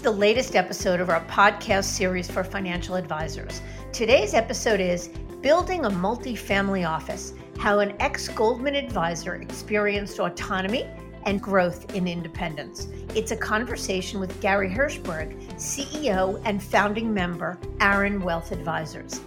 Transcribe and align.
the 0.00 0.10
latest 0.10 0.56
episode 0.56 0.98
of 0.98 1.10
our 1.10 1.22
podcast 1.26 1.84
series 1.84 2.30
for 2.30 2.42
financial 2.42 2.94
advisors. 2.94 3.60
Today's 3.92 4.32
episode 4.32 4.80
is 4.80 5.08
Building 5.42 5.84
a 5.84 5.90
Multifamily 5.90 6.88
Office 6.88 7.34
How 7.58 7.80
an 7.80 7.94
Ex 8.00 8.28
Goldman 8.28 8.76
Advisor 8.76 9.34
Experienced 9.34 10.18
Autonomy 10.18 10.86
and 11.26 11.42
Growth 11.42 11.94
in 11.94 12.08
Independence. 12.08 12.88
It's 13.14 13.30
a 13.30 13.36
conversation 13.36 14.20
with 14.20 14.40
Gary 14.40 14.70
Hirschberg, 14.70 15.38
CEO 15.56 16.40
and 16.46 16.62
founding 16.62 17.12
member, 17.12 17.58
Aaron 17.82 18.20
Wealth 18.22 18.52
Advisors. 18.52 19.20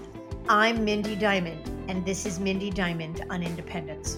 I'm 0.49 0.83
Mindy 0.83 1.15
Diamond, 1.15 1.69
and 1.87 2.03
this 2.03 2.25
is 2.25 2.39
Mindy 2.39 2.71
Diamond 2.71 3.23
on 3.29 3.43
Independence. 3.43 4.17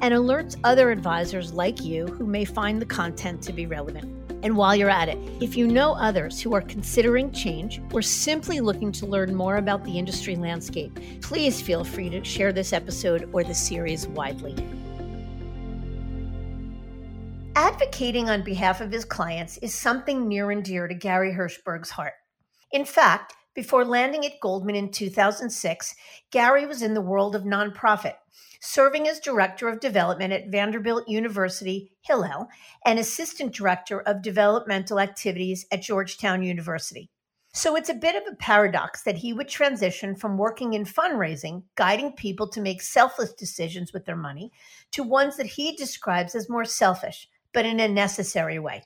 and 0.00 0.14
alerts 0.14 0.56
other 0.64 0.90
advisors 0.90 1.52
like 1.52 1.84
you 1.84 2.06
who 2.06 2.26
may 2.26 2.44
find 2.44 2.80
the 2.80 2.86
content 2.86 3.42
to 3.42 3.52
be 3.52 3.66
relevant. 3.66 4.14
And 4.42 4.56
while 4.56 4.76
you're 4.76 4.90
at 4.90 5.08
it, 5.08 5.18
if 5.40 5.56
you 5.56 5.66
know 5.66 5.94
others 5.94 6.40
who 6.40 6.54
are 6.54 6.60
considering 6.60 7.32
change 7.32 7.80
or 7.92 8.02
simply 8.02 8.60
looking 8.60 8.92
to 8.92 9.06
learn 9.06 9.34
more 9.34 9.56
about 9.56 9.84
the 9.84 9.98
industry 9.98 10.36
landscape, 10.36 10.98
please 11.22 11.60
feel 11.60 11.82
free 11.82 12.08
to 12.10 12.22
share 12.22 12.52
this 12.52 12.72
episode 12.72 13.28
or 13.32 13.42
the 13.42 13.54
series 13.54 14.06
widely. 14.06 14.54
Advocating 17.56 18.30
on 18.30 18.44
behalf 18.44 18.80
of 18.80 18.92
his 18.92 19.04
clients 19.04 19.58
is 19.58 19.74
something 19.74 20.28
near 20.28 20.52
and 20.52 20.62
dear 20.62 20.86
to 20.86 20.94
Gary 20.94 21.32
Hirschberg's 21.32 21.90
heart. 21.90 22.14
In 22.70 22.84
fact, 22.84 23.34
before 23.54 23.84
landing 23.84 24.24
at 24.24 24.40
Goldman 24.40 24.76
in 24.76 24.90
2006, 24.90 25.94
Gary 26.30 26.66
was 26.66 26.82
in 26.82 26.94
the 26.94 27.00
world 27.00 27.34
of 27.34 27.42
nonprofit 27.42 28.14
serving 28.60 29.08
as 29.08 29.20
Director 29.20 29.68
of 29.68 29.80
Development 29.80 30.32
at 30.32 30.48
Vanderbilt 30.48 31.08
University, 31.08 31.92
Hillel, 32.00 32.48
and 32.84 32.98
Assistant 32.98 33.54
Director 33.54 34.00
of 34.00 34.22
Developmental 34.22 34.98
Activities 34.98 35.66
at 35.70 35.82
Georgetown 35.82 36.42
University. 36.42 37.10
So 37.54 37.76
it's 37.76 37.88
a 37.88 37.94
bit 37.94 38.14
of 38.14 38.22
a 38.30 38.36
paradox 38.36 39.02
that 39.02 39.16
he 39.16 39.32
would 39.32 39.48
transition 39.48 40.14
from 40.14 40.38
working 40.38 40.74
in 40.74 40.84
fundraising, 40.84 41.62
guiding 41.76 42.12
people 42.12 42.48
to 42.50 42.60
make 42.60 42.82
selfless 42.82 43.32
decisions 43.32 43.92
with 43.92 44.04
their 44.04 44.16
money, 44.16 44.52
to 44.92 45.02
ones 45.02 45.36
that 45.36 45.46
he 45.46 45.74
describes 45.74 46.34
as 46.34 46.50
more 46.50 46.64
selfish, 46.64 47.28
but 47.52 47.64
in 47.64 47.80
a 47.80 47.88
necessary 47.88 48.58
way. 48.58 48.84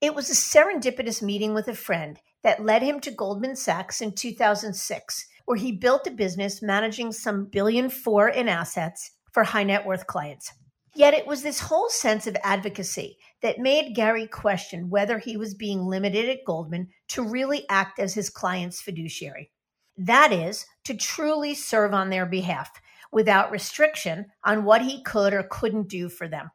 It 0.00 0.14
was 0.14 0.28
a 0.28 0.34
serendipitous 0.34 1.22
meeting 1.22 1.54
with 1.54 1.68
a 1.68 1.74
friend 1.74 2.20
that 2.46 2.64
led 2.64 2.80
him 2.80 3.00
to 3.00 3.10
Goldman 3.10 3.56
Sachs 3.56 4.00
in 4.00 4.12
2006 4.12 5.26
where 5.46 5.56
he 5.56 5.72
built 5.72 6.06
a 6.06 6.12
business 6.12 6.62
managing 6.62 7.10
some 7.10 7.46
billion 7.46 7.90
four 7.90 8.28
in 8.28 8.48
assets 8.48 9.10
for 9.32 9.42
high 9.42 9.64
net 9.64 9.84
worth 9.84 10.06
clients. 10.06 10.52
Yet 10.94 11.12
it 11.12 11.26
was 11.26 11.42
this 11.42 11.58
whole 11.58 11.88
sense 11.88 12.28
of 12.28 12.36
advocacy 12.44 13.18
that 13.42 13.58
made 13.58 13.96
Gary 13.96 14.28
question 14.28 14.90
whether 14.90 15.18
he 15.18 15.36
was 15.36 15.54
being 15.54 15.86
limited 15.86 16.28
at 16.28 16.44
Goldman 16.46 16.86
to 17.08 17.22
really 17.28 17.64
act 17.68 17.98
as 17.98 18.14
his 18.14 18.30
client's 18.30 18.80
fiduciary. 18.80 19.50
That 19.98 20.30
is, 20.30 20.66
to 20.84 20.94
truly 20.94 21.52
serve 21.52 21.94
on 21.94 22.10
their 22.10 22.26
behalf 22.26 22.70
without 23.10 23.50
restriction 23.50 24.26
on 24.44 24.62
what 24.62 24.82
he 24.82 25.02
could 25.02 25.34
or 25.34 25.48
couldn't 25.50 25.88
do 25.88 26.08
for 26.08 26.28
them. 26.28 26.52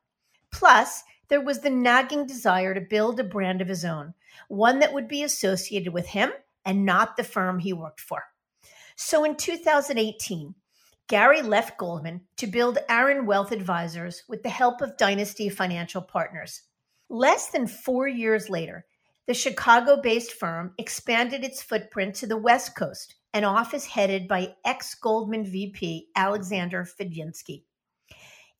Plus, 0.54 1.04
there 1.28 1.42
was 1.42 1.60
the 1.60 1.70
nagging 1.70 2.26
desire 2.26 2.74
to 2.74 2.80
build 2.80 3.20
a 3.20 3.26
brand 3.26 3.60
of 3.60 3.68
his 3.68 3.84
own, 3.84 4.14
one 4.48 4.80
that 4.80 4.94
would 4.94 5.08
be 5.08 5.24
associated 5.24 5.94
with 5.94 6.08
him 6.08 6.32
and 6.66 6.86
not 6.86 7.18
the 7.18 7.24
firm 7.24 7.60
he 7.60 7.74
worked 7.74 8.00
for. 8.00 8.24
So 8.96 9.24
in 9.24 9.36
2018, 9.36 10.56
Gary 11.08 11.42
left 11.42 11.78
Goldman 11.78 12.22
to 12.38 12.48
build 12.48 12.78
Aaron 12.88 13.26
Wealth 13.26 13.52
Advisors 13.52 14.24
with 14.30 14.44
the 14.44 14.50
help 14.50 14.82
of 14.82 14.98
Dynasty 14.98 15.50
Financial 15.50 16.02
Partners. 16.02 16.62
Less 17.10 17.50
than 17.50 17.68
four 17.68 18.08
years 18.08 18.50
later, 18.50 18.86
the 19.28 19.34
Chicago 19.34 20.02
based 20.02 20.32
firm 20.32 20.74
expanded 20.78 21.44
its 21.44 21.62
footprint 21.62 22.16
to 22.16 22.28
the 22.28 22.38
West 22.38 22.76
Coast, 22.76 23.16
an 23.34 23.44
office 23.44 23.86
headed 23.86 24.28
by 24.28 24.56
ex 24.64 24.96
Goldman 24.96 25.46
VP 25.46 26.08
Alexander 26.16 26.86
Fudzinski. 26.86 27.64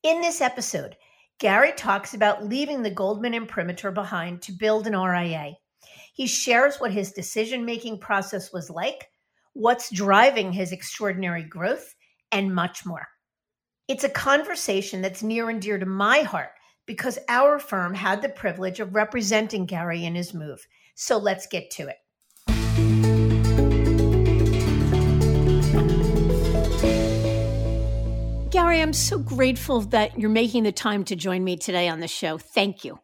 In 0.02 0.20
this 0.20 0.40
episode, 0.40 0.96
Gary 1.38 1.72
talks 1.72 2.14
about 2.14 2.44
leaving 2.44 2.82
the 2.82 2.90
Goldman 2.90 3.34
imprimatur 3.34 3.90
behind 3.90 4.42
to 4.42 4.52
build 4.52 4.86
an 4.86 4.96
RIA. 4.96 5.54
He 6.12 6.26
shares 6.26 6.76
what 6.76 6.92
his 6.92 7.12
decision 7.12 7.64
making 7.64 7.98
process 7.98 8.52
was 8.52 8.70
like 8.70 9.08
what's 9.54 9.90
driving 9.90 10.52
his 10.52 10.72
extraordinary 10.72 11.42
growth, 11.42 11.94
and 12.30 12.54
much 12.54 12.86
more. 12.86 13.06
It's 13.88 14.04
a 14.04 14.08
conversation 14.08 15.02
that's 15.02 15.22
near 15.22 15.50
and 15.50 15.60
dear 15.60 15.78
to 15.78 15.86
my 15.86 16.20
heart 16.20 16.52
because 16.86 17.18
our 17.28 17.58
firm 17.58 17.94
had 17.94 18.22
the 18.22 18.30
privilege 18.30 18.80
of 18.80 18.94
representing 18.94 19.66
Gary 19.66 20.04
in 20.04 20.14
his 20.14 20.32
move. 20.32 20.66
So 20.94 21.18
let's 21.18 21.46
get 21.46 21.70
to 21.72 21.88
it. 21.88 21.96
Gary, 28.50 28.80
I'm 28.80 28.92
so 28.92 29.18
grateful 29.18 29.82
that 29.82 30.18
you're 30.18 30.30
making 30.30 30.62
the 30.64 30.72
time 30.72 31.04
to 31.04 31.16
join 31.16 31.44
me 31.44 31.56
today 31.56 31.88
on 31.88 32.00
the 32.00 32.08
show. 32.08 32.38
Thank 32.38 32.84
you. 32.84 32.98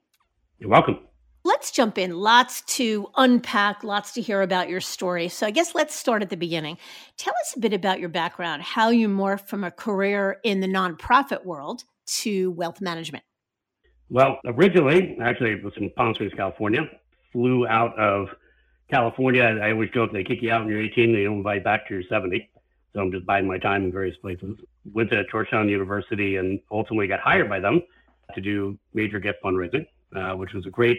You're 0.59 0.71
welcome. 0.71 1.08
Let's 1.49 1.71
jump 1.71 1.97
in. 1.97 2.15
Lots 2.15 2.61
to 2.77 3.09
unpack, 3.17 3.83
lots 3.83 4.13
to 4.13 4.21
hear 4.21 4.43
about 4.43 4.69
your 4.69 4.83
story. 4.83 5.29
So, 5.29 5.47
I 5.47 5.51
guess 5.51 5.75
let's 5.75 5.95
start 5.95 6.21
at 6.21 6.29
the 6.29 6.37
beginning. 6.37 6.77
Tell 7.17 7.33
us 7.41 7.55
a 7.57 7.59
bit 7.59 7.73
about 7.73 8.01
your 8.01 8.11
background, 8.11 8.61
how 8.61 8.91
you 8.91 9.09
morphed 9.09 9.49
from 9.49 9.65
a 9.65 9.71
career 9.71 10.41
in 10.45 10.61
the 10.61 10.67
nonprofit 10.67 11.47
world 11.47 11.85
to 12.19 12.51
wealth 12.51 12.83
management. 12.83 13.25
Well, 14.11 14.39
originally, 14.45 15.17
actually, 15.23 15.53
it 15.53 15.65
was 15.65 15.73
in 15.79 15.89
Palm 15.97 16.13
Springs, 16.13 16.35
California. 16.37 16.83
Flew 17.33 17.67
out 17.67 17.99
of 17.99 18.29
California. 18.91 19.45
I 19.45 19.71
always 19.71 19.89
joke 19.95 20.13
they 20.13 20.25
kick 20.25 20.43
you 20.43 20.53
out 20.53 20.67
when 20.67 20.69
you're 20.69 20.83
18, 20.83 21.15
they 21.15 21.25
don't 21.25 21.39
invite 21.39 21.61
you 21.61 21.65
back 21.65 21.89
to 21.89 21.95
your 21.95 22.03
70. 22.11 22.47
So 22.93 23.01
I'm 23.01 23.11
just 23.11 23.25
biding 23.25 23.49
my 23.49 23.59
time 23.59 23.85
in 23.85 23.91
various 23.91 24.19
places. 24.19 24.59
Went 24.93 25.09
to 25.13 25.25
Georgetown 25.31 25.71
University 25.71 26.37
and 26.37 26.61
ultimately 26.71 27.07
got 27.07 27.21
hired 27.21 27.49
by 27.49 27.59
them 27.59 27.81
to 28.35 28.41
do 28.43 28.79
major 28.93 29.19
gift 29.19 29.39
fundraising, 29.43 29.87
uh, 30.15 30.37
which 30.37 30.53
was 30.53 30.67
a 30.67 30.71
great 30.71 30.99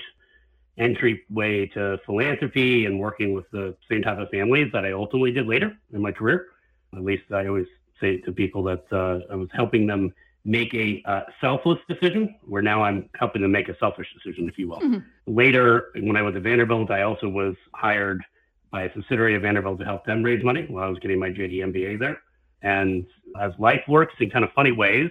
entryway 0.80 1.68
to 1.68 2.00
philanthropy 2.06 2.86
and 2.86 3.00
working 3.00 3.34
with 3.34 3.50
the 3.52 3.76
same 3.90 4.02
type 4.02 4.18
of 4.18 4.30
families 4.30 4.72
that 4.74 4.86
I 4.86 4.92
ultimately 4.92 5.32
did 5.32 5.46
later 5.48 5.78
in 5.94 6.02
my 6.02 6.12
career. 6.12 6.48
At 6.96 7.04
least 7.04 7.24
I 7.32 7.48
always 7.48 7.68
say 8.00 8.18
to 8.22 8.32
people 8.32 8.64
that 8.64 8.86
uh, 8.92 9.20
I 9.32 9.36
was 9.36 9.50
helping 9.54 9.86
them 9.86 10.14
make 10.46 10.74
a 10.74 11.04
uh, 11.06 11.22
selfless 11.42 11.80
decision, 11.88 12.36
where 12.44 12.62
now 12.62 12.82
I'm 12.82 13.10
helping 13.20 13.42
them 13.42 13.52
make 13.52 13.68
a 13.68 13.78
selfish 13.78 14.08
decision, 14.14 14.48
if 14.48 14.58
you 14.58 14.70
will. 14.70 14.80
Mm-hmm. 14.80 15.00
Later, 15.28 15.92
when 15.96 16.16
I 16.16 16.22
was 16.22 16.36
at 16.36 16.42
Vanderbilt, 16.42 16.90
I 16.90 17.02
also 17.04 17.28
was 17.28 17.56
hired 17.74 18.24
by 18.72 18.84
a 18.84 18.94
subsidiary 18.94 19.36
of 19.36 19.42
Vanderbilt 19.42 19.80
to 19.80 19.86
help 19.86 20.06
them 20.06 20.24
raise 20.24 20.44
money 20.44 20.66
while 20.70 20.86
I 20.86 20.88
was 20.88 21.00
getting 21.00 21.20
my 21.20 21.30
JD 21.30 21.58
MBA 21.58 22.00
there. 22.00 22.22
And 22.62 23.06
as 23.40 23.52
life 23.60 23.82
works 23.88 24.14
in 24.20 24.30
kind 24.30 24.46
of 24.46 24.52
funny 24.54 24.72
ways, 24.72 25.10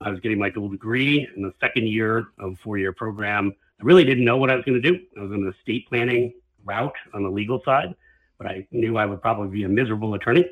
I 0.00 0.10
was 0.10 0.20
getting 0.20 0.38
my 0.38 0.50
dual 0.50 0.68
degree 0.68 1.28
in 1.36 1.42
the 1.42 1.52
second 1.60 1.88
year 1.88 2.26
of 2.38 2.52
a 2.52 2.56
four 2.62 2.78
year 2.78 2.92
program 2.92 3.54
I 3.82 3.84
really 3.84 4.04
didn't 4.04 4.24
know 4.24 4.36
what 4.36 4.50
I 4.50 4.54
was 4.54 4.64
going 4.64 4.80
to 4.80 4.90
do. 4.90 5.00
I 5.18 5.22
was 5.22 5.32
in 5.32 5.44
the 5.44 5.50
estate 5.50 5.88
planning 5.88 6.32
route 6.64 6.94
on 7.14 7.24
the 7.24 7.28
legal 7.28 7.60
side, 7.64 7.94
but 8.38 8.46
I 8.46 8.66
knew 8.70 8.96
I 8.96 9.06
would 9.06 9.20
probably 9.20 9.48
be 9.48 9.64
a 9.64 9.68
miserable 9.68 10.14
attorney 10.14 10.44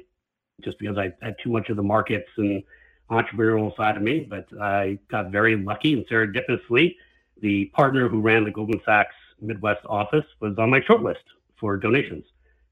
just 0.65 0.79
because 0.81 0.99
I 0.99 1.13
had 1.23 1.37
too 1.43 1.51
much 1.51 1.69
of 1.69 1.77
the 1.77 1.83
markets 1.83 2.29
and 2.39 2.63
entrepreneurial 3.09 3.75
side 3.77 3.97
of 3.97 4.03
me. 4.03 4.27
But 4.29 4.47
I 4.61 4.99
got 5.11 5.31
very 5.31 5.57
lucky 5.57 5.93
and 5.93 6.05
serendipitously, 6.09 6.97
the 7.41 7.67
partner 7.67 8.09
who 8.09 8.21
ran 8.21 8.45
the 8.45 8.51
Goldman 8.51 8.81
Sachs 8.85 9.15
Midwest 9.41 9.81
office 9.87 10.25
was 10.41 10.59
on 10.59 10.69
my 10.69 10.83
short 10.83 11.03
list 11.03 11.23
for 11.59 11.77
donations. 11.77 12.25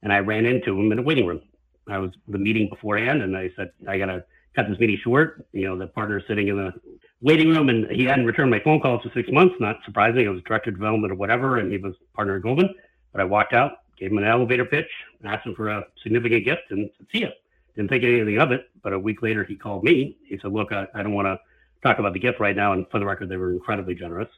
And 0.02 0.12
I 0.12 0.18
ran 0.18 0.44
into 0.44 0.78
him 0.78 0.90
in 0.90 0.98
a 0.98 1.02
waiting 1.02 1.26
room. 1.26 1.40
I 1.88 1.98
was 1.98 2.10
the 2.26 2.38
meeting 2.38 2.68
beforehand, 2.68 3.22
and 3.22 3.36
I 3.36 3.50
said, 3.56 3.70
I 3.88 3.96
got 3.96 4.06
to 4.06 4.24
cut 4.54 4.68
this 4.68 4.78
meeting 4.78 4.98
short. 5.02 5.46
You 5.52 5.68
know, 5.68 5.78
the 5.78 5.86
partner 5.86 6.20
sitting 6.26 6.48
in 6.48 6.56
the 6.56 6.72
waiting 7.20 7.50
room, 7.50 7.68
and 7.68 7.90
he 7.90 8.04
hadn't 8.04 8.26
returned 8.26 8.50
my 8.50 8.60
phone 8.60 8.80
calls 8.80 9.02
for 9.02 9.10
six 9.14 9.28
months. 9.30 9.54
Not 9.60 9.76
surprising. 9.84 10.26
I 10.26 10.30
was 10.30 10.42
director 10.42 10.70
of 10.70 10.76
development 10.76 11.12
or 11.12 11.16
whatever, 11.16 11.58
and 11.58 11.70
he 11.70 11.78
was 11.78 11.94
partner 12.14 12.36
at 12.36 12.42
Goldman. 12.42 12.74
But 13.12 13.20
I 13.20 13.24
walked 13.24 13.52
out 13.52 13.78
gave 13.98 14.10
him 14.10 14.18
an 14.18 14.24
elevator 14.24 14.64
pitch, 14.64 14.88
asked 15.24 15.46
him 15.46 15.54
for 15.54 15.68
a 15.68 15.84
significant 16.02 16.44
gift, 16.44 16.62
and 16.70 16.90
said, 16.96 17.06
see 17.12 17.20
ya. 17.20 17.28
Didn't 17.76 17.90
think 17.90 18.04
anything 18.04 18.38
of 18.38 18.50
it. 18.50 18.68
But 18.82 18.92
a 18.92 18.98
week 18.98 19.22
later, 19.22 19.44
he 19.44 19.54
called 19.54 19.84
me. 19.84 20.16
He 20.24 20.36
said, 20.38 20.52
"Look, 20.52 20.72
I, 20.72 20.86
I 20.94 21.02
don't 21.02 21.12
want 21.12 21.26
to 21.26 21.38
talk 21.82 22.00
about 22.00 22.12
the 22.12 22.18
gift 22.18 22.40
right 22.40 22.56
now." 22.56 22.72
And 22.72 22.86
for 22.90 22.98
the 22.98 23.06
record, 23.06 23.28
they 23.28 23.36
were 23.36 23.52
incredibly 23.52 23.94
generous. 23.94 24.28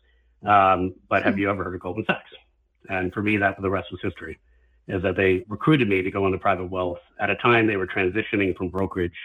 Um, 0.46 0.94
but 1.08 1.22
have 1.22 1.34
hmm. 1.34 1.40
you 1.40 1.50
ever 1.50 1.64
heard 1.64 1.74
of 1.74 1.80
Goldman 1.80 2.04
Sachs? 2.04 2.30
And 2.90 3.12
for 3.14 3.22
me, 3.22 3.38
that 3.38 3.56
for 3.56 3.62
the 3.62 3.70
rest 3.70 3.90
was 3.90 4.00
history. 4.02 4.38
Is 4.88 5.02
that 5.02 5.16
they 5.16 5.44
recruited 5.48 5.88
me 5.88 6.02
to 6.02 6.10
go 6.10 6.26
into 6.26 6.38
private 6.38 6.66
wealth 6.66 6.98
at 7.18 7.30
a 7.30 7.36
time 7.36 7.66
they 7.66 7.76
were 7.76 7.86
transitioning 7.86 8.54
from 8.56 8.68
brokerage 8.68 9.16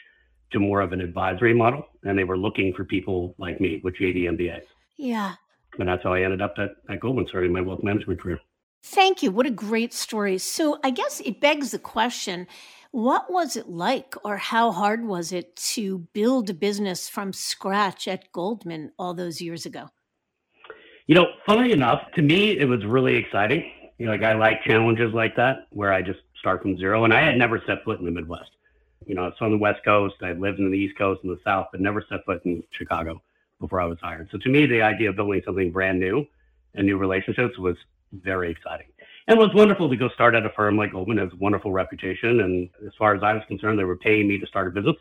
to 0.51 0.59
more 0.59 0.81
of 0.81 0.93
an 0.93 1.01
advisory 1.01 1.53
model, 1.53 1.87
and 2.03 2.17
they 2.17 2.23
were 2.23 2.37
looking 2.37 2.73
for 2.73 2.83
people 2.83 3.35
like 3.37 3.59
me 3.59 3.81
with 3.83 3.95
JD 3.95 4.23
MBAs. 4.23 4.63
Yeah. 4.97 5.35
And 5.79 5.89
that's 5.89 6.03
how 6.03 6.13
I 6.13 6.21
ended 6.21 6.41
up 6.41 6.55
at, 6.57 6.71
at 6.89 6.99
Goldman 6.99 7.27
starting 7.27 7.51
my 7.51 7.61
wealth 7.61 7.83
management 7.83 8.21
career. 8.21 8.39
Thank 8.83 9.23
you. 9.23 9.31
What 9.31 9.47
a 9.47 9.51
great 9.51 9.93
story. 9.93 10.37
So 10.37 10.79
I 10.83 10.91
guess 10.91 11.19
it 11.25 11.41
begs 11.41 11.71
the 11.71 11.79
question 11.79 12.47
what 12.91 13.29
was 13.29 13.57
it 13.57 13.67
like, 13.67 14.15
or 14.23 14.37
how 14.37 14.71
hard 14.71 15.03
was 15.03 15.33
it 15.33 15.53
to 15.57 16.07
build 16.13 16.49
a 16.49 16.53
business 16.53 17.09
from 17.09 17.33
scratch 17.33 18.07
at 18.07 18.31
Goldman 18.31 18.93
all 18.97 19.13
those 19.13 19.41
years 19.41 19.65
ago? 19.65 19.89
You 21.05 21.15
know, 21.15 21.25
funny 21.45 21.73
enough, 21.73 22.03
to 22.15 22.21
me, 22.21 22.57
it 22.57 22.69
was 22.69 22.85
really 22.85 23.17
exciting. 23.17 23.69
You 23.97 24.05
know, 24.05 24.13
like 24.13 24.23
I 24.23 24.31
like 24.31 24.63
challenges 24.63 25.13
like 25.13 25.35
that 25.35 25.67
where 25.71 25.91
I 25.91 26.01
just 26.01 26.19
start 26.39 26.61
from 26.61 26.77
zero. 26.77 27.03
And 27.03 27.13
I 27.13 27.19
had 27.19 27.37
never 27.37 27.61
set 27.67 27.83
foot 27.83 27.99
in 27.99 28.05
the 28.05 28.11
Midwest. 28.11 28.51
You 29.05 29.15
know, 29.15 29.23
I 29.23 29.27
was 29.27 29.35
on 29.41 29.51
the 29.51 29.57
West 29.57 29.83
Coast. 29.83 30.15
I 30.21 30.33
lived 30.33 30.59
in 30.59 30.71
the 30.71 30.77
East 30.77 30.97
Coast 30.97 31.21
and 31.23 31.31
the 31.31 31.39
South, 31.43 31.67
but 31.71 31.81
never 31.81 32.03
set 32.09 32.25
foot 32.25 32.45
in 32.45 32.63
Chicago 32.71 33.21
before 33.59 33.81
I 33.81 33.85
was 33.85 33.99
hired. 34.01 34.29
So 34.31 34.37
to 34.37 34.49
me, 34.49 34.65
the 34.65 34.81
idea 34.81 35.09
of 35.09 35.15
building 35.15 35.41
something 35.45 35.71
brand 35.71 35.99
new 35.99 36.25
and 36.73 36.85
new 36.85 36.97
relationships 36.97 37.57
was 37.57 37.77
very 38.11 38.51
exciting. 38.51 38.87
And 39.27 39.39
it 39.39 39.41
was 39.41 39.53
wonderful 39.55 39.89
to 39.89 39.95
go 39.95 40.09
start 40.09 40.35
at 40.35 40.45
a 40.45 40.49
firm 40.51 40.77
like 40.77 40.91
Goldman. 40.91 41.17
It 41.17 41.23
has 41.23 41.33
a 41.33 41.37
wonderful 41.37 41.71
reputation. 41.71 42.41
And 42.41 42.69
as 42.85 42.93
far 42.97 43.15
as 43.15 43.23
I 43.23 43.33
was 43.33 43.43
concerned, 43.47 43.79
they 43.79 43.83
were 43.83 43.97
paying 43.97 44.27
me 44.27 44.37
to 44.37 44.45
start 44.45 44.67
a 44.67 44.71
business. 44.71 44.97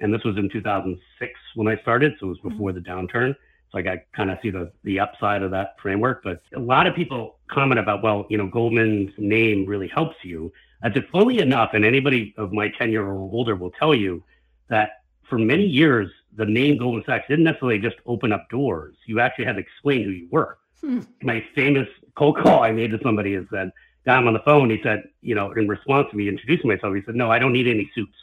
And 0.00 0.12
this 0.12 0.24
was 0.24 0.36
in 0.36 0.48
2006 0.48 1.32
when 1.54 1.68
I 1.68 1.80
started. 1.82 2.14
So 2.18 2.26
it 2.26 2.28
was 2.30 2.38
mm-hmm. 2.38 2.48
before 2.48 2.72
the 2.72 2.80
downturn. 2.80 3.36
So 3.70 3.78
I 3.78 3.82
got 3.82 3.98
kind 4.14 4.30
of 4.30 4.38
see 4.42 4.50
the, 4.50 4.72
the 4.82 4.98
upside 4.98 5.42
of 5.42 5.50
that 5.52 5.76
framework. 5.80 6.22
But 6.24 6.42
a 6.56 6.60
lot 6.60 6.86
of 6.86 6.94
people 6.96 7.38
comment 7.48 7.78
about, 7.78 8.02
well, 8.02 8.26
you 8.28 8.36
know, 8.36 8.48
Goldman's 8.48 9.12
name 9.16 9.64
really 9.64 9.88
helps 9.88 10.16
you. 10.22 10.52
As 10.82 10.92
if 10.96 11.04
fully 11.10 11.38
enough, 11.38 11.70
and 11.74 11.84
anybody 11.84 12.34
of 12.36 12.52
my 12.52 12.68
tenure 12.68 13.06
or 13.06 13.14
older 13.14 13.54
will 13.54 13.70
tell 13.70 13.94
you 13.94 14.22
that 14.68 15.02
for 15.28 15.38
many 15.38 15.64
years, 15.64 16.10
the 16.36 16.44
name 16.44 16.78
Goldman 16.78 17.04
Sachs 17.06 17.26
didn't 17.28 17.44
necessarily 17.44 17.78
just 17.78 17.96
open 18.06 18.32
up 18.32 18.48
doors. 18.50 18.96
You 19.06 19.20
actually 19.20 19.44
had 19.44 19.56
to 19.56 19.60
explain 19.60 20.04
who 20.04 20.10
you 20.10 20.28
were. 20.30 20.58
Hmm. 20.80 21.00
My 21.22 21.44
famous 21.54 21.88
cold 22.16 22.38
call 22.38 22.62
I 22.62 22.72
made 22.72 22.90
to 22.90 22.98
somebody 23.02 23.34
is 23.34 23.46
that 23.52 23.72
got 24.04 24.20
him 24.20 24.26
on 24.26 24.32
the 24.32 24.40
phone. 24.40 24.70
He 24.70 24.80
said, 24.82 25.04
you 25.20 25.34
know, 25.34 25.52
in 25.52 25.68
response 25.68 26.08
to 26.10 26.16
me 26.16 26.28
introducing 26.28 26.68
myself, 26.68 26.94
he 26.94 27.02
said, 27.06 27.14
no, 27.14 27.30
I 27.30 27.38
don't 27.38 27.52
need 27.52 27.68
any 27.68 27.90
suits 27.94 28.16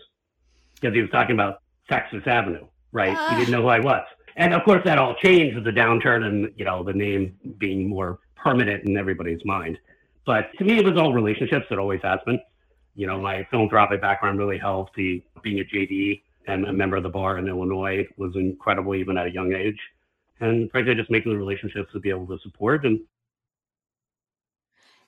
because 0.76 0.94
he 0.94 1.02
was 1.02 1.10
talking 1.12 1.36
about 1.36 1.62
Saks 1.90 2.10
Fifth 2.10 2.28
Avenue, 2.28 2.68
right? 2.92 3.16
Uh. 3.16 3.30
He 3.32 3.36
didn't 3.38 3.52
know 3.52 3.62
who 3.62 3.70
I 3.70 3.80
was. 3.80 4.06
And 4.36 4.54
of 4.54 4.64
course, 4.64 4.84
that 4.86 4.98
all 4.98 5.16
changed 5.16 5.56
with 5.56 5.66
the 5.66 5.72
downturn 5.72 6.24
and, 6.24 6.52
you 6.56 6.66
know, 6.66 6.84
the 6.84 6.94
name 6.94 7.38
being 7.58 7.88
more 7.88 8.20
permanent 8.36 8.86
in 8.86 8.98
everybody's 8.98 9.44
mind. 9.46 9.78
But 10.30 10.52
to 10.60 10.64
me, 10.64 10.78
it 10.78 10.86
was 10.86 10.96
all 10.96 11.12
relationships. 11.12 11.66
It 11.72 11.80
always 11.80 12.02
has 12.04 12.20
been. 12.24 12.40
You 12.94 13.08
know, 13.08 13.20
my 13.20 13.48
philanthropic 13.50 14.00
background 14.00 14.38
really 14.38 14.60
helped. 14.60 14.96
The 14.96 15.24
being 15.42 15.60
a 15.60 15.64
JD 15.64 16.22
and 16.46 16.68
a 16.68 16.72
member 16.72 16.98
of 16.98 17.02
the 17.02 17.10
bar 17.10 17.40
in 17.40 17.48
Illinois 17.48 18.06
was 18.16 18.36
incredible, 18.36 18.94
even 18.94 19.18
at 19.18 19.26
a 19.26 19.32
young 19.32 19.54
age. 19.54 19.80
And 20.40 20.70
frankly, 20.70 20.94
just 20.94 21.10
making 21.10 21.32
the 21.32 21.38
relationships 21.40 21.90
to 21.94 22.00
be 22.00 22.12
able 22.12 22.28
to 22.28 22.38
support 22.44 22.86
and 22.86 23.00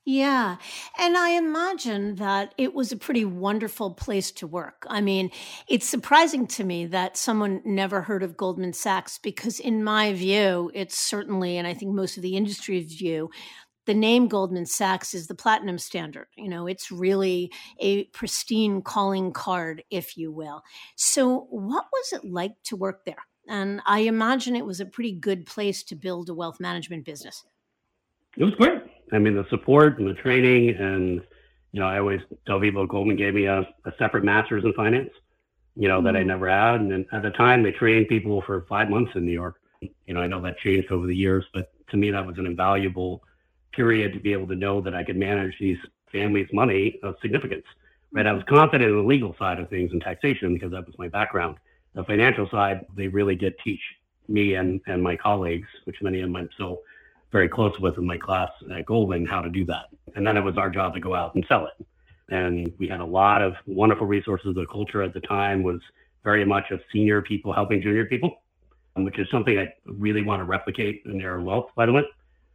yeah. 0.03 0.57
And 0.97 1.15
I 1.15 1.37
imagine 1.37 2.15
that 2.15 2.55
it 2.57 2.73
was 2.73 2.91
a 2.91 2.97
pretty 2.97 3.23
wonderful 3.23 3.91
place 3.91 4.31
to 4.31 4.47
work. 4.47 4.87
I 4.89 4.99
mean, 4.99 5.29
it's 5.67 5.87
surprising 5.87 6.47
to 6.47 6.63
me 6.63 6.87
that 6.87 7.15
someone 7.15 7.61
never 7.63 8.01
heard 8.01 8.23
of 8.23 8.35
Goldman 8.35 8.73
Sachs 8.73 9.19
because, 9.19 9.59
in 9.59 9.83
my 9.83 10.13
view, 10.13 10.71
it's 10.73 10.97
certainly, 10.97 11.55
and 11.55 11.67
I 11.67 11.75
think 11.75 11.93
most 11.93 12.17
of 12.17 12.23
the 12.23 12.35
industry's 12.35 12.95
view, 12.95 13.29
the 13.85 13.93
name 13.93 14.27
Goldman 14.27 14.65
Sachs 14.65 15.13
is 15.13 15.27
the 15.27 15.35
platinum 15.35 15.77
standard. 15.77 16.27
You 16.37 16.49
know, 16.49 16.67
it's 16.67 16.91
really 16.91 17.51
a 17.79 18.05
pristine 18.05 18.81
calling 18.81 19.31
card, 19.31 19.83
if 19.89 20.17
you 20.17 20.31
will. 20.31 20.63
So, 20.95 21.47
what 21.49 21.85
was 21.91 22.13
it 22.13 22.29
like 22.29 22.53
to 22.65 22.75
work 22.75 23.05
there? 23.05 23.25
And 23.47 23.81
I 23.85 23.99
imagine 24.01 24.55
it 24.55 24.65
was 24.65 24.79
a 24.79 24.85
pretty 24.85 25.13
good 25.13 25.45
place 25.45 25.83
to 25.83 25.95
build 25.95 26.29
a 26.29 26.33
wealth 26.33 26.59
management 26.59 27.05
business. 27.05 27.43
It 28.37 28.43
was 28.43 28.53
great. 28.53 28.81
I 29.11 29.19
mean, 29.19 29.35
the 29.35 29.45
support 29.49 29.99
and 29.99 30.07
the 30.07 30.13
training, 30.13 30.75
and 30.75 31.21
you 31.71 31.79
know, 31.79 31.87
I 31.87 31.99
always 31.99 32.21
tell 32.45 32.59
people 32.59 32.85
Goldman 32.85 33.17
gave 33.17 33.33
me 33.33 33.45
a, 33.45 33.61
a 33.85 33.91
separate 33.97 34.23
master's 34.23 34.63
in 34.63 34.73
finance, 34.73 35.09
you 35.75 35.87
know, 35.87 35.97
mm-hmm. 35.97 36.05
that 36.05 36.15
I 36.15 36.21
mm. 36.21 36.27
never 36.27 36.49
had. 36.49 36.81
And 36.81 37.05
at 37.11 37.23
the 37.23 37.31
time, 37.31 37.63
they 37.63 37.71
trained 37.71 38.07
people 38.07 38.41
for 38.45 38.65
five 38.69 38.89
months 38.89 39.11
in 39.15 39.25
New 39.25 39.31
York. 39.31 39.55
You 39.81 40.13
know, 40.13 40.21
I 40.21 40.27
know 40.27 40.41
that 40.41 40.59
changed 40.59 40.91
over 40.91 41.07
the 41.07 41.15
years, 41.15 41.43
but 41.53 41.73
to 41.89 41.97
me, 41.97 42.11
that 42.11 42.25
was 42.25 42.37
an 42.37 42.45
invaluable 42.45 43.23
period 43.73 44.13
to 44.13 44.19
be 44.19 44.33
able 44.33 44.47
to 44.47 44.55
know 44.55 44.81
that 44.81 44.95
I 44.95 45.03
could 45.03 45.17
manage 45.17 45.53
these 45.59 45.77
families' 46.11 46.49
money 46.53 46.99
of 47.03 47.15
significance. 47.21 47.65
Right, 48.13 48.27
I 48.27 48.33
was 48.33 48.43
confident 48.49 48.89
in 48.89 48.97
the 48.97 49.03
legal 49.03 49.35
side 49.39 49.59
of 49.59 49.69
things 49.69 49.91
and 49.93 50.01
taxation 50.01 50.53
because 50.53 50.71
that 50.71 50.85
was 50.85 50.97
my 50.97 51.07
background. 51.07 51.55
The 51.95 52.03
financial 52.03 52.49
side, 52.49 52.85
they 52.95 53.07
really 53.07 53.35
did 53.35 53.53
teach 53.63 53.79
me 54.27 54.55
and, 54.55 54.81
and 54.87 55.01
my 55.01 55.15
colleagues, 55.15 55.67
which 55.85 56.01
many 56.01 56.19
of 56.19 56.27
them 56.27 56.35
I'm 56.35 56.49
still 56.53 56.79
very 57.31 57.47
close 57.47 57.77
with 57.79 57.97
in 57.97 58.05
my 58.05 58.17
class 58.17 58.49
at 58.73 58.85
Goldman, 58.85 59.25
how 59.25 59.41
to 59.41 59.49
do 59.49 59.63
that. 59.65 59.85
And 60.15 60.27
then 60.27 60.35
it 60.35 60.41
was 60.41 60.57
our 60.57 60.69
job 60.69 60.93
to 60.95 60.99
go 60.99 61.15
out 61.15 61.35
and 61.35 61.45
sell 61.47 61.67
it. 61.67 61.85
And 62.29 62.73
we 62.77 62.87
had 62.87 62.99
a 62.99 63.05
lot 63.05 63.41
of 63.41 63.53
wonderful 63.65 64.07
resources. 64.07 64.55
The 64.55 64.65
culture 64.65 65.01
at 65.01 65.13
the 65.13 65.21
time 65.21 65.63
was 65.63 65.79
very 66.23 66.43
much 66.43 66.71
of 66.71 66.81
senior 66.91 67.21
people 67.21 67.53
helping 67.53 67.81
junior 67.81 68.05
people, 68.05 68.41
which 68.95 69.19
is 69.19 69.27
something 69.31 69.57
I 69.57 69.73
really 69.85 70.21
want 70.21 70.41
to 70.41 70.45
replicate 70.45 71.03
in 71.05 71.21
Air 71.21 71.39
Wealth, 71.39 71.69
by 71.75 71.85
the 71.85 71.93
way 71.93 72.03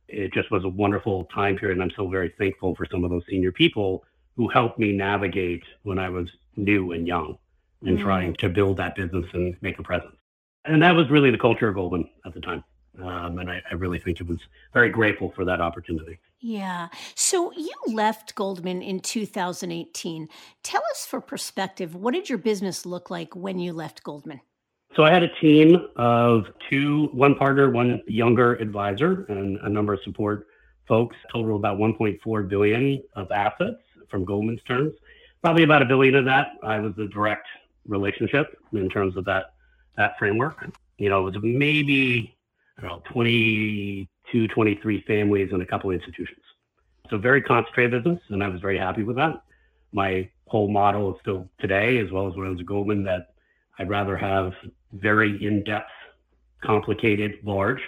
it 0.08 0.32
just 0.32 0.50
was 0.50 0.64
a 0.64 0.68
wonderful 0.68 1.24
time 1.26 1.56
period. 1.56 1.76
And 1.78 1.82
I'm 1.82 1.96
so 1.96 2.08
very 2.08 2.32
thankful 2.38 2.74
for 2.74 2.86
some 2.90 3.04
of 3.04 3.10
those 3.10 3.24
senior 3.28 3.52
people 3.52 4.04
who 4.36 4.48
helped 4.48 4.78
me 4.78 4.92
navigate 4.92 5.64
when 5.82 5.98
I 5.98 6.08
was 6.08 6.28
new 6.56 6.92
and 6.92 7.06
young 7.06 7.38
and 7.82 7.98
mm. 7.98 8.02
trying 8.02 8.34
to 8.36 8.48
build 8.48 8.76
that 8.78 8.94
business 8.94 9.26
and 9.32 9.56
make 9.60 9.78
a 9.78 9.82
presence. 9.82 10.16
And 10.64 10.82
that 10.82 10.94
was 10.94 11.10
really 11.10 11.30
the 11.30 11.38
culture 11.38 11.68
of 11.68 11.74
Goldman 11.74 12.08
at 12.24 12.34
the 12.34 12.40
time. 12.40 12.64
Um, 13.02 13.38
and 13.38 13.50
I, 13.50 13.62
I, 13.70 13.74
really 13.74 13.98
think 13.98 14.20
it 14.20 14.26
was 14.26 14.38
very 14.72 14.88
grateful 14.88 15.30
for 15.36 15.44
that 15.44 15.60
opportunity. 15.60 16.18
Yeah. 16.40 16.88
So 17.14 17.52
you 17.52 17.74
left 17.88 18.34
Goldman 18.34 18.80
in 18.80 19.00
2018. 19.00 20.28
Tell 20.62 20.82
us 20.90 21.04
for 21.04 21.20
perspective, 21.20 21.94
what 21.94 22.14
did 22.14 22.30
your 22.30 22.38
business 22.38 22.86
look 22.86 23.10
like 23.10 23.36
when 23.36 23.58
you 23.58 23.74
left 23.74 24.02
Goldman? 24.02 24.40
So 24.94 25.04
I 25.04 25.12
had 25.12 25.22
a 25.22 25.34
team 25.40 25.88
of 25.96 26.46
two, 26.70 27.06
one 27.12 27.34
partner, 27.34 27.70
one 27.70 28.00
younger 28.06 28.54
advisor, 28.54 29.26
and 29.28 29.58
a 29.58 29.68
number 29.68 29.92
of 29.92 30.00
support 30.04 30.46
folks. 30.88 31.16
Total 31.32 31.56
about 31.56 31.78
1.4 31.78 32.48
billion 32.48 33.02
of 33.14 33.30
assets 33.30 33.80
from 34.08 34.24
Goldman's 34.24 34.62
terms. 34.62 34.94
Probably 35.42 35.64
about 35.64 35.82
a 35.82 35.84
billion 35.84 36.14
of 36.14 36.24
that 36.24 36.52
I 36.62 36.78
was 36.78 36.94
the 36.96 37.08
direct 37.08 37.46
relationship 37.86 38.58
in 38.72 38.88
terms 38.88 39.16
of 39.16 39.24
that 39.26 39.54
that 39.96 40.18
framework. 40.18 40.66
You 40.98 41.08
know, 41.08 41.26
it 41.26 41.34
was 41.34 41.42
maybe 41.42 42.36
I 42.78 42.82
don't 42.82 42.90
know, 42.90 43.02
22, 43.12 44.48
23 44.48 45.00
families 45.02 45.50
and 45.52 45.62
a 45.62 45.66
couple 45.66 45.90
of 45.90 45.96
institutions. 45.96 46.40
So 47.08 47.18
very 47.18 47.40
concentrated 47.40 48.02
business, 48.02 48.20
and 48.28 48.42
I 48.42 48.48
was 48.48 48.60
very 48.60 48.78
happy 48.78 49.02
with 49.02 49.16
that. 49.16 49.42
My 49.92 50.28
whole 50.46 50.68
model 50.68 51.14
is 51.14 51.20
still 51.20 51.48
today, 51.58 51.98
as 51.98 52.10
well 52.10 52.28
as 52.28 52.36
when 52.36 52.46
I 52.46 52.50
was 52.50 52.60
at 52.60 52.66
Goldman, 52.66 53.04
that 53.04 53.28
I'd 53.78 53.88
rather 53.88 54.16
have 54.16 54.52
very 54.92 55.44
in-depth, 55.44 55.90
complicated, 56.62 57.38
large 57.44 57.80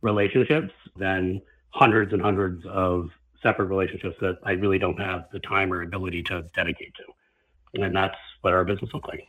relationships 0.00 0.72
than 0.96 1.40
hundreds 1.70 2.12
and 2.12 2.22
hundreds 2.22 2.64
of 2.66 3.10
separate 3.42 3.66
relationships 3.66 4.16
that 4.20 4.38
I 4.42 4.52
really 4.52 4.78
don't 4.78 4.98
have 4.98 5.26
the 5.32 5.38
time 5.40 5.72
or 5.72 5.82
ability 5.82 6.22
to 6.24 6.44
dedicate 6.54 6.92
to. 6.96 7.82
And 7.82 7.94
that's 7.94 8.16
what 8.40 8.52
our 8.52 8.64
business 8.64 8.90
looks 8.92 9.08
like. 9.08 9.24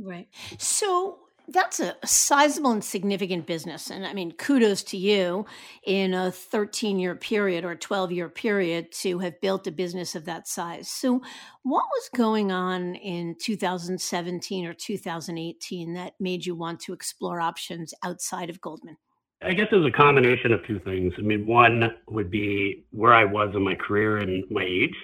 Right. 0.00 0.28
So 0.58 1.18
that's 1.48 1.80
a 1.80 1.96
sizable 2.04 2.72
and 2.72 2.84
significant 2.84 3.46
business. 3.46 3.90
And 3.90 4.06
I 4.06 4.12
mean, 4.12 4.32
kudos 4.32 4.82
to 4.84 4.96
you 4.96 5.46
in 5.82 6.12
a 6.12 6.30
13 6.30 6.98
year 6.98 7.14
period 7.14 7.64
or 7.64 7.74
12 7.74 8.12
year 8.12 8.28
period 8.28 8.92
to 9.00 9.18
have 9.20 9.40
built 9.40 9.66
a 9.66 9.72
business 9.72 10.14
of 10.14 10.26
that 10.26 10.46
size. 10.46 10.90
So, 10.90 11.22
what 11.62 11.84
was 11.90 12.10
going 12.14 12.52
on 12.52 12.94
in 12.96 13.34
2017 13.40 14.66
or 14.66 14.74
2018 14.74 15.94
that 15.94 16.14
made 16.20 16.44
you 16.44 16.54
want 16.54 16.80
to 16.80 16.92
explore 16.92 17.40
options 17.40 17.94
outside 18.02 18.50
of 18.50 18.60
Goldman? 18.60 18.98
I 19.42 19.54
guess 19.54 19.68
there's 19.70 19.86
a 19.86 19.90
combination 19.90 20.52
of 20.52 20.66
two 20.66 20.80
things. 20.80 21.14
I 21.16 21.22
mean, 21.22 21.46
one 21.46 21.94
would 22.08 22.30
be 22.30 22.84
where 22.90 23.14
I 23.14 23.24
was 23.24 23.54
in 23.54 23.62
my 23.62 23.74
career 23.74 24.18
and 24.18 24.44
my 24.50 24.64
age. 24.64 24.94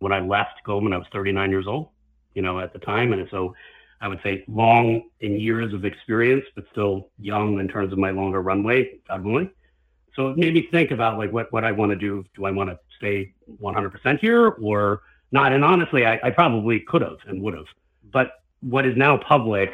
When 0.00 0.12
I 0.12 0.20
left 0.20 0.62
Goldman, 0.64 0.92
I 0.92 0.98
was 0.98 1.06
39 1.12 1.50
years 1.50 1.66
old, 1.66 1.88
you 2.34 2.42
know, 2.42 2.60
at 2.60 2.72
the 2.72 2.78
time. 2.78 3.12
And 3.12 3.26
so 3.30 3.54
I 4.00 4.08
would 4.08 4.20
say 4.22 4.44
long 4.48 5.02
in 5.20 5.38
years 5.38 5.74
of 5.74 5.84
experience, 5.84 6.44
but 6.54 6.64
still 6.72 7.10
young 7.18 7.60
in 7.60 7.68
terms 7.68 7.92
of 7.92 7.98
my 7.98 8.10
longer 8.10 8.40
runway, 8.40 8.98
God 9.06 9.24
willing. 9.24 9.50
So 10.16 10.28
it 10.28 10.38
made 10.38 10.54
me 10.54 10.68
think 10.70 10.90
about 10.90 11.18
like 11.18 11.32
what, 11.32 11.52
what 11.52 11.64
I 11.64 11.72
want 11.72 11.90
to 11.90 11.96
do. 11.96 12.24
Do 12.34 12.44
I 12.46 12.50
want 12.50 12.70
to 12.70 12.78
stay 12.96 13.32
100% 13.60 14.18
here 14.18 14.48
or 14.48 15.02
not? 15.32 15.52
And 15.52 15.64
honestly, 15.64 16.06
I, 16.06 16.18
I 16.22 16.30
probably 16.30 16.80
could 16.80 17.02
have 17.02 17.18
and 17.26 17.42
would 17.42 17.54
have. 17.54 17.66
But 18.12 18.32
what 18.60 18.86
is 18.86 18.96
now 18.96 19.18
public 19.18 19.70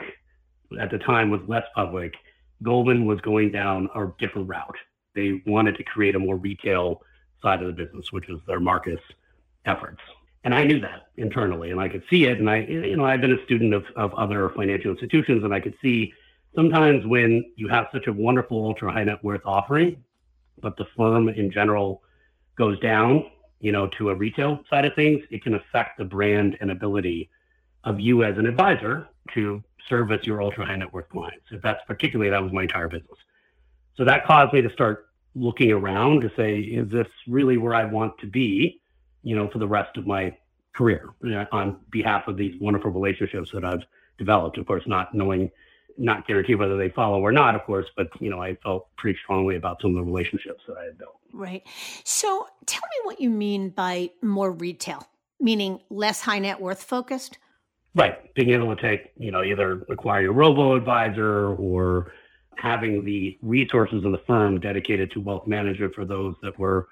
at 0.81 0.91
the 0.91 0.99
time 0.99 1.31
was 1.31 1.41
less 1.47 1.65
public. 1.75 2.15
Goldman 2.63 3.07
was 3.07 3.21
going 3.21 3.53
down 3.53 3.89
a 3.95 4.07
different 4.19 4.49
route. 4.49 4.77
They 5.15 5.43
wanted 5.47 5.77
to 5.77 5.85
create 5.85 6.15
a 6.15 6.19
more 6.19 6.37
retail 6.37 7.03
side 7.43 7.63
of 7.63 7.69
the 7.69 7.85
business, 7.85 8.13
which 8.13 8.29
is 8.29 8.39
their 8.47 8.61
Marcus 8.61 9.01
efforts. 9.65 10.01
And 10.47 10.55
I 10.55 10.63
knew 10.63 10.79
that 10.79 11.09
internally 11.17 11.73
and 11.73 11.81
I 11.81 11.89
could 11.89 12.05
see 12.09 12.27
it. 12.27 12.39
And 12.39 12.49
I, 12.49 12.59
you 12.59 12.97
know, 12.97 13.05
I've 13.05 13.21
been 13.21 13.33
a 13.33 13.45
student 13.45 13.75
of, 13.75 13.85
of 13.97 14.15
other 14.15 14.49
financial 14.51 14.93
institutions 14.93 15.43
and 15.43 15.53
I 15.53 15.59
could 15.59 15.75
see 15.83 16.13
sometimes 16.55 17.05
when 17.05 17.45
you 17.57 17.67
have 17.67 17.89
such 17.93 18.07
a 18.07 18.13
wonderful 18.13 18.65
ultra 18.65 18.93
high 18.93 19.03
net 19.03 19.25
worth 19.25 19.41
offering, 19.45 20.05
but 20.63 20.77
the 20.77 20.85
firm 20.97 21.29
in 21.29 21.51
general 21.51 22.01
goes 22.57 22.79
down, 22.79 23.29
you 23.59 23.73
know, 23.73 23.89
to 23.99 24.11
a 24.11 24.15
retail 24.15 24.61
side 24.71 24.85
of 24.85 24.95
things, 24.95 25.21
it 25.33 25.43
can 25.43 25.55
affect 25.55 25.99
the 25.99 26.05
brand 26.05 26.57
and 26.61 26.71
ability 26.71 27.29
of 27.83 27.99
you 27.99 28.23
as 28.23 28.39
an 28.39 28.47
advisor 28.47 29.09
to 29.35 29.61
service 29.89 30.25
your 30.29 30.41
ultra 30.41 30.65
high 30.65 30.77
net 30.77 30.93
worth 30.93 31.09
clients. 31.09 31.47
If 31.51 31.61
that's 31.61 31.83
particularly 31.89 32.31
that 32.31 32.41
was 32.41 32.53
my 32.53 32.63
entire 32.63 32.87
business. 32.87 33.19
So 33.97 34.05
that 34.05 34.25
caused 34.25 34.53
me 34.53 34.63
to 34.63 34.71
start 34.71 35.09
looking 35.35 35.73
around 35.73 36.21
to 36.21 36.31
say, 36.37 36.61
is 36.61 36.89
this 36.89 37.09
really 37.27 37.57
where 37.57 37.75
I 37.75 37.85
want 37.85 38.17
to 38.19 38.29
be? 38.29 38.81
You 39.27 39.35
know, 39.35 39.49
for 39.51 39.59
the 39.59 39.67
rest 39.67 39.97
of 39.97 40.07
my 40.07 40.33
career 40.73 41.09
on 41.51 41.81
behalf 41.91 42.29
of 42.29 42.37
these 42.37 42.55
wonderful 42.61 42.93
relationships 42.93 43.51
that 43.53 43.65
I've 43.65 43.83
developed. 44.19 44.57
Of 44.57 44.67
course, 44.67 44.85
not 44.87 45.13
knowing, 45.15 45.51
not 45.99 46.29
guarantee 46.29 46.55
whether 46.55 46.77
they 46.77 46.91
follow 46.91 47.19
or 47.19 47.33
not, 47.33 47.57
of 47.57 47.65
course, 47.65 47.87
but 47.97 48.09
you 48.21 48.31
know, 48.31 48.41
I 48.41 48.55
felt 48.63 48.87
pretty 48.97 49.19
strongly 49.25 49.57
about 49.57 49.83
some 49.83 49.91
of 49.91 49.97
the 49.97 50.05
relationships 50.05 50.63
that 50.69 50.77
I 50.81 50.85
had 50.85 50.97
built. 50.97 51.17
Right. 51.33 51.65
So, 52.05 52.47
tell 52.67 52.83
me 52.83 53.05
what 53.05 53.21
you 53.21 53.29
mean 53.29 53.71
by 53.71 54.11
more 54.23 54.53
retail, 54.53 55.09
meaning 55.41 55.81
less 55.91 56.21
high 56.21 56.39
net 56.39 56.61
worth 56.61 56.85
focused. 56.85 57.37
Right. 57.97 58.33
Being 58.35 58.51
able 58.51 58.77
to 58.77 58.81
take, 58.81 59.11
you 59.17 59.33
know, 59.33 59.43
either 59.43 59.85
acquire 59.91 60.23
your 60.23 60.35
robo 60.35 60.77
advisor 60.77 61.57
or 61.57 62.13
having 62.55 63.05
the 63.05 63.37
resources 63.43 64.05
of 64.05 64.13
the 64.13 64.23
firm 64.25 64.61
dedicated 64.61 65.11
to 65.11 65.21
wealth 65.21 65.49
management 65.49 65.95
for 65.95 66.05
those 66.05 66.37
that 66.43 66.57
were 66.61 66.87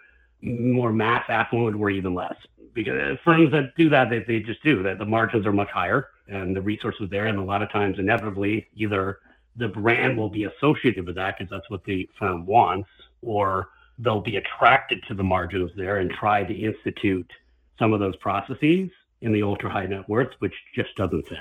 more 0.45 0.93
mass 0.93 1.25
affluent 1.29 1.77
or 1.77 1.91
even 1.91 2.15
less. 2.15 2.35
Because 2.75 3.19
firms 3.25 3.53
that 3.53 3.75
do 3.77 3.89
that, 3.91 4.11
they, 4.11 4.21
they 4.21 4.41
just 4.41 4.63
do 4.63 4.83
that. 4.83 4.99
The 4.99 5.05
margins 5.05 5.47
are 5.47 5.53
much 5.53 5.71
higher 5.71 6.09
and 6.27 6.57
the 6.57 6.61
resources 6.61 7.09
there. 7.11 7.27
And 7.27 7.39
a 7.39 7.43
lot 7.43 7.63
of 7.63 7.71
times, 7.71 7.99
inevitably, 7.99 8.67
either 8.75 9.21
the 9.57 9.69
brand 9.69 10.19
will 10.19 10.29
be 10.29 10.45
associated 10.45 11.07
with 11.07 11.15
that 11.15 11.39
because 11.39 11.51
that's 11.51 11.71
what 11.71 11.85
the 11.85 12.09
firm 12.19 12.45
wants, 12.47 12.89
or 13.23 13.69
they'll 13.99 14.21
be 14.21 14.37
attracted 14.37 15.03
to 15.07 15.15
the 15.15 15.23
margins 15.23 15.71
there 15.77 15.99
and 15.99 16.11
try 16.11 16.43
to 16.43 16.53
institute 16.53 17.31
some 17.79 17.93
of 17.93 18.01
those 18.01 18.17
processes 18.17 18.91
in 19.21 19.33
the 19.33 19.43
ultra 19.43 19.71
high 19.71 19.87
net 19.87 20.09
worth, 20.09 20.33
which 20.41 20.55
just 20.75 20.95
doesn't 20.97 21.29
fit. 21.29 21.39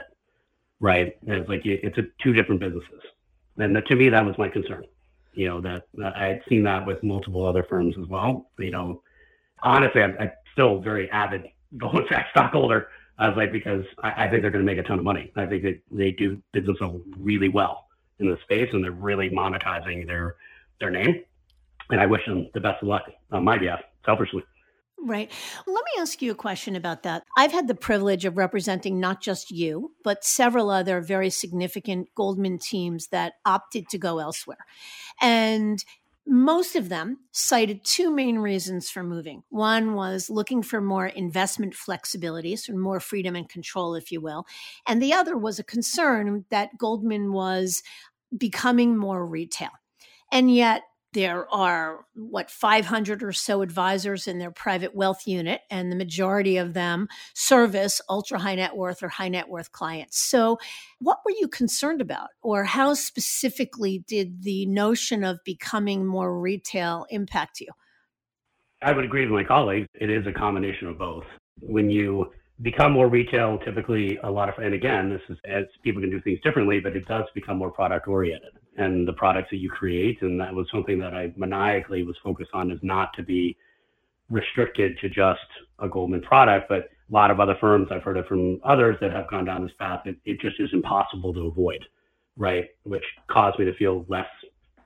Right. 0.79 1.17
And 1.25 1.37
it's 1.37 1.49
like 1.49 1.65
it's 1.65 1.97
a, 1.97 2.03
two 2.21 2.33
different 2.33 2.61
businesses. 2.61 3.01
And 3.57 3.75
to 3.85 3.95
me, 3.95 4.09
that 4.09 4.25
was 4.25 4.37
my 4.37 4.49
concern 4.49 4.83
you 5.33 5.47
know 5.47 5.61
that, 5.61 5.83
I 6.15 6.25
had 6.25 6.41
seen 6.47 6.63
that 6.63 6.85
with 6.85 7.03
multiple 7.03 7.45
other 7.45 7.63
firms 7.63 7.95
as 7.99 8.07
well. 8.07 8.49
You 8.57 8.71
know, 8.71 9.01
honestly, 9.61 10.01
I'm, 10.01 10.15
I'm 10.19 10.31
still 10.51 10.79
very 10.79 11.09
avid 11.11 11.47
Goldman 11.77 12.05
Sachs 12.09 12.29
stockholder. 12.31 12.87
I 13.17 13.27
was 13.27 13.37
like 13.37 13.51
because 13.51 13.85
I, 14.01 14.25
I 14.25 14.29
think 14.29 14.41
they're 14.41 14.51
going 14.51 14.65
to 14.65 14.71
make 14.71 14.83
a 14.83 14.87
ton 14.87 14.99
of 14.99 15.05
money. 15.05 15.31
I 15.35 15.45
think 15.45 15.63
that 15.63 15.79
they 15.91 16.11
do 16.11 16.41
business 16.51 16.77
really 17.17 17.49
well 17.49 17.87
in 18.19 18.29
the 18.29 18.37
space, 18.43 18.69
and 18.73 18.83
they're 18.83 18.91
really 18.91 19.29
monetizing 19.29 20.07
their 20.07 20.35
their 20.79 20.89
name. 20.89 21.23
And 21.89 21.99
I 21.99 22.05
wish 22.05 22.25
them 22.25 22.49
the 22.53 22.59
best 22.59 22.81
of 22.81 22.87
luck 22.87 23.03
on 23.31 23.43
my 23.43 23.57
behalf, 23.57 23.81
selfishly. 24.05 24.43
Right. 25.05 25.29
Let 25.67 25.83
me 25.83 26.01
ask 26.01 26.21
you 26.21 26.31
a 26.31 26.35
question 26.35 26.77
about 26.77 27.03
that. 27.03 27.23
I've 27.37 27.51
had 27.51 27.67
the 27.67 27.75
privilege 27.75 28.23
of 28.23 28.37
representing 28.37 29.01
not 29.01 29.21
just 29.21 29.51
you, 29.51 29.91
but 30.01 30.23
several 30.23 30.69
other 30.69 31.01
very 31.01 31.29
significant 31.29 32.07
Goldman 32.15 32.57
teams 32.57 33.07
that 33.07 33.33
opted 33.45 33.89
to 33.89 33.97
go 33.97 34.19
elsewhere. 34.19 34.65
And 35.21 35.83
most 36.25 36.77
of 36.77 36.87
them 36.87 37.17
cited 37.33 37.83
two 37.83 38.09
main 38.09 38.39
reasons 38.39 38.89
for 38.89 39.03
moving. 39.03 39.43
One 39.49 39.93
was 39.93 40.29
looking 40.29 40.63
for 40.63 40.79
more 40.79 41.07
investment 41.07 41.75
flexibility, 41.75 42.55
so 42.55 42.71
more 42.71 43.01
freedom 43.01 43.35
and 43.35 43.49
control, 43.49 43.95
if 43.95 44.09
you 44.09 44.21
will. 44.21 44.45
And 44.87 45.01
the 45.01 45.11
other 45.11 45.37
was 45.37 45.59
a 45.59 45.65
concern 45.65 46.45
that 46.49 46.77
Goldman 46.77 47.33
was 47.33 47.83
becoming 48.37 48.97
more 48.97 49.25
retail. 49.25 49.71
And 50.31 50.53
yet, 50.53 50.83
there 51.13 51.51
are 51.53 52.05
what 52.15 52.49
500 52.49 53.23
or 53.23 53.31
so 53.31 53.61
advisors 53.61 54.27
in 54.27 54.39
their 54.39 54.51
private 54.51 54.95
wealth 54.95 55.27
unit 55.27 55.61
and 55.69 55.91
the 55.91 55.95
majority 55.95 56.57
of 56.57 56.73
them 56.73 57.07
service 57.33 58.01
ultra 58.09 58.39
high 58.39 58.55
net 58.55 58.75
worth 58.75 59.03
or 59.03 59.09
high 59.09 59.29
net 59.29 59.47
worth 59.47 59.71
clients. 59.71 60.19
So 60.19 60.57
what 60.99 61.19
were 61.23 61.33
you 61.39 61.47
concerned 61.47 62.01
about? 62.01 62.29
Or 62.41 62.63
how 62.63 62.93
specifically 62.93 64.03
did 64.07 64.43
the 64.43 64.65
notion 64.65 65.23
of 65.23 65.39
becoming 65.45 66.05
more 66.05 66.39
retail 66.39 67.05
impact 67.09 67.59
you? 67.59 67.69
I 68.81 68.91
would 68.91 69.05
agree 69.05 69.21
with 69.21 69.31
my 69.31 69.43
colleagues 69.43 69.87
it 69.93 70.09
is 70.09 70.25
a 70.27 70.33
combination 70.33 70.87
of 70.87 70.97
both. 70.97 71.23
When 71.59 71.89
you 71.89 72.31
become 72.61 72.91
more 72.91 73.09
retail 73.09 73.57
typically 73.65 74.17
a 74.23 74.29
lot 74.29 74.47
of 74.47 74.55
and 74.63 74.73
again 74.73 75.09
this 75.09 75.21
is 75.29 75.37
as 75.45 75.65
people 75.83 76.01
can 76.01 76.11
do 76.11 76.21
things 76.21 76.39
differently 76.43 76.79
but 76.79 76.95
it 76.95 77.05
does 77.07 77.23
become 77.33 77.57
more 77.57 77.71
product 77.71 78.07
oriented 78.07 78.51
and 78.77 79.07
the 79.07 79.13
products 79.13 79.49
that 79.51 79.57
you 79.57 79.69
create. 79.69 80.21
And 80.21 80.39
that 80.39 80.53
was 80.53 80.67
something 80.71 80.99
that 80.99 81.13
I 81.13 81.31
maniacally 81.35 82.03
was 82.03 82.15
focused 82.23 82.51
on 82.53 82.71
is 82.71 82.79
not 82.81 83.13
to 83.15 83.23
be 83.23 83.55
restricted 84.29 84.97
to 84.99 85.09
just 85.09 85.39
a 85.79 85.87
Goldman 85.87 86.21
product, 86.21 86.69
but 86.69 86.89
a 87.09 87.13
lot 87.13 87.31
of 87.31 87.39
other 87.39 87.55
firms, 87.59 87.89
I've 87.91 88.03
heard 88.03 88.17
it 88.17 88.27
from 88.27 88.59
others 88.63 88.97
that 89.01 89.11
have 89.11 89.29
gone 89.29 89.45
down 89.45 89.63
this 89.63 89.73
path, 89.77 90.01
it, 90.05 90.17
it 90.25 90.39
just 90.39 90.59
is 90.59 90.69
impossible 90.73 91.33
to 91.33 91.41
avoid, 91.41 91.85
right? 92.37 92.69
Which 92.83 93.03
caused 93.27 93.59
me 93.59 93.65
to 93.65 93.73
feel 93.75 94.05
less, 94.07 94.27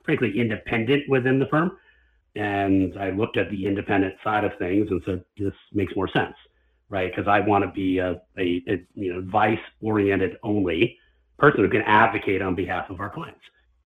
frankly, 0.04 0.38
independent 0.38 1.08
within 1.08 1.38
the 1.38 1.46
firm. 1.46 1.78
And 2.36 2.98
I 2.98 3.10
looked 3.10 3.36
at 3.36 3.50
the 3.50 3.66
independent 3.66 4.14
side 4.22 4.44
of 4.44 4.52
things 4.58 4.88
and 4.90 5.00
said, 5.06 5.24
this 5.38 5.54
makes 5.72 5.96
more 5.96 6.08
sense, 6.08 6.34
right? 6.90 7.10
Because 7.10 7.28
I 7.28 7.40
want 7.40 7.64
to 7.64 7.70
be 7.70 7.98
a, 7.98 8.20
a, 8.38 8.62
a 8.68 8.86
you 8.94 9.12
know 9.12 9.18
advice 9.18 9.58
oriented 9.80 10.36
only 10.42 10.98
person 11.38 11.60
who 11.60 11.70
can 11.70 11.82
advocate 11.82 12.42
on 12.42 12.54
behalf 12.54 12.90
of 12.90 13.00
our 13.00 13.10
clients. 13.10 13.40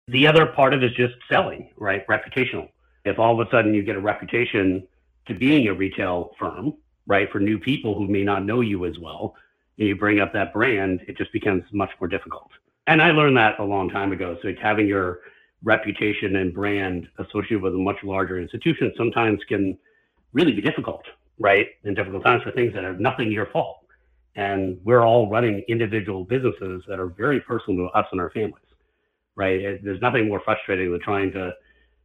The 0.10 0.25
other 0.25 0.48
part 0.48 0.74
of 0.74 0.82
it 0.82 0.92
is 0.92 0.98
just 0.98 1.13
selling, 1.30 1.70
right? 1.78 2.06
Reputational. 2.08 2.70
If 3.06 3.20
all 3.20 3.39
of 3.39 3.48
a 3.48 3.51
sudden 3.51 3.75
you 3.75 3.84
get 3.84 3.96
a 3.96 4.01
reputation 4.01 4.88
to 5.28 5.36
being 5.36 5.68
a 5.68 5.74
retail 5.74 6.32
firm, 6.39 6.74
right, 7.06 7.32
for 7.32 7.39
new 7.39 7.60
people 7.60 7.94
who 7.94 8.08
may 8.08 8.24
not 8.24 8.44
know 8.44 8.62
you 8.62 8.88
as 8.88 8.98
well, 8.98 9.36
and 9.78 9.88
you 9.88 9.96
bring 9.96 10.20
up 10.20 10.34
that 10.34 10.51
brand, 10.51 11.01
it 11.08 11.16
just 11.16 11.32
becomes 11.32 11.63
much 11.72 11.92
more 12.00 12.08
difficult. 12.08 12.50
And 12.88 13.04
I 13.04 13.12
learned 13.12 13.38
that 13.38 13.60
a 13.60 13.63
long 13.63 13.88
time 13.88 14.12
ago. 14.12 14.36
So 14.42 14.48
it's 14.48 14.60
having 14.60 14.88
your 14.88 15.20
reputation 15.62 16.38
and 16.38 16.56
brand 16.56 17.08
associated 17.20 17.62
with 17.62 17.75
a 17.75 17.78
much 17.78 17.98
larger 18.04 18.39
institution 18.39 18.92
sometimes 18.98 19.44
can 19.48 19.78
really 20.34 20.54
be 20.54 20.62
difficult, 20.62 21.04
right? 21.38 21.68
In 21.84 21.94
difficult 21.94 22.24
times 22.24 22.42
for 22.42 22.51
things 22.51 22.74
that 22.74 22.84
are 22.84 22.94
nothing 22.94 23.32
your 23.32 23.46
fault. 23.46 23.86
And 24.36 24.80
we're 24.84 25.06
all 25.06 25.30
running 25.30 25.63
individual 25.68 26.24
businesses 26.24 26.82
that 26.88 27.00
are 27.00 27.10
very 27.10 27.42
personal 27.42 27.89
to 27.89 27.94
us 27.96 28.08
and 28.12 28.20
our 28.20 28.32
families 28.32 28.63
right? 29.39 29.62
It, 29.62 29.81
there's 29.86 30.01
nothing 30.01 30.27
more 30.27 30.41
frustrating 30.43 30.91
than 30.91 31.00
trying 31.01 31.31
to 31.31 31.53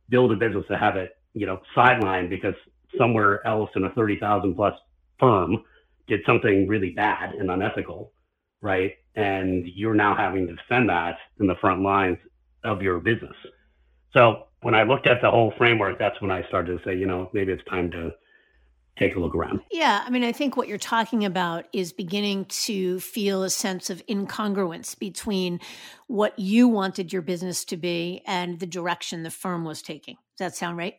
build 0.09 0.31
a 0.31 0.37
business 0.37 0.65
to 0.71 0.79
have 0.79 0.97
it, 0.97 1.19
you 1.35 1.47
know, 1.47 1.61
sidelined 1.77 2.31
because 2.31 2.55
somewhere 2.97 3.45
else 3.45 3.71
in 3.75 3.85
a 3.85 3.91
30,000 3.91 4.55
plus 4.55 4.75
firm 5.19 5.65
did 6.07 6.21
something 6.25 6.69
really 6.69 6.91
bad 6.91 7.35
and 7.35 7.51
unethical, 7.51 8.13
right? 8.63 8.93
And 9.17 9.67
you're 9.67 9.95
now 9.95 10.15
having 10.15 10.47
to 10.47 10.55
defend 10.55 10.89
that 10.91 11.19
in 11.41 11.49
the 11.49 11.57
front 11.61 11.83
lines 11.83 12.19
of 12.63 12.83
your 12.83 13.01
business. 13.01 13.37
So 14.17 14.45
when 14.63 14.77
I 14.77 14.85
looked 14.85 15.09
at 15.09 15.21
the 15.21 15.31
whole 15.31 15.53
framework, 15.59 15.99
that's 15.99 16.21
when 16.21 16.31
I 16.31 16.47
started 16.47 16.79
to 16.79 16.85
say, 16.85 16.97
you 16.97 17.07
know, 17.07 17.31
maybe 17.35 17.51
it's 17.51 17.65
time 17.69 17.91
to 17.91 18.13
take 18.97 19.17
a 19.17 19.21
look 19.21 19.35
around. 19.35 19.61
Yeah, 19.71 20.03
I 20.05 20.11
mean, 20.11 20.25
I 20.25 20.33
think 20.33 20.57
what 20.57 20.69
you're 20.69 20.79
talking 20.79 21.25
about 21.25 21.67
is 21.73 21.93
beginning 21.93 22.45
to 22.47 23.01
feel 23.01 23.43
a 23.43 23.51
sense 23.51 23.91
of 23.91 24.05
incongruence 24.07 24.99
between 24.99 25.61
what 26.07 26.39
you 26.39 26.69
wanted 26.69 27.13
your 27.13 27.23
business 27.23 27.65
to 27.67 27.77
be 27.77 28.23
and 28.27 28.61
the 28.61 28.67
direction 28.67 29.23
the 29.23 29.31
firm 29.31 29.65
was 29.65 29.83
taking. 29.83 30.17
Does 30.37 30.53
that 30.53 30.57
sound 30.57 30.77
right? 30.77 30.95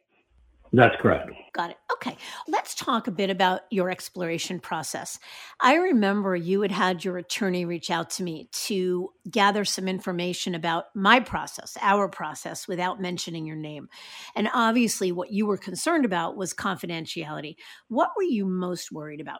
That's 0.75 0.95
correct. 1.01 1.31
Got 1.53 1.71
it. 1.71 1.77
Okay. 1.93 2.17
Let's 2.49 2.75
talk 2.75 3.07
a 3.07 3.11
bit 3.11 3.29
about 3.29 3.61
your 3.71 3.89
exploration 3.89 4.59
process. 4.59 5.19
I 5.61 5.75
remember 5.75 6.35
you 6.35 6.61
had 6.61 6.71
had 6.71 7.05
your 7.05 7.17
attorney 7.17 7.63
reach 7.63 7.89
out 7.89 8.09
to 8.11 8.23
me 8.23 8.49
to 8.65 9.09
gather 9.31 9.63
some 9.63 9.87
information 9.87 10.53
about 10.53 10.85
my 10.93 11.21
process, 11.21 11.77
our 11.81 12.09
process, 12.09 12.67
without 12.67 13.01
mentioning 13.01 13.45
your 13.45 13.55
name. 13.55 13.87
And 14.35 14.49
obviously, 14.53 15.13
what 15.13 15.31
you 15.31 15.45
were 15.45 15.57
concerned 15.57 16.03
about 16.03 16.35
was 16.35 16.53
confidentiality. 16.53 17.55
What 17.87 18.09
were 18.17 18.23
you 18.23 18.45
most 18.45 18.91
worried 18.91 19.21
about? 19.21 19.39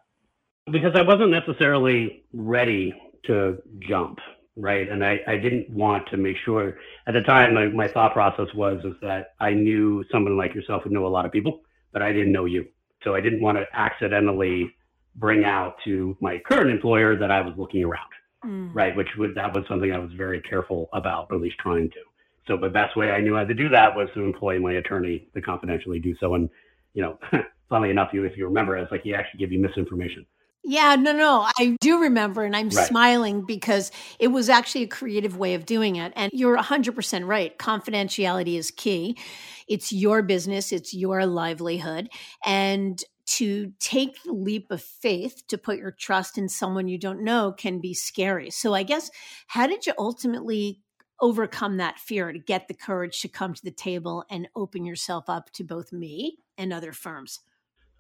Because 0.71 0.93
I 0.95 1.01
wasn't 1.01 1.31
necessarily 1.31 2.23
ready 2.31 2.93
to 3.25 3.57
jump. 3.79 4.19
Right? 4.55 4.89
And 4.89 5.03
I, 5.03 5.19
I 5.27 5.37
didn't 5.37 5.69
want 5.69 6.07
to 6.09 6.17
make 6.17 6.37
sure 6.45 6.77
at 7.07 7.13
the 7.13 7.21
time 7.21 7.53
my, 7.53 7.67
my 7.67 7.87
thought 7.87 8.13
process 8.13 8.47
was 8.55 8.83
is 8.85 8.93
that 9.01 9.33
I 9.39 9.51
knew 9.51 10.03
someone 10.11 10.37
like 10.37 10.55
yourself 10.55 10.83
would 10.83 10.93
know 10.93 11.05
a 11.05 11.09
lot 11.09 11.25
of 11.25 11.31
people, 11.31 11.61
but 11.91 12.01
I 12.01 12.11
didn't 12.11 12.31
know 12.31 12.45
you. 12.45 12.65
So 13.03 13.15
I 13.15 13.21
didn't 13.21 13.41
want 13.41 13.57
to 13.57 13.65
accidentally 13.73 14.73
bring 15.15 15.45
out 15.45 15.75
to 15.85 16.17
my 16.21 16.39
current 16.39 16.69
employer 16.69 17.17
that 17.17 17.31
I 17.31 17.41
was 17.41 17.53
looking 17.57 17.83
around, 17.83 18.09
mm. 18.45 18.69
right? 18.73 18.95
Which 18.95 19.09
would 19.17 19.35
that 19.35 19.53
was 19.53 19.65
something 19.67 19.91
I 19.91 19.99
was 19.99 20.11
very 20.13 20.41
careful 20.41 20.89
about, 20.93 21.27
or 21.29 21.35
at 21.35 21.41
least 21.41 21.57
trying 21.59 21.89
to. 21.89 21.99
So 22.47 22.57
the 22.57 22.69
best 22.69 22.95
way 22.95 23.11
I 23.11 23.21
knew 23.21 23.35
how 23.35 23.43
to 23.43 23.53
do 23.53 23.69
that 23.69 23.95
was 23.95 24.07
to 24.13 24.23
employ 24.23 24.59
my 24.59 24.73
attorney 24.73 25.27
to 25.33 25.41
confidentially 25.41 25.99
do 25.99 26.15
so. 26.19 26.35
And 26.35 26.49
you 26.93 27.01
know, 27.01 27.19
funnily 27.69 27.89
enough, 27.89 28.09
you 28.13 28.23
if 28.23 28.37
you 28.37 28.45
remember, 28.45 28.77
it's 28.77 28.91
like 28.91 29.03
he 29.03 29.13
actually 29.13 29.39
gave 29.39 29.51
you 29.51 29.59
misinformation. 29.59 30.25
Yeah, 30.67 30.95
no, 30.95 31.13
no, 31.13 31.47
I 31.59 31.77
do 31.79 32.01
remember, 32.01 32.43
and 32.43 32.55
I'm 32.55 32.69
right. 32.69 32.87
smiling 32.87 33.45
because 33.45 33.91
it 34.17 34.29
was 34.29 34.49
actually 34.49 34.81
a 34.81 34.87
creative 34.87 35.37
way 35.37 35.53
of 35.53 35.67
doing 35.67 35.97
it. 35.97 36.11
And 36.15 36.31
you're 36.33 36.57
100% 36.57 37.27
right. 37.27 37.55
Confidentiality 37.59 38.57
is 38.57 38.71
key. 38.71 39.15
It's 39.67 39.91
your 39.91 40.23
business, 40.23 40.71
it's 40.71 40.91
your 40.91 41.27
livelihood. 41.27 42.09
And 42.43 42.99
to 43.27 43.73
take 43.79 44.21
the 44.23 44.33
leap 44.33 44.71
of 44.71 44.81
faith 44.81 45.43
to 45.49 45.57
put 45.57 45.77
your 45.77 45.91
trust 45.91 46.37
in 46.37 46.49
someone 46.49 46.87
you 46.87 46.97
don't 46.97 47.23
know 47.23 47.51
can 47.51 47.79
be 47.79 47.93
scary. 47.93 48.49
So, 48.49 48.73
I 48.73 48.81
guess, 48.81 49.11
how 49.47 49.67
did 49.67 49.85
you 49.85 49.93
ultimately 49.99 50.81
overcome 51.21 51.77
that 51.77 51.99
fear 51.99 52.31
to 52.31 52.39
get 52.39 52.67
the 52.67 52.73
courage 52.73 53.21
to 53.21 53.27
come 53.27 53.53
to 53.53 53.63
the 53.63 53.71
table 53.71 54.25
and 54.31 54.47
open 54.55 54.83
yourself 54.83 55.25
up 55.27 55.51
to 55.53 55.63
both 55.63 55.93
me 55.93 56.39
and 56.57 56.73
other 56.73 56.91
firms? 56.91 57.39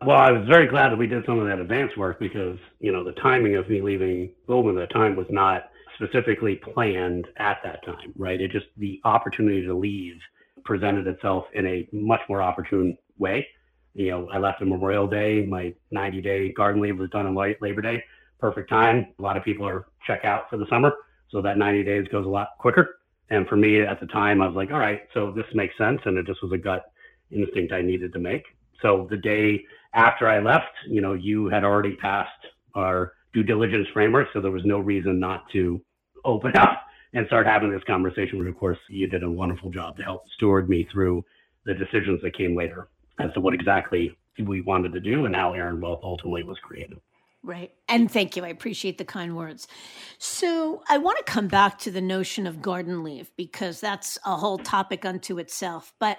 Well, 0.01 0.17
I 0.17 0.31
was 0.31 0.47
very 0.47 0.67
glad 0.67 0.91
that 0.91 0.97
we 0.97 1.07
did 1.07 1.25
some 1.25 1.39
of 1.39 1.47
that 1.47 1.59
advance 1.59 1.95
work 1.95 2.19
because, 2.19 2.57
you 2.79 2.91
know, 2.91 3.03
the 3.03 3.13
timing 3.13 3.55
of 3.55 3.69
me 3.69 3.81
leaving 3.81 4.31
Goldman 4.45 4.77
at 4.77 4.89
the 4.89 4.93
time 4.93 5.15
was 5.15 5.27
not 5.29 5.69
specifically 5.95 6.57
planned 6.57 7.27
at 7.37 7.59
that 7.63 7.83
time, 7.85 8.13
right? 8.17 8.39
It 8.39 8.51
just, 8.51 8.65
the 8.77 8.99
opportunity 9.05 9.65
to 9.65 9.73
leave 9.73 10.19
presented 10.65 11.07
itself 11.07 11.45
in 11.53 11.65
a 11.65 11.87
much 11.93 12.21
more 12.27 12.41
opportune 12.41 12.97
way. 13.17 13.47
You 13.93 14.11
know, 14.11 14.29
I 14.31 14.39
left 14.39 14.61
on 14.61 14.69
Memorial 14.69 15.07
Day. 15.07 15.45
My 15.45 15.73
90 15.91 16.21
day 16.21 16.51
garden 16.51 16.81
leave 16.81 16.99
was 16.99 17.09
done 17.11 17.25
on 17.25 17.35
Labor 17.35 17.81
Day. 17.81 18.03
Perfect 18.39 18.69
time. 18.69 19.07
A 19.17 19.21
lot 19.21 19.37
of 19.37 19.43
people 19.43 19.65
are 19.65 19.87
check 20.05 20.25
out 20.25 20.49
for 20.49 20.57
the 20.57 20.67
summer. 20.69 20.93
So 21.29 21.41
that 21.41 21.57
90 21.57 21.83
days 21.83 22.07
goes 22.11 22.25
a 22.25 22.29
lot 22.29 22.49
quicker. 22.59 22.99
And 23.29 23.47
for 23.47 23.55
me 23.55 23.81
at 23.81 23.99
the 23.99 24.07
time, 24.07 24.41
I 24.41 24.47
was 24.47 24.55
like, 24.55 24.71
all 24.71 24.79
right, 24.79 25.01
so 25.13 25.31
this 25.31 25.45
makes 25.53 25.77
sense. 25.77 26.01
And 26.05 26.17
it 26.17 26.27
just 26.27 26.43
was 26.43 26.51
a 26.51 26.57
gut 26.57 26.91
instinct 27.31 27.71
I 27.71 27.81
needed 27.81 28.11
to 28.13 28.19
make. 28.19 28.43
So 28.81 29.07
the 29.09 29.17
day 29.17 29.63
after 29.95 30.27
I 30.27 30.39
left, 30.39 30.71
you 30.87 31.01
know, 31.01 31.13
you 31.13 31.47
had 31.47 31.63
already 31.63 31.95
passed 31.95 32.29
our 32.75 33.13
due 33.33 33.43
diligence 33.43 33.87
framework, 33.93 34.27
so 34.33 34.41
there 34.41 34.51
was 34.51 34.65
no 34.65 34.79
reason 34.79 35.19
not 35.19 35.49
to 35.53 35.81
open 36.23 36.55
up 36.57 36.81
and 37.13 37.25
start 37.27 37.47
having 37.47 37.71
this 37.71 37.83
conversation. 37.87 38.37
But 38.37 38.47
of 38.47 38.57
course, 38.57 38.77
you 38.89 39.07
did 39.07 39.23
a 39.23 39.29
wonderful 39.29 39.71
job 39.71 39.97
to 39.97 40.03
help 40.03 40.23
steward 40.35 40.69
me 40.69 40.87
through 40.91 41.23
the 41.65 41.73
decisions 41.73 42.21
that 42.21 42.37
came 42.37 42.55
later 42.55 42.89
as 43.19 43.33
to 43.33 43.39
what 43.39 43.53
exactly 43.53 44.15
we 44.45 44.61
wanted 44.61 44.91
to 44.93 44.99
do 44.99 45.25
and 45.25 45.35
how 45.35 45.53
Aaron 45.53 45.79
Wealth 45.79 46.01
ultimately 46.03 46.43
was 46.43 46.57
created. 46.59 46.99
Right. 47.41 47.71
And 47.87 48.11
thank 48.11 48.35
you. 48.35 48.43
I 48.43 48.47
appreciate 48.47 48.97
the 48.97 49.05
kind 49.05 49.35
words. 49.37 49.67
So 50.17 50.83
I 50.89 50.97
want 50.97 51.19
to 51.19 51.31
come 51.31 51.47
back 51.47 51.77
to 51.79 51.91
the 51.91 52.01
notion 52.01 52.47
of 52.47 52.61
garden 52.61 53.03
leave 53.03 53.31
because 53.37 53.79
that's 53.79 54.17
a 54.25 54.35
whole 54.35 54.57
topic 54.57 55.05
unto 55.05 55.37
itself. 55.37 55.93
But 55.99 56.17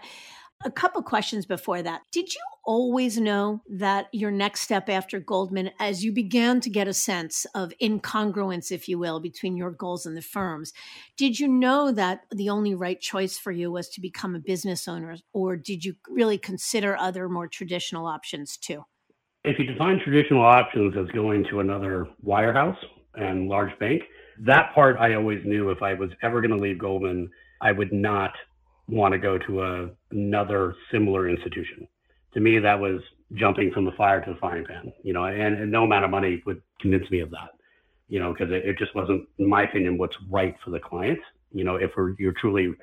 a 0.65 0.71
couple 0.71 1.03
questions 1.03 1.47
before 1.47 1.83
that. 1.83 2.03
Did 2.13 2.35
you 2.35 2.41
always 2.65 3.19
know 3.19 3.63
that 3.69 4.07
your 4.13 4.31
next 4.31 4.63
step 4.63 4.89
after 4.89 5.21
Goldman, 5.21 5.71
as 5.79 6.05
you 6.05 6.13
began 6.13 6.61
to 6.61 6.71
get 6.71 6.89
a 6.89 6.95
sense 6.95 7.47
of 7.55 7.73
incongruence, 7.81 8.73
if 8.73 8.89
you 8.89 8.99
will, 8.99 9.21
between 9.21 9.57
your 9.57 9.71
goals 9.71 10.07
and 10.07 10.17
the 10.17 10.23
firm's, 10.23 10.73
did 11.17 11.39
you 11.39 11.47
know 11.47 11.93
that 11.93 12.23
the 12.31 12.49
only 12.49 12.75
right 12.75 13.01
choice 13.01 13.39
for 13.39 13.53
you 13.53 13.71
was 13.71 13.89
to 13.91 14.01
become 14.01 14.35
a 14.35 14.41
business 14.41 14.89
owner, 14.89 15.17
or 15.33 15.57
did 15.57 15.85
you 15.85 15.95
really 16.09 16.39
consider 16.39 16.97
other 16.97 17.29
more 17.29 17.49
traditional 17.49 18.07
options 18.07 18.57
too? 18.57 18.85
If 19.45 19.59
you 19.59 19.67
define 19.67 20.01
traditional 20.03 20.45
options 20.45 20.97
as 20.97 21.07
going 21.15 21.45
to 21.51 21.61
another 21.61 22.09
wirehouse 22.25 22.77
and 23.15 23.49
large 23.49 23.79
bank, 23.79 24.03
that 24.45 24.75
part 24.75 24.97
I 24.99 25.15
always 25.15 25.45
knew 25.45 25.71
if 25.71 25.83
I 25.83 25.95
was 25.95 26.11
ever 26.23 26.41
going 26.41 26.51
to 26.51 26.57
leave 26.57 26.79
Goldman, 26.79 27.31
I 27.63 27.73
would 27.73 27.93
not 27.93 28.33
want 28.89 29.13
to 29.13 29.19
go 29.19 29.39
to 29.39 29.63
a, 29.63 29.91
another 30.11 30.75
similar 30.91 31.29
institution. 31.29 31.89
To 32.35 32.41
me, 32.41 32.59
that 32.59 32.79
was 32.79 33.01
jumping 33.35 33.73
from 33.73 33.85
the 33.85 33.93
fire 33.93 34.25
to 34.25 34.33
the 34.33 34.39
frying 34.39 34.65
pan, 34.65 34.93
you 35.03 35.13
know, 35.13 35.25
and, 35.25 35.59
and 35.59 35.71
no 35.71 35.85
amount 35.85 36.05
of 36.05 36.11
money 36.11 36.43
would 36.47 36.63
convince 36.81 37.11
me 37.11 37.21
of 37.21 37.31
that, 37.31 37.51
you 38.09 38.21
know, 38.21 38.33
because 38.33 38.53
it, 38.53 38.65
it, 38.65 38.79
just 38.79 38.95
wasn't, 38.95 39.27
in 39.39 39.49
my 39.49 39.65
opinion, 39.65 39.99
what's 39.99 40.17
right 40.31 40.55
for 40.65 40.71
the 40.71 40.79
client. 40.79 41.19
You 41.53 41.65
know, 41.65 41.77
if 41.77 41.93
we're, 41.97 42.15
you're 42.19 42.35
truly 42.41 42.75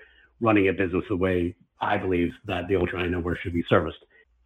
running 0.42 0.68
a 0.68 0.74
business 0.74 1.04
the 1.08 1.16
way 1.16 1.56
I 1.80 1.98
believe 1.98 2.32
that 2.46 2.68
the 2.68 2.76
ultra 2.76 3.00
high 3.00 3.18
worth 3.18 3.40
should 3.42 3.54
be 3.54 3.64
serviced. 3.70 4.00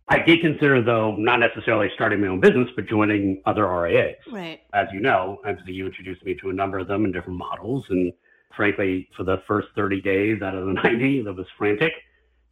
I 0.10 0.20
did 0.20 0.40
consider, 0.42 0.82
though, 0.82 1.16
not 1.18 1.40
necessarily 1.40 1.90
starting 1.94 2.22
my 2.22 2.28
own 2.28 2.40
business, 2.40 2.70
but 2.76 2.88
joining 2.88 3.42
other 3.46 3.68
RIAs. 3.68 4.16
Right. 4.32 4.62
As 4.74 4.88
you 4.94 5.02
know, 5.02 5.42
obviously 5.46 5.74
you 5.74 5.86
introduced 5.86 6.24
me 6.24 6.36
to 6.42 6.50
a 6.50 6.54
number 6.54 6.80
of 6.80 6.88
them 6.88 7.04
in 7.04 7.12
different 7.12 7.38
models, 7.38 7.86
and 7.90 8.14
frankly, 8.56 9.10
for 9.16 9.24
the 9.24 9.42
first 9.48 9.68
30 9.76 10.02
days 10.02 10.42
out 10.42 10.56
of 10.56 10.66
the 10.66 10.74
90, 10.84 11.24
that 11.24 11.34
was 11.34 11.46
frantic 11.58 11.94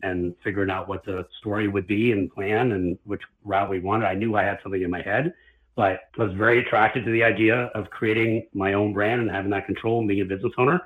and 0.03 0.35
figuring 0.43 0.69
out 0.69 0.87
what 0.87 1.03
the 1.05 1.25
story 1.39 1.67
would 1.67 1.87
be 1.87 2.11
and 2.11 2.31
plan 2.31 2.73
and 2.73 2.97
which 3.05 3.21
route 3.43 3.69
we 3.69 3.79
wanted. 3.79 4.05
I 4.05 4.13
knew 4.13 4.35
I 4.35 4.43
had 4.43 4.59
something 4.61 4.81
in 4.81 4.89
my 4.89 5.01
head, 5.01 5.33
but 5.75 6.01
was 6.17 6.31
very 6.33 6.59
attracted 6.59 7.05
to 7.05 7.11
the 7.11 7.23
idea 7.23 7.71
of 7.73 7.89
creating 7.89 8.47
my 8.53 8.73
own 8.73 8.93
brand 8.93 9.21
and 9.21 9.31
having 9.31 9.51
that 9.51 9.65
control 9.65 9.99
and 9.99 10.07
being 10.07 10.21
a 10.21 10.25
business 10.25 10.53
owner. 10.57 10.81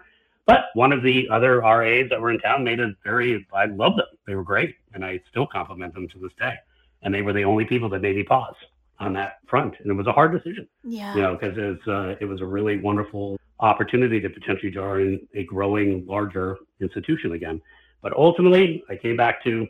But 0.46 0.66
one 0.74 0.92
of 0.92 1.04
the 1.04 1.28
other 1.30 1.62
RIAs 1.62 2.10
that 2.10 2.20
were 2.20 2.32
in 2.32 2.40
town 2.40 2.64
made 2.64 2.80
a 2.80 2.94
very, 3.04 3.46
I 3.54 3.66
loved 3.66 4.00
them. 4.00 4.08
They 4.26 4.34
were 4.34 4.44
great. 4.44 4.76
And 4.94 5.06
I 5.06 5.22
still 5.30 5.46
compliment 5.46 5.94
them 5.94 6.08
to 6.08 6.20
this 6.20 6.32
day. 6.40 6.56
And 7.04 7.14
they 7.14 7.22
were 7.22 7.34
the 7.34 7.44
only 7.44 7.66
people 7.66 7.88
that 7.90 8.02
made 8.02 8.16
me 8.16 8.24
pause 8.24 8.56
on 9.00 9.14
that 9.14 9.38
front. 9.48 9.76
And 9.80 9.92
it 9.92 9.94
was 9.94 10.08
a 10.08 10.12
hard 10.12 10.32
decision. 10.32 10.68
Yeah. 10.84 11.14
You 11.14 11.22
know, 11.22 11.38
because 11.38 11.56
it 11.56 11.62
was, 11.62 11.88
uh, 11.88 12.16
it 12.20 12.26
was 12.26 12.42
a 12.42 12.46
really 12.46 12.80
wonderful 12.80 13.40
opportunity 13.60 14.20
to 14.22 14.30
potentially 14.30 14.72
join 14.72 15.20
a 15.34 15.44
growing, 15.44 16.06
larger 16.06 16.58
institution 16.80 17.34
again. 17.34 17.62
But 18.02 18.14
ultimately, 18.14 18.84
I 18.90 18.96
came 18.96 19.18
back 19.18 19.44
to, 19.44 19.68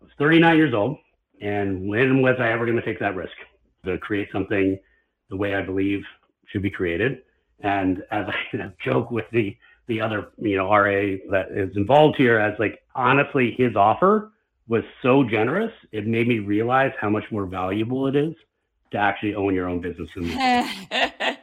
I 0.00 0.04
was 0.04 0.12
39 0.18 0.56
years 0.56 0.74
old, 0.74 0.98
and 1.40 1.88
when 1.88 2.20
was 2.20 2.36
I 2.38 2.52
ever 2.52 2.66
going 2.66 2.76
to 2.76 2.84
take 2.84 2.98
that 3.00 3.14
risk 3.14 3.32
to 3.84 3.96
create 3.98 4.28
something 4.32 4.78
the 5.30 5.36
way 5.36 5.54
I 5.54 5.62
believe 5.62 6.02
should 6.46 6.62
be 6.62 6.70
created? 6.70 7.22
And 7.60 8.02
as 8.10 8.26
I 8.28 8.72
joke 8.84 9.10
with 9.10 9.26
the 9.32 9.56
the 9.86 10.00
other 10.00 10.28
you 10.38 10.56
know 10.56 10.72
RIA 10.72 11.18
that 11.30 11.50
is 11.50 11.76
involved 11.76 12.16
here, 12.16 12.38
as 12.38 12.58
like 12.58 12.82
honestly, 12.94 13.54
his 13.56 13.74
offer 13.74 14.30
was 14.68 14.84
so 15.02 15.24
generous, 15.24 15.72
it 15.90 16.06
made 16.06 16.28
me 16.28 16.38
realize 16.38 16.92
how 17.00 17.10
much 17.10 17.24
more 17.32 17.44
valuable 17.44 18.06
it 18.06 18.14
is 18.14 18.34
to 18.92 18.98
actually 18.98 19.34
own 19.34 19.54
your 19.54 19.68
own 19.68 19.80
business. 19.80 20.08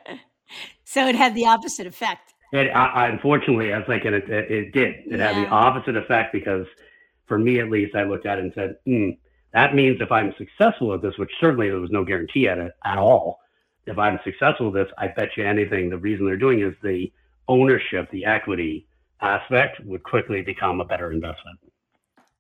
So 0.98 1.06
it 1.08 1.16
had 1.16 1.36
the 1.36 1.46
opposite 1.46 1.86
effect. 1.86 2.34
It, 2.52 2.70
I, 2.70 3.08
unfortunately, 3.08 3.72
I 3.72 3.78
was 3.78 3.88
like, 3.88 4.04
it, 4.04 4.14
it, 4.16 4.30
it 4.30 4.74
did. 4.74 4.96
It 5.06 5.20
yeah. 5.20 5.32
had 5.32 5.46
the 5.46 5.48
opposite 5.48 5.96
effect 5.96 6.34
because, 6.34 6.66
for 7.28 7.38
me 7.38 7.60
at 7.60 7.70
least, 7.70 7.96
I 7.96 8.02
looked 8.04 8.26
at 8.26 8.40
it 8.40 8.46
and 8.46 8.54
said, 8.56 8.78
mm, 8.88 9.16
that 9.54 9.76
means 9.76 10.02
if 10.02 10.12
I'm 10.12 10.34
successful 10.40 10.96
at 10.96 11.04
this, 11.04 11.14
which 11.20 11.30
certainly 11.40 11.70
there 11.70 11.80
was 11.80 11.92
no 11.92 12.04
guarantee 12.04 12.48
at 12.48 12.58
it 12.58 12.72
at 12.84 12.98
all. 12.98 13.42
If 13.86 14.00
I'm 14.00 14.20
successful 14.24 14.70
at 14.70 14.74
this, 14.74 14.94
I 14.98 15.10
bet 15.10 15.38
you 15.38 15.46
anything. 15.46 15.92
The 15.92 16.00
reason 16.00 16.26
they're 16.26 16.36
doing 16.36 16.62
is 16.62 16.74
the 16.82 17.12
ownership, 17.48 18.10
the 18.10 18.26
equity 18.26 18.88
aspect 19.22 19.80
would 19.86 20.02
quickly 20.02 20.42
become 20.42 20.82
a 20.82 20.86
better 20.86 21.12
investment. 21.12 21.60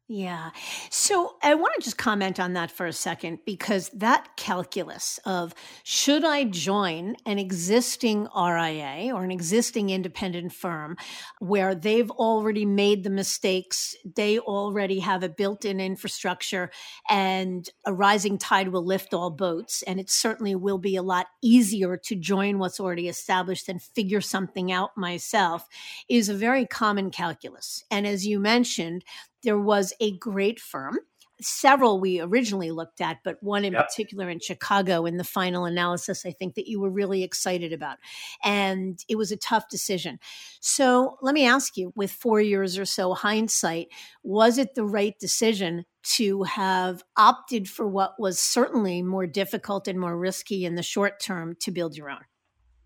Yeah. 0.09 0.51
So 0.89 1.35
I 1.43 1.55
want 1.55 1.73
to 1.75 1.81
just 1.83 1.97
comment 1.97 2.39
on 2.39 2.53
that 2.53 2.71
for 2.71 2.85
a 2.85 2.93
second 2.93 3.39
because 3.45 3.89
that 3.89 4.37
calculus 4.37 5.19
of 5.25 5.53
should 5.83 6.23
I 6.23 6.45
join 6.45 7.17
an 7.25 7.39
existing 7.39 8.29
RIA 8.33 9.13
or 9.13 9.25
an 9.25 9.31
existing 9.31 9.89
independent 9.89 10.53
firm 10.53 10.95
where 11.39 11.75
they've 11.75 12.09
already 12.09 12.63
made 12.63 13.03
the 13.03 13.09
mistakes, 13.09 13.97
they 14.15 14.39
already 14.39 14.99
have 14.99 15.23
a 15.23 15.29
built 15.29 15.65
in 15.65 15.81
infrastructure, 15.81 16.71
and 17.09 17.69
a 17.85 17.91
rising 17.91 18.37
tide 18.37 18.69
will 18.69 18.85
lift 18.85 19.13
all 19.13 19.29
boats. 19.29 19.83
And 19.83 19.99
it 19.99 20.09
certainly 20.09 20.55
will 20.55 20.77
be 20.77 20.95
a 20.95 21.03
lot 21.03 21.27
easier 21.43 21.97
to 22.05 22.15
join 22.15 22.59
what's 22.59 22.79
already 22.79 23.09
established 23.09 23.67
and 23.67 23.81
figure 23.81 24.21
something 24.21 24.71
out 24.71 24.91
myself 24.95 25.67
is 26.07 26.29
a 26.29 26.33
very 26.33 26.65
common 26.65 27.11
calculus. 27.11 27.83
And 27.91 28.07
as 28.07 28.25
you 28.25 28.39
mentioned, 28.39 29.03
there 29.43 29.59
was 29.59 29.93
a 29.99 30.17
great 30.17 30.59
firm 30.59 30.97
several 31.41 31.99
we 31.99 32.19
originally 32.19 32.71
looked 32.71 33.01
at, 33.01 33.17
but 33.23 33.41
one 33.41 33.63
in 33.63 33.73
yep. 33.73 33.87
particular 33.87 34.29
in 34.29 34.39
Chicago 34.39 35.05
in 35.05 35.17
the 35.17 35.23
final 35.23 35.65
analysis, 35.65 36.25
I 36.25 36.31
think 36.31 36.55
that 36.55 36.67
you 36.67 36.79
were 36.79 36.89
really 36.89 37.23
excited 37.23 37.73
about. 37.73 37.97
And 38.43 38.99
it 39.07 39.17
was 39.17 39.31
a 39.31 39.37
tough 39.37 39.69
decision. 39.69 40.19
So 40.59 41.17
let 41.21 41.33
me 41.33 41.45
ask 41.45 41.77
you, 41.77 41.93
with 41.95 42.11
four 42.11 42.41
years 42.41 42.77
or 42.77 42.85
so 42.85 43.13
hindsight, 43.13 43.87
was 44.23 44.57
it 44.57 44.75
the 44.75 44.85
right 44.85 45.17
decision 45.19 45.85
to 46.15 46.43
have 46.43 47.03
opted 47.17 47.67
for 47.69 47.87
what 47.87 48.13
was 48.19 48.39
certainly 48.39 49.01
more 49.01 49.27
difficult 49.27 49.87
and 49.87 49.99
more 49.99 50.17
risky 50.17 50.65
in 50.65 50.75
the 50.75 50.83
short 50.83 51.19
term 51.19 51.55
to 51.61 51.71
build 51.71 51.95
your 51.95 52.09
own? 52.09 52.21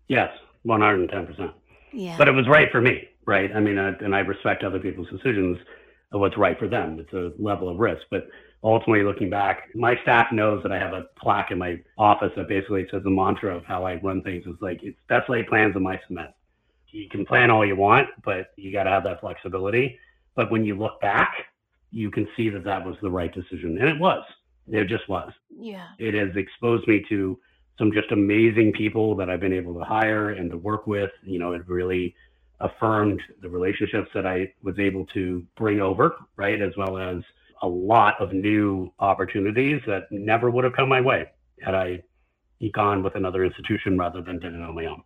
Yes, 0.08 0.30
110%. 0.66 1.52
Yeah. 1.92 2.16
But 2.18 2.28
it 2.28 2.32
was 2.32 2.48
right 2.48 2.68
for 2.72 2.80
me, 2.80 3.08
right? 3.26 3.50
I 3.54 3.60
mean, 3.60 3.78
uh, 3.78 3.92
and 4.00 4.14
I 4.14 4.20
respect 4.20 4.64
other 4.64 4.80
people's 4.80 5.08
decisions 5.08 5.58
of 6.12 6.20
what's 6.20 6.36
right 6.36 6.58
for 6.58 6.68
them. 6.68 6.98
It's 6.98 7.12
a 7.12 7.32
level 7.42 7.68
of 7.68 7.78
risk. 7.78 8.02
But 8.10 8.28
ultimately, 8.62 9.04
looking 9.04 9.30
back, 9.30 9.74
my 9.74 9.96
staff 10.02 10.30
knows 10.32 10.62
that 10.62 10.72
I 10.72 10.78
have 10.78 10.92
a 10.92 11.06
plaque 11.18 11.50
in 11.50 11.58
my 11.58 11.80
office 11.98 12.32
that 12.36 12.48
basically 12.48 12.86
says 12.90 13.02
the 13.02 13.10
mantra 13.10 13.56
of 13.56 13.64
how 13.64 13.84
I 13.84 13.96
run 13.96 14.22
things 14.22 14.46
is 14.46 14.54
like, 14.60 14.82
it's 14.82 14.98
best 15.08 15.28
laid 15.28 15.46
plans 15.46 15.74
in 15.74 15.82
my 15.82 16.00
cement. 16.06 16.30
You 16.88 17.08
can 17.08 17.24
plan 17.24 17.50
all 17.50 17.66
you 17.66 17.74
want, 17.74 18.08
but 18.24 18.52
you 18.56 18.70
got 18.70 18.84
to 18.84 18.90
have 18.90 19.04
that 19.04 19.20
flexibility. 19.20 19.98
But 20.34 20.50
when 20.50 20.64
you 20.64 20.76
look 20.76 21.00
back, 21.00 21.32
you 21.90 22.10
can 22.10 22.28
see 22.36 22.50
that 22.50 22.64
that 22.64 22.84
was 22.84 22.96
the 23.02 23.10
right 23.10 23.32
decision. 23.32 23.78
And 23.78 23.88
it 23.88 23.98
was. 23.98 24.24
It 24.68 24.88
just 24.88 25.08
was. 25.08 25.32
Yeah. 25.50 25.88
It 25.98 26.14
has 26.14 26.36
exposed 26.36 26.86
me 26.86 27.04
to 27.08 27.38
some 27.78 27.92
just 27.92 28.12
amazing 28.12 28.72
people 28.72 29.16
that 29.16 29.30
I've 29.30 29.40
been 29.40 29.52
able 29.52 29.74
to 29.74 29.84
hire 29.84 30.30
and 30.30 30.50
to 30.50 30.58
work 30.58 30.86
with. 30.86 31.10
You 31.24 31.38
know, 31.38 31.52
it 31.52 31.66
really 31.66 32.14
affirmed 32.62 33.20
the 33.42 33.48
relationships 33.48 34.08
that 34.14 34.24
I 34.24 34.52
was 34.62 34.78
able 34.78 35.04
to 35.06 35.44
bring 35.56 35.80
over, 35.80 36.14
right? 36.36 36.62
As 36.62 36.72
well 36.76 36.96
as 36.96 37.22
a 37.62 37.68
lot 37.68 38.14
of 38.20 38.32
new 38.32 38.92
opportunities 38.98 39.80
that 39.86 40.04
never 40.10 40.50
would 40.50 40.64
have 40.64 40.72
come 40.72 40.88
my 40.88 41.00
way 41.00 41.26
had 41.60 41.74
I 41.74 42.02
gone 42.72 43.02
with 43.02 43.16
another 43.16 43.44
institution 43.44 43.98
rather 43.98 44.22
than 44.22 44.38
did 44.38 44.54
it 44.54 44.60
on 44.60 44.74
my 44.74 44.86
own. 44.86 45.02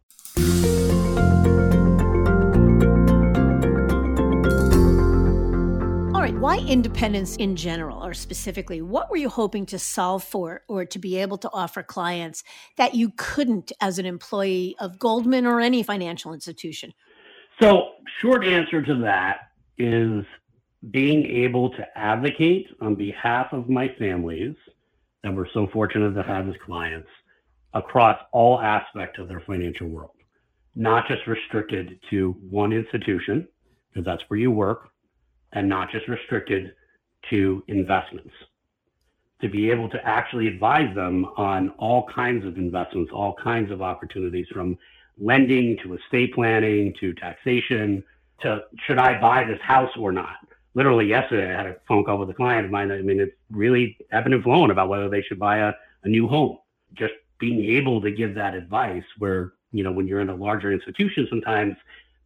All 6.15 6.23
right, 6.23 6.35
why 6.35 6.59
independence 6.59 7.37
in 7.37 7.57
general 7.57 8.05
or 8.05 8.13
specifically 8.13 8.83
what 8.83 9.11
were 9.11 9.17
you 9.17 9.31
hoping 9.31 9.65
to 9.67 9.79
solve 9.79 10.23
for 10.23 10.63
or 10.69 10.85
to 10.85 10.99
be 10.99 11.17
able 11.17 11.39
to 11.39 11.51
offer 11.53 11.83
clients 11.83 12.43
that 12.77 12.95
you 12.95 13.13
couldn't 13.17 13.73
as 13.81 13.99
an 13.99 14.05
employee 14.07 14.77
of 14.79 14.99
goldman 14.99 15.47
or 15.47 15.61
any 15.61 15.83
financial 15.83 16.35
institution 16.35 16.93
so 17.61 17.93
short 18.21 18.45
answer 18.45 18.83
to 18.83 18.95
that 18.97 19.51
is 19.79 20.25
being 20.91 21.25
able 21.27 21.71
to 21.71 21.99
advocate 21.99 22.67
on 22.81 22.95
behalf 22.95 23.53
of 23.53 23.69
my 23.69 23.89
families 23.99 24.55
that 25.23 25.35
we're 25.35 25.49
so 25.53 25.67
fortunate 25.73 26.13
to 26.13 26.23
have 26.23 26.49
as 26.49 26.55
clients 26.65 27.09
across 27.75 28.19
all 28.33 28.61
aspects 28.61 29.19
of 29.19 29.29
their 29.29 29.41
financial 29.41 29.89
world 29.89 30.11
not 30.77 31.09
just 31.09 31.27
restricted 31.27 31.99
to 32.11 32.37
one 32.51 32.73
institution 32.73 33.49
because 33.89 34.05
that's 34.05 34.23
where 34.29 34.39
you 34.39 34.51
work 34.51 34.91
and 35.53 35.67
not 35.69 35.91
just 35.91 36.07
restricted 36.07 36.75
to 37.31 37.65
investments. 37.69 38.33
To 39.41 39.49
be 39.49 39.71
able 39.71 39.89
to 39.91 40.07
actually 40.07 40.49
advise 40.49 40.95
them 40.95 41.25
on 41.37 41.71
all 41.79 42.07
kinds 42.15 42.45
of 42.45 42.59
investments, 42.59 43.11
all 43.13 43.35
kinds 43.43 43.71
of 43.71 43.83
opportunities 43.83 44.47
from 44.53 44.79
lending 45.19 45.79
to 45.79 45.95
estate 45.95 46.35
planning 46.35 46.95
to 47.01 47.13
taxation 47.15 48.05
to 48.41 48.63
should 48.87 48.99
I 48.99 49.21
buy 49.21 49.45
this 49.45 49.61
house 49.61 49.91
or 49.99 50.13
not? 50.13 50.37
Literally 50.75 51.07
yesterday, 51.07 51.55
I 51.55 51.57
had 51.57 51.67
a 51.67 51.77
phone 51.89 52.05
call 52.05 52.19
with 52.19 52.29
a 52.29 52.35
client 52.35 52.67
of 52.67 52.71
mine. 52.71 52.91
I 52.91 53.01
mean, 53.01 53.19
it's 53.19 53.33
really 53.51 53.97
ebbing 54.13 54.35
and 54.35 54.43
flowing 54.43 54.71
about 54.71 54.89
whether 54.89 55.09
they 55.09 55.23
should 55.23 55.39
buy 55.39 55.59
a, 55.59 55.73
a 56.05 56.09
new 56.09 56.29
home. 56.29 56.59
Just 56.93 57.15
being 57.39 57.65
able 57.65 58.01
to 58.03 58.11
give 58.11 58.35
that 58.35 58.55
advice 58.55 59.05
where, 59.19 59.55
you 59.73 59.83
know, 59.83 59.93
when 59.93 60.07
you're 60.07 60.21
in 60.21 60.29
a 60.29 60.35
larger 60.35 60.73
institution, 60.73 61.27
sometimes 61.31 61.77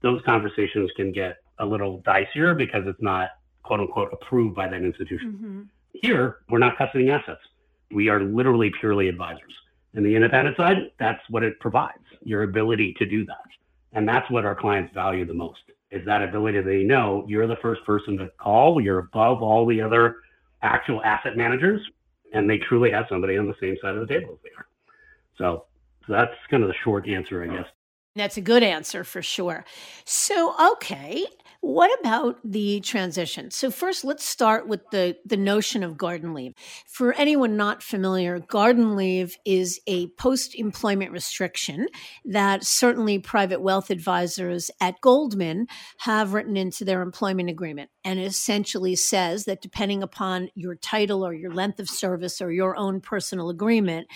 those 0.03 0.21
conversations 0.23 0.91
can 0.97 1.13
get 1.13 1.37
a 1.59 1.67
little 1.67 2.03
dicier 2.03 2.57
because 2.57 2.85
it's 2.87 3.01
not 3.01 3.31
quote 3.63 3.81
unquote 3.81 4.13
approved 4.13 4.57
by 4.57 4.67
that 4.67 4.83
institution. 4.83 5.33
Mm-hmm. 5.33 5.63
Here, 6.03 6.39
we're 6.49 6.59
not 6.59 6.77
custodying 6.77 7.11
assets. 7.11 7.41
We 7.93 8.09
are 8.09 8.21
literally 8.21 8.73
purely 8.81 9.09
advisors. 9.09 9.53
And 9.95 10.05
the 10.05 10.15
independent 10.15 10.57
side, 10.57 10.91
that's 10.99 11.23
what 11.31 11.43
it 11.43 11.59
provides 11.61 11.99
your 12.23 12.45
ability 12.45 12.95
to 12.99 13.07
do 13.07 13.25
that. 13.27 13.37
And 13.93 14.09
that's 14.09 14.31
what 14.31 14.45
our 14.45 14.55
clients 14.55 14.95
value 14.95 15.25
the 15.25 15.35
most 15.35 15.61
is 15.91 16.05
that 16.07 16.23
ability 16.23 16.61
they 16.61 16.85
know 16.85 17.25
you're 17.29 17.47
the 17.47 17.57
first 17.57 17.85
person 17.85 18.17
to 18.17 18.31
call, 18.39 18.81
you're 18.81 19.01
above 19.01 19.43
all 19.43 19.67
the 19.67 19.81
other 19.81 20.17
actual 20.63 21.03
asset 21.03 21.37
managers, 21.37 21.81
and 22.33 22.49
they 22.49 22.59
truly 22.59 22.91
have 22.91 23.07
somebody 23.09 23.37
on 23.37 23.47
the 23.47 23.55
same 23.61 23.77
side 23.83 23.97
of 23.97 24.07
the 24.07 24.15
table 24.15 24.35
as 24.35 24.39
they 24.45 24.51
are. 24.57 24.67
So, 25.37 25.65
so 26.07 26.13
that's 26.13 26.35
kind 26.49 26.63
of 26.63 26.69
the 26.69 26.75
short 26.85 27.09
answer, 27.09 27.43
I 27.43 27.57
guess. 27.57 27.67
That's 28.15 28.37
a 28.37 28.41
good 28.41 28.63
answer 28.63 29.05
for 29.05 29.23
sure. 29.23 29.65
So, 30.05 30.55
okay, 30.73 31.27
what 31.61 31.91
about 32.01 32.39
the 32.43 32.81
transition? 32.81 33.51
So 33.51 33.71
first, 33.71 34.03
let's 34.03 34.25
start 34.25 34.67
with 34.67 34.81
the, 34.91 35.17
the 35.27 35.37
notion 35.37 35.83
of 35.83 35.99
garden 35.99 36.33
leave. 36.33 36.55
For 36.87 37.13
anyone 37.13 37.57
not 37.57 37.83
familiar, 37.83 38.39
garden 38.39 38.97
leave 38.97 39.37
is 39.45 39.79
a 39.87 40.09
post-employment 40.19 41.13
restriction 41.13 41.89
that 42.25 42.65
certainly 42.65 43.19
private 43.19 43.61
wealth 43.61 43.91
advisors 43.91 44.71
at 44.81 45.01
Goldman 45.03 45.67
have 45.99 46.33
written 46.33 46.57
into 46.57 46.85
their 46.85 47.03
employment 47.03 47.51
agreement. 47.51 47.91
And 48.05 48.19
it 48.19 48.25
essentially 48.25 48.97
says 48.97 49.45
that 49.45 49.61
depending 49.61 50.03
upon 50.03 50.49
your 50.55 50.75
title 50.75 51.27
or 51.27 51.35
your 51.35 51.53
length 51.53 51.79
of 51.79 51.91
service 51.91 52.41
or 52.41 52.51
your 52.51 52.75
own 52.77 53.03
personal 53.03 53.51
agreement, 53.51 54.07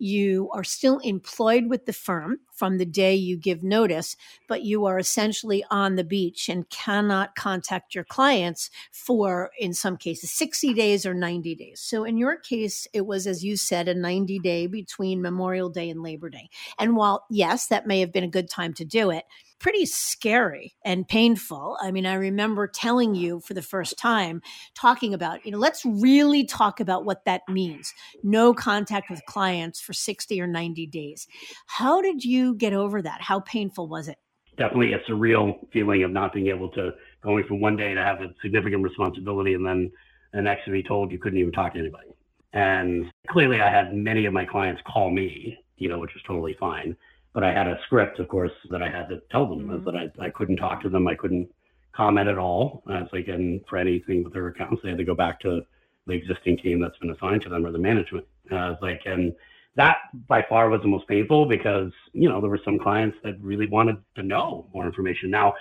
you 0.00 0.50
are 0.52 0.64
still 0.64 0.98
employed 0.98 1.66
with 1.68 1.86
the 1.86 1.92
firm 1.92 2.38
from 2.58 2.78
the 2.78 2.84
day 2.84 3.14
you 3.14 3.36
give 3.36 3.62
notice, 3.62 4.16
but 4.48 4.64
you 4.64 4.84
are 4.84 4.98
essentially 4.98 5.64
on 5.70 5.94
the 5.94 6.04
beach 6.04 6.48
and 6.48 6.68
cannot 6.68 7.36
contact 7.36 7.94
your 7.94 8.04
clients 8.04 8.68
for, 8.90 9.50
in 9.58 9.72
some 9.72 9.96
cases, 9.96 10.32
60 10.32 10.74
days 10.74 11.06
or 11.06 11.14
90 11.14 11.54
days. 11.54 11.80
So 11.80 12.02
in 12.02 12.18
your 12.18 12.36
case, 12.36 12.88
it 12.92 13.06
was, 13.06 13.26
as 13.28 13.44
you 13.44 13.56
said, 13.56 13.86
a 13.86 13.94
90 13.94 14.40
day 14.40 14.66
between 14.66 15.22
Memorial 15.22 15.70
Day 15.70 15.88
and 15.88 16.02
Labor 16.02 16.28
Day. 16.28 16.50
And 16.78 16.96
while, 16.96 17.24
yes, 17.30 17.68
that 17.68 17.86
may 17.86 18.00
have 18.00 18.12
been 18.12 18.24
a 18.24 18.28
good 18.28 18.50
time 18.50 18.74
to 18.74 18.84
do 18.84 19.10
it, 19.10 19.24
pretty 19.58 19.86
scary 19.86 20.74
and 20.84 21.06
painful. 21.06 21.76
I 21.80 21.90
mean, 21.90 22.06
I 22.06 22.14
remember 22.14 22.66
telling 22.66 23.14
you 23.14 23.40
for 23.40 23.54
the 23.54 23.62
first 23.62 23.98
time, 23.98 24.40
talking 24.74 25.14
about, 25.14 25.44
you 25.44 25.52
know, 25.52 25.58
let's 25.58 25.84
really 25.84 26.44
talk 26.44 26.80
about 26.80 27.04
what 27.04 27.24
that 27.24 27.42
means. 27.48 27.92
No 28.22 28.54
contact 28.54 29.10
with 29.10 29.24
clients 29.26 29.80
for 29.80 29.92
60 29.92 30.40
or 30.40 30.46
90 30.46 30.86
days. 30.86 31.26
How 31.66 32.00
did 32.00 32.24
you 32.24 32.54
get 32.54 32.72
over 32.72 33.02
that? 33.02 33.20
How 33.22 33.40
painful 33.40 33.88
was 33.88 34.08
it? 34.08 34.18
Definitely 34.56 34.92
it's 34.92 35.08
a 35.08 35.12
surreal 35.12 35.54
feeling 35.72 36.02
of 36.02 36.10
not 36.10 36.32
being 36.32 36.48
able 36.48 36.68
to 36.70 36.90
going 37.22 37.44
from 37.44 37.60
one 37.60 37.76
day 37.76 37.94
to 37.94 38.02
have 38.02 38.20
a 38.20 38.34
significant 38.42 38.82
responsibility 38.82 39.54
and 39.54 39.64
then 39.64 39.90
the 40.32 40.42
next 40.42 40.64
to 40.64 40.70
be 40.70 40.82
told 40.82 41.12
you 41.12 41.18
couldn't 41.18 41.38
even 41.38 41.52
talk 41.52 41.74
to 41.74 41.78
anybody. 41.78 42.08
And 42.52 43.06
clearly 43.28 43.60
I 43.60 43.70
had 43.70 43.94
many 43.94 44.26
of 44.26 44.32
my 44.32 44.44
clients 44.44 44.82
call 44.86 45.10
me, 45.10 45.56
you 45.76 45.88
know, 45.88 45.98
which 45.98 46.14
is 46.16 46.22
totally 46.26 46.56
fine 46.58 46.96
but 47.34 47.44
I 47.44 47.52
had 47.52 47.68
a 47.68 47.78
script, 47.84 48.18
of 48.18 48.28
course, 48.28 48.52
that 48.70 48.82
I 48.82 48.88
had 48.88 49.08
to 49.08 49.20
tell 49.30 49.46
them 49.46 49.68
mm-hmm. 49.68 49.84
that 49.84 49.94
I, 49.94 50.26
I 50.26 50.30
couldn't 50.30 50.56
talk 50.56 50.82
to 50.82 50.88
them. 50.88 51.06
I 51.06 51.14
couldn't 51.14 51.48
comment 51.94 52.28
at 52.28 52.38
all. 52.38 52.82
I 52.86 53.00
was 53.00 53.10
like, 53.12 53.28
and 53.28 53.60
for 53.68 53.76
anything 53.76 54.24
with 54.24 54.32
their 54.32 54.48
accounts, 54.48 54.82
they 54.82 54.88
had 54.88 54.98
to 54.98 55.04
go 55.04 55.14
back 55.14 55.40
to 55.40 55.62
the 56.06 56.14
existing 56.14 56.58
team 56.58 56.80
that's 56.80 56.96
been 56.98 57.10
assigned 57.10 57.42
to 57.42 57.48
them 57.48 57.66
or 57.66 57.72
the 57.72 57.78
management. 57.78 58.26
And 58.50 58.58
I 58.58 58.70
was 58.70 58.78
like, 58.80 59.02
and 59.04 59.34
that 59.76 59.98
by 60.26 60.44
far 60.48 60.70
was 60.70 60.80
the 60.82 60.88
most 60.88 61.06
painful 61.06 61.46
because, 61.46 61.92
you 62.12 62.28
know, 62.28 62.40
there 62.40 62.50
were 62.50 62.60
some 62.64 62.78
clients 62.78 63.16
that 63.22 63.40
really 63.40 63.66
wanted 63.66 63.96
to 64.16 64.22
know 64.22 64.66
more 64.72 64.86
information. 64.86 65.30
Now, 65.30 65.54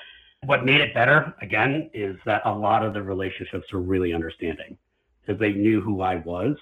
what 0.45 0.65
made 0.65 0.81
it 0.81 0.93
better, 0.93 1.33
again, 1.41 1.89
is 1.93 2.15
that 2.25 2.41
a 2.45 2.51
lot 2.51 2.83
of 2.83 2.93
the 2.93 3.01
relationships 3.01 3.71
were 3.73 3.81
really 3.81 4.13
understanding 4.13 4.77
because 5.21 5.39
they 5.39 5.51
knew 5.51 5.81
who 5.81 6.01
I 6.01 6.15
was 6.17 6.55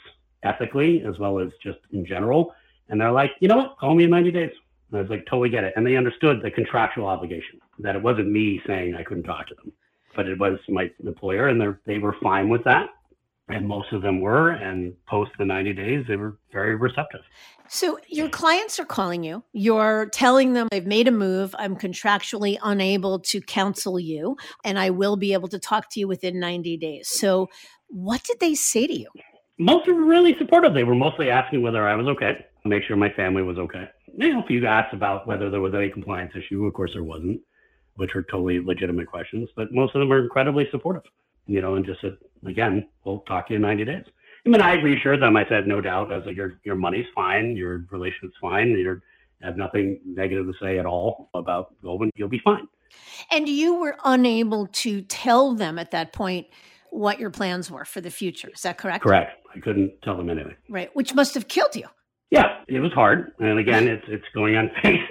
ethically 0.44 1.04
as 1.04 1.20
well 1.20 1.40
as 1.40 1.50
just 1.62 1.80
in 1.92 2.06
general. 2.06 2.54
And 2.90 3.00
they're 3.00 3.12
like, 3.12 3.32
you 3.40 3.48
know 3.48 3.58
what, 3.58 3.78
call 3.78 3.96
me 3.96 4.06
in 4.06 4.10
90 4.10 4.32
days. 4.32 4.52
I 4.94 5.02
was 5.02 5.10
like, 5.10 5.26
totally 5.26 5.50
get 5.50 5.64
it. 5.64 5.74
And 5.76 5.86
they 5.86 5.98
understood 5.98 6.42
the 6.42 6.52
contractual 6.52 7.08
obligation 7.08 7.60
that 7.80 7.96
it 7.96 8.02
wasn't 8.02 8.32
me 8.32 8.62
saying 8.68 8.96
I 8.96 9.04
couldn't 9.04 9.24
talk 9.24 9.48
to 9.48 9.56
them, 9.56 9.72
but 10.16 10.28
it 10.28 10.40
was 10.40 10.60
my 10.70 10.90
employer, 11.04 11.48
and 11.48 11.78
they 11.86 11.98
were 11.98 12.16
fine 12.22 12.50
with 12.50 12.64
that. 12.66 12.90
And 13.48 13.68
most 13.68 13.94
of 13.94 14.02
them 14.02 14.22
were. 14.22 14.52
And 14.52 14.96
post 15.06 15.32
the 15.38 15.46
90 15.46 15.74
days, 15.74 16.06
they 16.08 16.16
were 16.16 16.38
very 16.52 16.76
receptive. 16.76 17.22
So 17.68 18.00
your 18.08 18.28
clients 18.28 18.80
are 18.80 18.86
calling 18.86 19.24
you. 19.24 19.44
You're 19.54 20.08
telling 20.08 20.54
them 20.54 20.68
they've 20.72 20.86
made 20.86 21.08
a 21.08 21.12
move. 21.12 21.54
I'm 21.60 21.76
contractually 21.76 22.58
unable 22.64 23.20
to 23.20 23.42
counsel 23.42 24.00
you, 24.00 24.38
and 24.64 24.80
I 24.80 24.90
will 24.90 25.16
be 25.16 25.34
able 25.34 25.48
to 25.50 25.60
talk 25.60 25.92
to 25.92 26.00
you 26.00 26.08
within 26.08 26.40
90 26.40 26.78
days. 26.78 27.08
So, 27.08 27.50
what 27.88 28.24
did 28.24 28.40
they 28.40 28.56
say 28.56 28.88
to 28.88 29.00
you? 29.00 29.08
Most 29.60 29.88
were 29.88 29.94
really 29.94 30.36
supportive. 30.40 30.74
They 30.74 30.84
were 30.84 30.96
mostly 30.96 31.30
asking 31.30 31.62
whether 31.62 31.88
I 31.88 31.96
was 31.96 32.08
okay, 32.08 32.46
make 32.66 32.84
sure 32.84 32.96
my 32.96 33.12
family 33.12 33.44
was 33.44 33.60
okay 33.60 33.88
you 34.18 34.34
know, 34.34 34.44
a 34.44 34.46
few 34.46 34.66
asked 34.66 34.94
about 34.94 35.28
whether 35.28 35.50
there 35.50 35.62
was 35.62 35.74
any 35.74 35.90
compliance 35.90 36.34
issue. 36.36 36.66
Of 36.66 36.74
course, 36.74 36.92
there 36.94 37.04
wasn't, 37.04 37.42
which 37.96 38.16
are 38.16 38.24
totally 38.24 38.60
legitimate 38.60 39.08
questions. 39.08 39.50
But 39.56 39.72
most 39.72 39.96
of 39.96 40.00
them 40.00 40.12
are 40.12 40.24
incredibly 40.24 40.68
supportive, 40.72 41.04
you 41.48 41.62
know, 41.62 41.76
and 41.76 41.86
just 41.86 42.02
said, 42.02 42.18
again, 42.46 42.88
we'll 43.04 43.20
talk 43.22 43.48
to 43.48 43.54
you 43.54 43.58
in 43.58 43.62
90 43.62 43.86
days. 43.86 44.06
I 44.46 44.50
mean, 44.50 44.62
I 44.62 44.74
reassured 44.74 45.22
them. 45.22 45.36
I 45.36 45.48
said, 45.50 45.68
no 45.68 45.82
doubt. 45.82 46.12
I 46.12 46.18
was 46.18 46.26
like, 46.28 46.36
your 46.36 46.60
your 46.64 46.76
money's 46.76 47.08
fine, 47.16 47.56
your 47.56 47.86
relationship's 47.90 48.38
fine, 48.40 48.70
you 48.70 49.02
have 49.42 49.58
nothing 49.58 50.00
negative 50.06 50.46
to 50.46 50.54
say 50.62 50.78
at 50.78 50.86
all 50.86 51.30
about 51.34 51.74
Goldman. 51.82 52.12
You'll 52.16 52.30
be 52.30 52.42
fine. 52.44 52.68
And 53.32 53.50
you 53.50 53.76
were 53.76 53.98
unable 54.06 54.68
to 54.68 55.02
tell 55.02 55.54
them 55.54 55.80
at 55.80 55.92
that 55.92 56.14
point 56.14 56.48
what 56.92 57.20
your 57.20 57.32
plans 57.32 57.70
were 57.70 57.86
for 57.86 58.02
the 58.02 58.12
future. 58.12 58.50
Is 58.54 58.62
that 58.62 58.78
correct? 58.78 59.04
Correct. 59.04 59.32
I 59.54 59.60
couldn't 59.60 60.02
tell 60.02 60.16
them 60.16 60.30
anything. 60.30 60.56
Right, 60.70 60.96
which 60.96 61.14
must 61.14 61.34
have 61.34 61.48
killed 61.48 61.76
you. 61.76 61.88
Yeah, 62.32 62.62
it 62.68 62.80
was 62.80 62.92
hard. 62.94 63.34
And 63.40 63.60
again, 63.60 63.88
it's 63.88 64.06
it's 64.08 64.26
going 64.34 64.56
on 64.56 64.72
faith. 64.82 65.02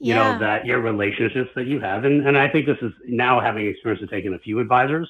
you 0.00 0.14
yeah. 0.14 0.32
know, 0.32 0.38
that 0.40 0.66
your 0.66 0.80
relationships 0.80 1.50
that 1.54 1.66
you 1.66 1.80
have. 1.80 2.04
And, 2.04 2.26
and 2.26 2.36
I 2.36 2.48
think 2.48 2.66
this 2.66 2.76
is 2.82 2.92
now 3.06 3.40
having 3.40 3.66
experience 3.66 4.02
of 4.02 4.10
taking 4.10 4.34
a 4.34 4.38
few 4.38 4.58
advisors 4.58 5.08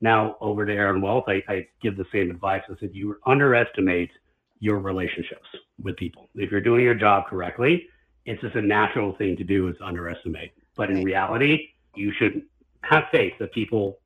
now 0.00 0.36
over 0.40 0.66
to 0.66 0.72
Aaron 0.72 1.00
Wealth, 1.00 1.24
I, 1.26 1.42
I 1.48 1.66
give 1.82 1.96
the 1.96 2.04
same 2.12 2.30
advice. 2.30 2.62
I 2.68 2.74
said, 2.78 2.90
you 2.92 3.16
underestimate 3.26 4.10
your 4.58 4.78
relationships 4.78 5.46
with 5.82 5.96
people. 5.96 6.28
If 6.34 6.50
you're 6.50 6.60
doing 6.60 6.82
your 6.82 6.94
job 6.94 7.26
correctly, 7.26 7.86
it's 8.24 8.40
just 8.40 8.56
a 8.56 8.62
natural 8.62 9.14
thing 9.16 9.36
to 9.36 9.44
do 9.44 9.68
is 9.68 9.76
underestimate. 9.82 10.52
But 10.76 10.90
in 10.90 11.02
reality, 11.04 11.68
you 11.94 12.12
should 12.18 12.42
have 12.82 13.04
faith 13.10 13.32
that 13.38 13.52
people 13.52 13.98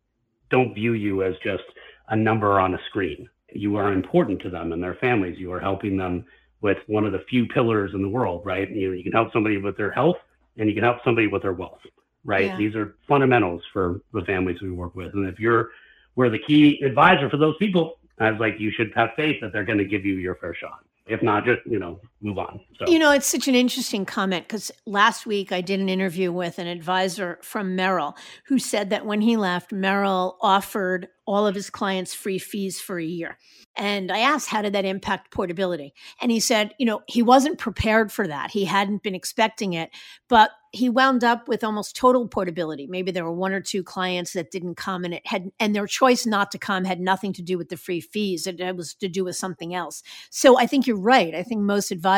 don't 0.50 0.74
view 0.74 0.92
you 0.92 1.22
as 1.22 1.34
just 1.42 1.64
a 2.08 2.16
number 2.16 2.60
on 2.60 2.74
a 2.74 2.78
screen. 2.88 3.28
You 3.52 3.76
are 3.76 3.92
important 3.92 4.40
to 4.42 4.50
them 4.50 4.72
and 4.72 4.82
their 4.82 4.94
families. 4.96 5.38
You 5.38 5.52
are 5.52 5.60
helping 5.60 5.96
them 5.96 6.24
with 6.62 6.78
one 6.86 7.04
of 7.04 7.12
the 7.12 7.24
few 7.28 7.46
pillars 7.46 7.92
in 7.94 8.02
the 8.02 8.08
world, 8.08 8.44
right? 8.44 8.70
You 8.70 8.88
know, 8.88 8.94
you 8.94 9.02
can 9.02 9.12
help 9.12 9.32
somebody 9.32 9.56
with 9.56 9.76
their 9.76 9.90
health 9.90 10.16
and 10.58 10.68
you 10.68 10.74
can 10.74 10.84
help 10.84 10.98
somebody 11.04 11.26
with 11.26 11.42
their 11.42 11.52
wealth, 11.52 11.80
right? 12.24 12.46
Yeah. 12.46 12.56
These 12.56 12.74
are 12.74 12.96
fundamentals 13.08 13.62
for 13.72 14.00
the 14.12 14.22
families 14.22 14.60
we 14.60 14.70
work 14.70 14.94
with. 14.94 15.14
And 15.14 15.28
if 15.28 15.38
you're 15.38 15.70
we're 16.16 16.28
the 16.28 16.40
key 16.40 16.82
advisor 16.82 17.30
for 17.30 17.36
those 17.36 17.56
people, 17.58 17.98
I 18.18 18.30
was 18.30 18.40
like, 18.40 18.60
you 18.60 18.70
should 18.70 18.92
have 18.94 19.10
faith 19.16 19.40
that 19.40 19.52
they're 19.52 19.64
going 19.64 19.78
to 19.78 19.84
give 19.84 20.04
you 20.04 20.14
your 20.14 20.34
fair 20.34 20.54
shot. 20.54 20.84
If 21.06 21.22
not, 21.22 21.44
just 21.44 21.60
you 21.64 21.78
know, 21.78 22.00
move 22.22 22.38
on. 22.38 22.60
So. 22.78 22.90
You 22.90 22.98
know, 22.98 23.12
it's 23.12 23.26
such 23.26 23.48
an 23.48 23.54
interesting 23.54 24.04
comment 24.04 24.46
because 24.46 24.70
last 24.86 25.26
week 25.26 25.52
I 25.52 25.60
did 25.60 25.80
an 25.80 25.88
interview 25.88 26.32
with 26.32 26.58
an 26.58 26.66
advisor 26.66 27.38
from 27.42 27.76
Merrill 27.76 28.16
who 28.46 28.58
said 28.58 28.90
that 28.90 29.06
when 29.06 29.20
he 29.20 29.36
left, 29.36 29.72
Merrill 29.72 30.36
offered 30.40 31.08
all 31.26 31.46
of 31.46 31.54
his 31.54 31.70
clients 31.70 32.12
free 32.12 32.38
fees 32.38 32.80
for 32.80 32.98
a 32.98 33.04
year. 33.04 33.38
And 33.76 34.10
I 34.10 34.18
asked, 34.18 34.48
how 34.48 34.62
did 34.62 34.72
that 34.72 34.84
impact 34.84 35.30
portability? 35.30 35.94
And 36.20 36.32
he 36.32 36.40
said, 36.40 36.74
you 36.78 36.84
know, 36.84 37.02
he 37.06 37.22
wasn't 37.22 37.58
prepared 37.58 38.10
for 38.10 38.26
that. 38.26 38.50
He 38.50 38.64
hadn't 38.64 39.04
been 39.04 39.14
expecting 39.14 39.74
it, 39.74 39.90
but 40.28 40.50
he 40.72 40.88
wound 40.88 41.22
up 41.22 41.48
with 41.48 41.62
almost 41.62 41.96
total 41.96 42.26
portability. 42.28 42.86
Maybe 42.88 43.12
there 43.12 43.24
were 43.24 43.32
one 43.32 43.52
or 43.52 43.60
two 43.60 43.82
clients 43.84 44.32
that 44.32 44.50
didn't 44.50 44.76
come 44.76 45.04
and 45.04 45.14
it 45.14 45.26
had, 45.26 45.50
and 45.60 45.74
their 45.74 45.86
choice 45.86 46.26
not 46.26 46.50
to 46.52 46.58
come 46.58 46.84
had 46.84 47.00
nothing 47.00 47.32
to 47.34 47.42
do 47.42 47.56
with 47.56 47.68
the 47.68 47.76
free 47.76 48.00
fees. 48.00 48.46
It, 48.46 48.60
it 48.60 48.76
was 48.76 48.94
to 48.94 49.08
do 49.08 49.24
with 49.24 49.36
something 49.36 49.72
else. 49.72 50.02
So 50.30 50.58
I 50.58 50.66
think 50.66 50.86
you're 50.86 50.96
right. 50.96 51.34
I 51.34 51.42
think 51.44 51.60
most 51.60 51.92
advisors 51.92 52.09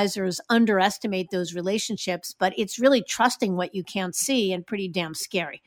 underestimate 0.50 1.31
those 1.31 1.55
relationships, 1.55 2.35
but 2.38 2.52
it's 2.57 2.78
really 2.78 3.02
trusting 3.02 3.57
what 3.57 3.74
you 3.74 3.85
can't 3.85 4.14
see 4.14 4.52
and 4.52 4.66
pretty 4.66 4.88
damn 4.88 5.14
scary. 5.14 5.62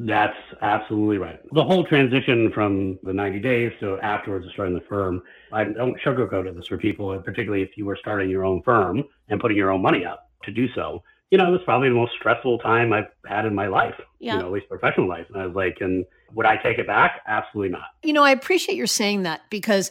That's 0.00 0.36
absolutely 0.62 1.18
right. 1.18 1.40
The 1.52 1.64
whole 1.64 1.84
transition 1.84 2.52
from 2.52 3.00
the 3.02 3.12
90 3.12 3.40
days 3.40 3.72
to 3.80 3.98
afterwards 3.98 4.46
of 4.46 4.52
starting 4.52 4.74
the 4.74 4.84
firm, 4.88 5.22
I 5.52 5.64
don't 5.64 5.98
sugarcoat 6.04 6.54
this 6.54 6.68
for 6.68 6.78
people, 6.78 7.18
particularly 7.20 7.64
if 7.64 7.70
you 7.76 7.84
were 7.84 7.96
starting 7.96 8.30
your 8.30 8.44
own 8.44 8.62
firm 8.62 9.02
and 9.28 9.40
putting 9.40 9.56
your 9.56 9.70
own 9.70 9.82
money 9.82 10.04
up 10.04 10.30
to 10.44 10.52
do 10.52 10.68
so. 10.74 11.02
You 11.30 11.38
know, 11.38 11.48
it 11.48 11.50
was 11.50 11.60
probably 11.64 11.88
the 11.88 11.96
most 11.96 12.12
stressful 12.18 12.58
time 12.60 12.92
I've 12.92 13.08
had 13.26 13.44
in 13.44 13.54
my 13.54 13.66
life, 13.66 13.94
yeah. 14.18 14.34
you 14.34 14.40
know, 14.40 14.46
at 14.46 14.52
least 14.52 14.68
professional 14.68 15.08
life. 15.08 15.26
Uh, 15.30 15.34
and 15.34 15.42
I 15.42 15.46
was 15.46 15.54
like, 15.54 15.78
and 15.80 16.04
would 16.34 16.44
I 16.44 16.56
take 16.56 16.78
it 16.78 16.86
back? 16.86 17.22
Absolutely 17.26 17.70
not. 17.70 17.86
You 18.02 18.12
know, 18.12 18.22
I 18.22 18.32
appreciate 18.32 18.76
your 18.76 18.86
saying 18.86 19.22
that 19.22 19.42
because 19.48 19.90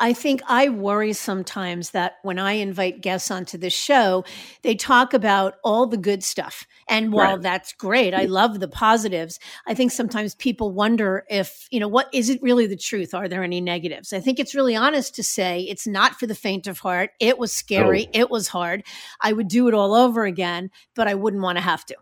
I 0.00 0.12
think 0.12 0.40
I 0.46 0.70
worry 0.70 1.12
sometimes 1.12 1.90
that 1.90 2.14
when 2.22 2.38
I 2.38 2.52
invite 2.52 3.02
guests 3.02 3.30
onto 3.30 3.58
the 3.58 3.70
show, 3.70 4.24
they 4.62 4.74
talk 4.76 5.12
about 5.12 5.56
all 5.62 5.86
the 5.86 5.98
good 5.98 6.24
stuff. 6.24 6.66
And 6.88 7.12
while 7.12 7.34
right. 7.34 7.42
that's 7.42 7.72
great, 7.72 8.14
I 8.14 8.24
mm-hmm. 8.24 8.32
love 8.32 8.60
the 8.60 8.68
positives. 8.68 9.38
I 9.66 9.74
think 9.74 9.92
sometimes 9.92 10.34
people 10.34 10.70
wonder 10.70 11.24
if, 11.28 11.68
you 11.70 11.80
know, 11.80 11.88
what 11.88 12.08
is 12.12 12.30
it 12.30 12.42
really 12.42 12.66
the 12.66 12.76
truth? 12.76 13.12
Are 13.12 13.28
there 13.28 13.44
any 13.44 13.60
negatives? 13.60 14.12
I 14.12 14.20
think 14.20 14.38
it's 14.38 14.54
really 14.54 14.76
honest 14.76 15.14
to 15.16 15.22
say 15.22 15.60
it's 15.62 15.86
not 15.86 16.18
for 16.18 16.26
the 16.26 16.34
faint 16.34 16.66
of 16.66 16.78
heart. 16.78 17.10
It 17.20 17.38
was 17.38 17.50
oh. 17.50 17.56
scary. 17.58 18.06
Oh. 18.06 18.10
It 18.20 18.30
was 18.30 18.48
hard. 18.48 18.84
I 19.20 19.32
would 19.32 19.48
do 19.48 19.68
it 19.68 19.74
all 19.74 19.94
over 19.94 20.24
again, 20.24 20.70
but 20.94 21.08
I 21.08 21.14
wouldn't 21.14 21.42
want 21.42 21.58
to 21.58 21.62
have 21.62 21.84
to. 21.86 21.96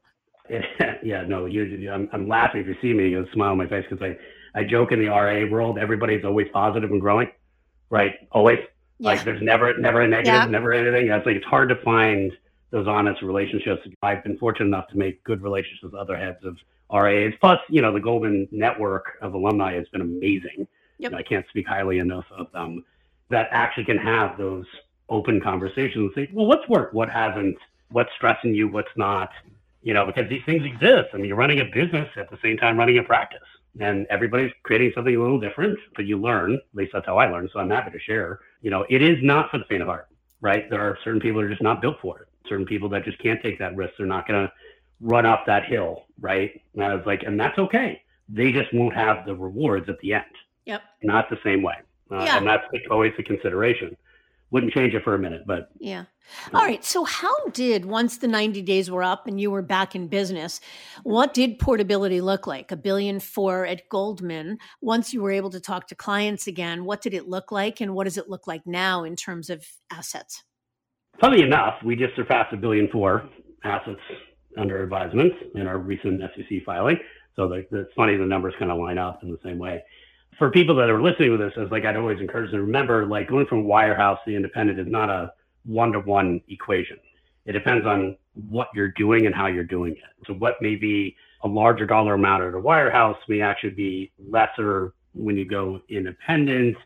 yeah, 1.02 1.24
no, 1.26 1.46
you, 1.46 1.90
I'm, 1.90 2.08
I'm 2.12 2.28
laughing 2.28 2.60
if 2.60 2.66
you 2.66 2.76
see 2.82 2.92
me, 2.92 3.08
you'll 3.08 3.26
smile 3.32 3.52
on 3.52 3.58
my 3.58 3.66
face 3.66 3.84
because 3.88 4.02
I, 4.02 4.58
I 4.58 4.64
joke 4.64 4.92
in 4.92 5.00
the 5.00 5.08
RIA 5.08 5.50
world, 5.50 5.78
everybody's 5.78 6.24
always 6.24 6.46
positive 6.52 6.90
and 6.90 7.00
growing, 7.00 7.30
right? 7.90 8.14
Always. 8.32 8.58
Yeah. 8.98 9.08
Like 9.08 9.24
there's 9.24 9.42
never, 9.42 9.76
never 9.78 10.02
a 10.02 10.08
negative, 10.08 10.32
yeah. 10.32 10.44
never 10.46 10.72
anything. 10.72 11.10
It's 11.10 11.26
like 11.26 11.36
it's 11.36 11.46
hard 11.46 11.68
to 11.70 11.76
find 11.76 12.32
those 12.70 12.86
honest 12.86 13.22
relationships. 13.22 13.82
I've 14.02 14.22
been 14.22 14.38
fortunate 14.38 14.66
enough 14.66 14.88
to 14.88 14.96
make 14.96 15.22
good 15.24 15.42
relationships 15.42 15.82
with 15.82 15.94
other 15.94 16.16
heads 16.16 16.38
of 16.44 16.56
RIAs. 16.92 17.34
Plus, 17.40 17.58
you 17.68 17.82
know, 17.82 17.92
the 17.92 18.00
Goldman 18.00 18.48
network 18.52 19.18
of 19.20 19.34
alumni 19.34 19.74
has 19.74 19.88
been 19.88 20.02
amazing. 20.02 20.58
Yep. 20.58 20.68
You 20.98 21.10
know, 21.10 21.18
I 21.18 21.22
can't 21.22 21.46
speak 21.48 21.66
highly 21.66 21.98
enough 21.98 22.26
of 22.36 22.52
them 22.52 22.84
that 23.30 23.48
actually 23.50 23.84
can 23.84 23.98
have 23.98 24.38
those 24.38 24.66
open 25.08 25.40
conversations 25.40 25.96
and 25.96 26.10
say, 26.14 26.30
well, 26.32 26.46
what's 26.46 26.68
worked? 26.68 26.94
What 26.94 27.10
hasn't? 27.10 27.56
What's 27.90 28.10
stressing 28.16 28.54
you? 28.54 28.68
What's 28.68 28.88
not? 28.96 29.30
You 29.82 29.94
know, 29.94 30.06
because 30.06 30.28
these 30.28 30.42
things 30.46 30.64
exist. 30.64 31.08
I 31.12 31.16
mean, 31.16 31.26
you're 31.26 31.36
running 31.36 31.60
a 31.60 31.64
business 31.64 32.08
at 32.16 32.30
the 32.30 32.38
same 32.42 32.56
time 32.56 32.78
running 32.78 32.98
a 32.98 33.02
practice, 33.02 33.40
and 33.80 34.06
everybody's 34.10 34.52
creating 34.62 34.92
something 34.94 35.14
a 35.14 35.20
little 35.20 35.40
different, 35.40 35.78
but 35.96 36.06
you 36.06 36.18
learn. 36.18 36.54
At 36.54 36.60
least 36.74 36.92
that's 36.92 37.06
how 37.06 37.18
I 37.18 37.28
learned. 37.28 37.50
So 37.52 37.60
I'm 37.60 37.70
happy 37.70 37.90
to 37.90 38.00
share. 38.00 38.40
You 38.60 38.70
know, 38.70 38.86
it 38.88 39.02
is 39.02 39.18
not 39.22 39.50
for 39.50 39.58
the 39.58 39.64
faint 39.64 39.82
of 39.82 39.88
heart, 39.88 40.08
right? 40.40 40.70
There 40.70 40.80
are 40.80 40.96
certain 41.04 41.20
people 41.20 41.40
who 41.40 41.46
are 41.46 41.50
just 41.50 41.62
not 41.62 41.80
built 41.80 41.96
for 42.00 42.20
it. 42.20 42.28
Certain 42.48 42.66
people 42.66 42.88
that 42.90 43.04
just 43.04 43.18
can't 43.18 43.42
take 43.42 43.58
that 43.58 43.76
risk. 43.76 43.94
They're 43.98 44.06
not 44.06 44.26
going 44.26 44.46
to 44.46 44.52
run 45.00 45.26
up 45.26 45.44
that 45.46 45.64
hill, 45.64 46.04
right? 46.20 46.60
And 46.74 46.84
I 46.84 46.94
was 46.94 47.04
like, 47.06 47.22
and 47.24 47.38
that's 47.38 47.58
okay. 47.58 48.02
They 48.28 48.52
just 48.52 48.72
won't 48.72 48.94
have 48.94 49.26
the 49.26 49.34
rewards 49.34 49.88
at 49.88 49.98
the 50.00 50.14
end. 50.14 50.24
Yep. 50.66 50.82
Not 51.02 51.28
the 51.28 51.38
same 51.44 51.62
way. 51.62 51.74
Uh, 52.10 52.24
yeah. 52.24 52.38
And 52.38 52.46
that's 52.46 52.64
always 52.90 53.12
a 53.18 53.22
consideration 53.22 53.96
wouldn't 54.52 54.72
change 54.72 54.94
it 54.94 55.02
for 55.02 55.14
a 55.14 55.18
minute, 55.18 55.42
but 55.46 55.70
yeah. 55.80 56.04
All 56.54 56.62
right. 56.62 56.84
So, 56.84 57.04
how 57.04 57.34
did 57.48 57.86
once 57.86 58.18
the 58.18 58.28
90 58.28 58.62
days 58.62 58.90
were 58.90 59.02
up 59.02 59.26
and 59.26 59.40
you 59.40 59.50
were 59.50 59.62
back 59.62 59.94
in 59.96 60.06
business, 60.08 60.60
what 61.02 61.34
did 61.34 61.58
portability 61.58 62.20
look 62.20 62.46
like? 62.46 62.70
A 62.70 62.76
billion 62.76 63.18
four 63.18 63.66
at 63.66 63.88
Goldman. 63.88 64.58
Once 64.82 65.12
you 65.12 65.22
were 65.22 65.32
able 65.32 65.50
to 65.50 65.60
talk 65.60 65.88
to 65.88 65.94
clients 65.94 66.46
again, 66.46 66.84
what 66.84 67.00
did 67.00 67.14
it 67.14 67.28
look 67.28 67.50
like? 67.50 67.80
And 67.80 67.94
what 67.94 68.04
does 68.04 68.18
it 68.18 68.28
look 68.28 68.46
like 68.46 68.62
now 68.66 69.04
in 69.04 69.16
terms 69.16 69.50
of 69.50 69.66
assets? 69.90 70.44
Funny 71.20 71.42
enough, 71.42 71.74
we 71.84 71.96
just 71.96 72.14
surpassed 72.14 72.52
a 72.52 72.56
billion 72.56 72.88
four 72.92 73.28
assets 73.64 74.00
under 74.58 74.82
advisement 74.82 75.32
in 75.54 75.66
our 75.66 75.78
recent 75.78 76.20
SEC 76.36 76.58
filing. 76.64 76.98
So, 77.36 77.48
the, 77.48 77.66
it's 77.72 77.92
funny 77.96 78.16
the 78.16 78.26
numbers 78.26 78.54
kind 78.58 78.70
of 78.70 78.78
line 78.78 78.98
up 78.98 79.20
in 79.22 79.30
the 79.30 79.38
same 79.42 79.58
way 79.58 79.82
for 80.38 80.50
people 80.50 80.74
that 80.76 80.88
are 80.88 81.02
listening 81.02 81.30
to 81.30 81.36
this, 81.36 81.52
as 81.56 81.70
like 81.70 81.84
I'd 81.84 81.96
always 81.96 82.20
encourage 82.20 82.50
them 82.50 82.60
to 82.60 82.66
remember, 82.66 83.06
like 83.06 83.28
going 83.28 83.46
from 83.46 83.64
wirehouse 83.64 84.18
to 84.24 84.34
independent 84.34 84.78
is 84.78 84.86
not 84.88 85.10
a 85.10 85.32
one 85.64 85.92
to 85.92 86.00
one 86.00 86.40
equation. 86.48 86.98
It 87.44 87.52
depends 87.52 87.86
on 87.86 88.16
what 88.48 88.68
you're 88.74 88.92
doing 88.92 89.26
and 89.26 89.34
how 89.34 89.46
you're 89.46 89.64
doing 89.64 89.92
it. 89.92 90.26
So 90.26 90.34
what 90.34 90.60
may 90.60 90.76
be 90.76 91.16
a 91.42 91.48
larger 91.48 91.86
dollar 91.86 92.14
amount 92.14 92.44
at 92.44 92.54
a 92.54 92.60
wirehouse 92.60 93.16
may 93.28 93.40
actually 93.40 93.70
be 93.70 94.12
lesser 94.30 94.94
when 95.14 95.36
you 95.36 95.44
go 95.44 95.80
independent, 95.88 96.76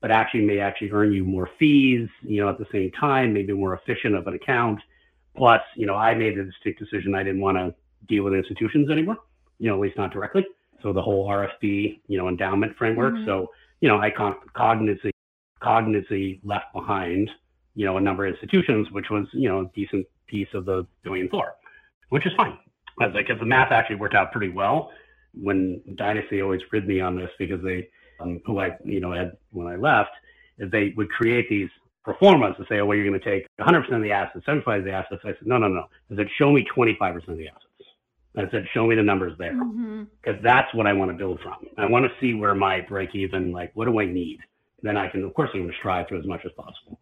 but 0.00 0.10
actually 0.10 0.46
may 0.46 0.60
actually 0.60 0.90
earn 0.92 1.12
you 1.12 1.24
more 1.24 1.50
fees, 1.58 2.08
you 2.22 2.40
know, 2.40 2.48
at 2.48 2.58
the 2.58 2.66
same 2.72 2.90
time, 2.92 3.32
maybe 3.32 3.52
more 3.52 3.74
efficient 3.74 4.14
of 4.14 4.26
an 4.26 4.34
account. 4.34 4.80
Plus, 5.36 5.60
you 5.76 5.86
know, 5.86 5.94
I 5.94 6.14
made 6.14 6.38
the 6.38 6.44
distinct 6.44 6.78
decision 6.78 7.14
I 7.14 7.22
didn't 7.22 7.40
want 7.40 7.58
to 7.58 7.74
deal 8.06 8.22
with 8.22 8.34
institutions 8.34 8.88
anymore, 8.90 9.18
you 9.58 9.68
know, 9.68 9.74
at 9.74 9.80
least 9.80 9.96
not 9.96 10.12
directly 10.12 10.46
so 10.84 10.92
the 10.92 11.02
whole 11.02 11.26
RFP, 11.26 12.00
you 12.06 12.18
know, 12.18 12.28
endowment 12.28 12.76
framework. 12.76 13.14
Mm-hmm. 13.14 13.26
So, 13.26 13.50
you 13.80 13.88
know, 13.88 13.98
I 13.98 14.10
con- 14.10 14.36
cognizantly 14.54 16.40
left 16.44 16.66
behind, 16.74 17.30
you 17.74 17.86
know, 17.86 17.96
a 17.96 18.00
number 18.00 18.26
of 18.26 18.34
institutions, 18.34 18.90
which 18.92 19.06
was, 19.10 19.26
you 19.32 19.48
know, 19.48 19.62
a 19.62 19.70
decent 19.74 20.06
piece 20.26 20.48
of 20.54 20.66
the 20.66 20.86
billion 21.02 21.28
floor, 21.28 21.54
which 22.10 22.26
is 22.26 22.32
fine. 22.36 22.58
I 23.00 23.06
was 23.06 23.14
like, 23.14 23.26
because 23.26 23.40
the 23.40 23.46
math 23.46 23.72
actually 23.72 23.96
worked 23.96 24.14
out 24.14 24.30
pretty 24.30 24.52
well. 24.52 24.90
When 25.32 25.80
Dynasty 25.96 26.42
always 26.42 26.60
rid 26.70 26.86
me 26.86 27.00
on 27.00 27.16
this 27.16 27.30
because 27.38 27.62
they, 27.64 27.88
um, 28.20 28.40
who 28.46 28.60
I, 28.60 28.76
you 28.84 29.00
know, 29.00 29.12
had 29.12 29.32
when 29.50 29.66
I 29.66 29.76
left, 29.76 30.10
is 30.58 30.70
they 30.70 30.92
would 30.96 31.08
create 31.08 31.48
these 31.48 31.70
performance 32.04 32.56
to 32.58 32.64
say, 32.68 32.78
oh, 32.78 32.86
well, 32.86 32.96
you're 32.96 33.08
going 33.08 33.18
to 33.18 33.24
take 33.24 33.46
100% 33.58 33.90
of 33.90 34.02
the 34.02 34.12
assets, 34.12 34.44
75 34.44 34.80
of 34.80 34.84
the 34.84 34.92
assets. 34.92 35.22
I 35.24 35.28
said, 35.28 35.46
no, 35.46 35.56
no, 35.56 35.68
no. 35.68 35.86
I 36.12 36.16
said, 36.16 36.28
show 36.36 36.52
me 36.52 36.64
25% 36.76 37.26
of 37.28 37.38
the 37.38 37.48
assets. 37.48 37.64
I 38.36 38.50
said, 38.50 38.66
show 38.72 38.86
me 38.86 38.96
the 38.96 39.02
numbers 39.02 39.36
there 39.38 39.52
because 39.52 39.66
mm-hmm. 39.74 40.42
that's 40.42 40.72
what 40.74 40.86
I 40.86 40.92
want 40.92 41.10
to 41.12 41.16
build 41.16 41.40
from. 41.40 41.66
I 41.78 41.86
want 41.86 42.04
to 42.04 42.10
see 42.20 42.34
where 42.34 42.54
my 42.54 42.80
break 42.80 43.14
even, 43.14 43.52
like, 43.52 43.70
what 43.74 43.84
do 43.84 44.00
I 44.00 44.06
need? 44.06 44.40
Then 44.82 44.96
I 44.96 45.08
can, 45.08 45.22
of 45.22 45.32
course, 45.34 45.50
I'm 45.54 45.60
going 45.60 45.70
to 45.70 45.76
strive 45.78 46.08
for 46.08 46.16
as 46.16 46.26
much 46.26 46.44
as 46.44 46.52
possible. 46.52 46.98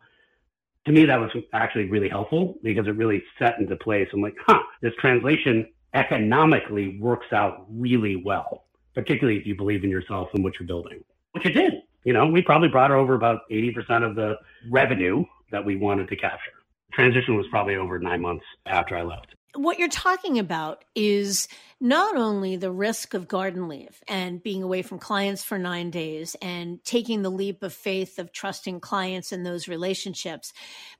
To 0.87 0.93
me, 0.93 1.07
that 1.07 1.19
was 1.19 1.31
actually 1.53 1.89
really 1.89 2.09
helpful 2.09 2.59
because 2.63 2.87
it 2.87 2.97
really 2.97 3.23
set 3.39 3.59
into 3.59 3.77
place. 3.77 4.09
I'm 4.13 4.21
like, 4.21 4.37
huh, 4.47 4.61
this 4.83 4.93
translation 4.99 5.69
economically 5.95 6.99
works 6.99 7.33
out 7.33 7.67
really 7.71 8.17
well, 8.17 8.65
particularly 8.95 9.39
if 9.39 9.47
you 9.47 9.57
believe 9.57 9.85
in 9.85 9.91
yourself 9.91 10.29
and 10.35 10.45
what 10.45 10.55
you're 10.59 10.67
building, 10.67 11.03
which 11.33 11.47
it 11.47 11.53
did. 11.53 11.75
You 12.05 12.13
know, 12.13 12.27
we 12.27 12.43
probably 12.43 12.69
brought 12.69 12.91
over 12.91 13.15
about 13.15 13.43
80% 13.51 14.05
of 14.05 14.17
the 14.17 14.37
revenue 14.71 15.25
that 15.51 15.65
we 15.65 15.77
wanted 15.77 16.09
to 16.09 16.17
capture. 16.17 16.53
Transition 16.93 17.37
was 17.37 17.47
probably 17.51 17.77
over 17.77 17.99
nine 17.99 18.21
months 18.21 18.45
after 18.67 18.97
I 18.97 19.03
left. 19.03 19.35
What 19.55 19.79
you're 19.79 19.89
talking 19.89 20.39
about 20.39 20.85
is 20.95 21.47
not 21.81 22.17
only 22.17 22.57
the 22.57 22.71
risk 22.71 23.13
of 23.13 23.29
garden 23.29 23.69
leave 23.69 24.03
and 24.09 24.43
being 24.43 24.63
away 24.63 24.83
from 24.83 24.99
clients 24.99 25.43
for 25.43 25.59
nine 25.59 25.91
days 25.91 26.37
and 26.41 26.83
taking 26.85 27.23
the 27.23 27.31
leap 27.31 27.63
of 27.63 27.73
faith 27.73 28.19
of 28.19 28.33
trusting 28.33 28.81
clients 28.81 29.33
in 29.33 29.43
those 29.43 29.69
relationships, 29.69 30.53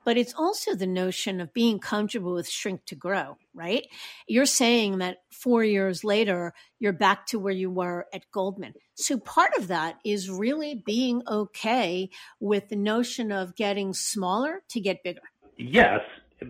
but 0.05 0.17
it's 0.17 0.35
also 0.35 0.75
the 0.75 0.87
notion 0.87 1.41
of 1.41 1.55
being 1.55 1.79
comfortable 1.79 2.35
with 2.35 2.49
shrink 2.49 2.85
to 2.85 2.95
grow, 2.95 3.37
right? 3.55 3.87
You're 4.27 4.45
saying 4.45 4.99
that 4.99 5.19
four 5.31 5.65
years 5.65 6.05
later, 6.05 6.53
you're 6.79 6.93
back 6.93 7.27
to 7.29 7.39
where 7.39 7.55
you 7.55 7.71
were 7.71 8.07
at 8.13 8.31
Goldman. 8.33 8.75
So 8.95 9.19
part 9.19 9.53
of 9.57 9.69
that 9.69 9.99
is 10.05 10.29
really 10.29 10.83
being 10.85 11.23
okay 11.29 12.11
with 12.41 12.69
the 12.69 12.77
notion 12.77 13.33
of 13.33 13.57
getting 13.57 13.95
smaller 13.95 14.63
to 14.71 14.81
get 14.81 15.03
bigger. 15.05 15.23
Yes 15.57 16.01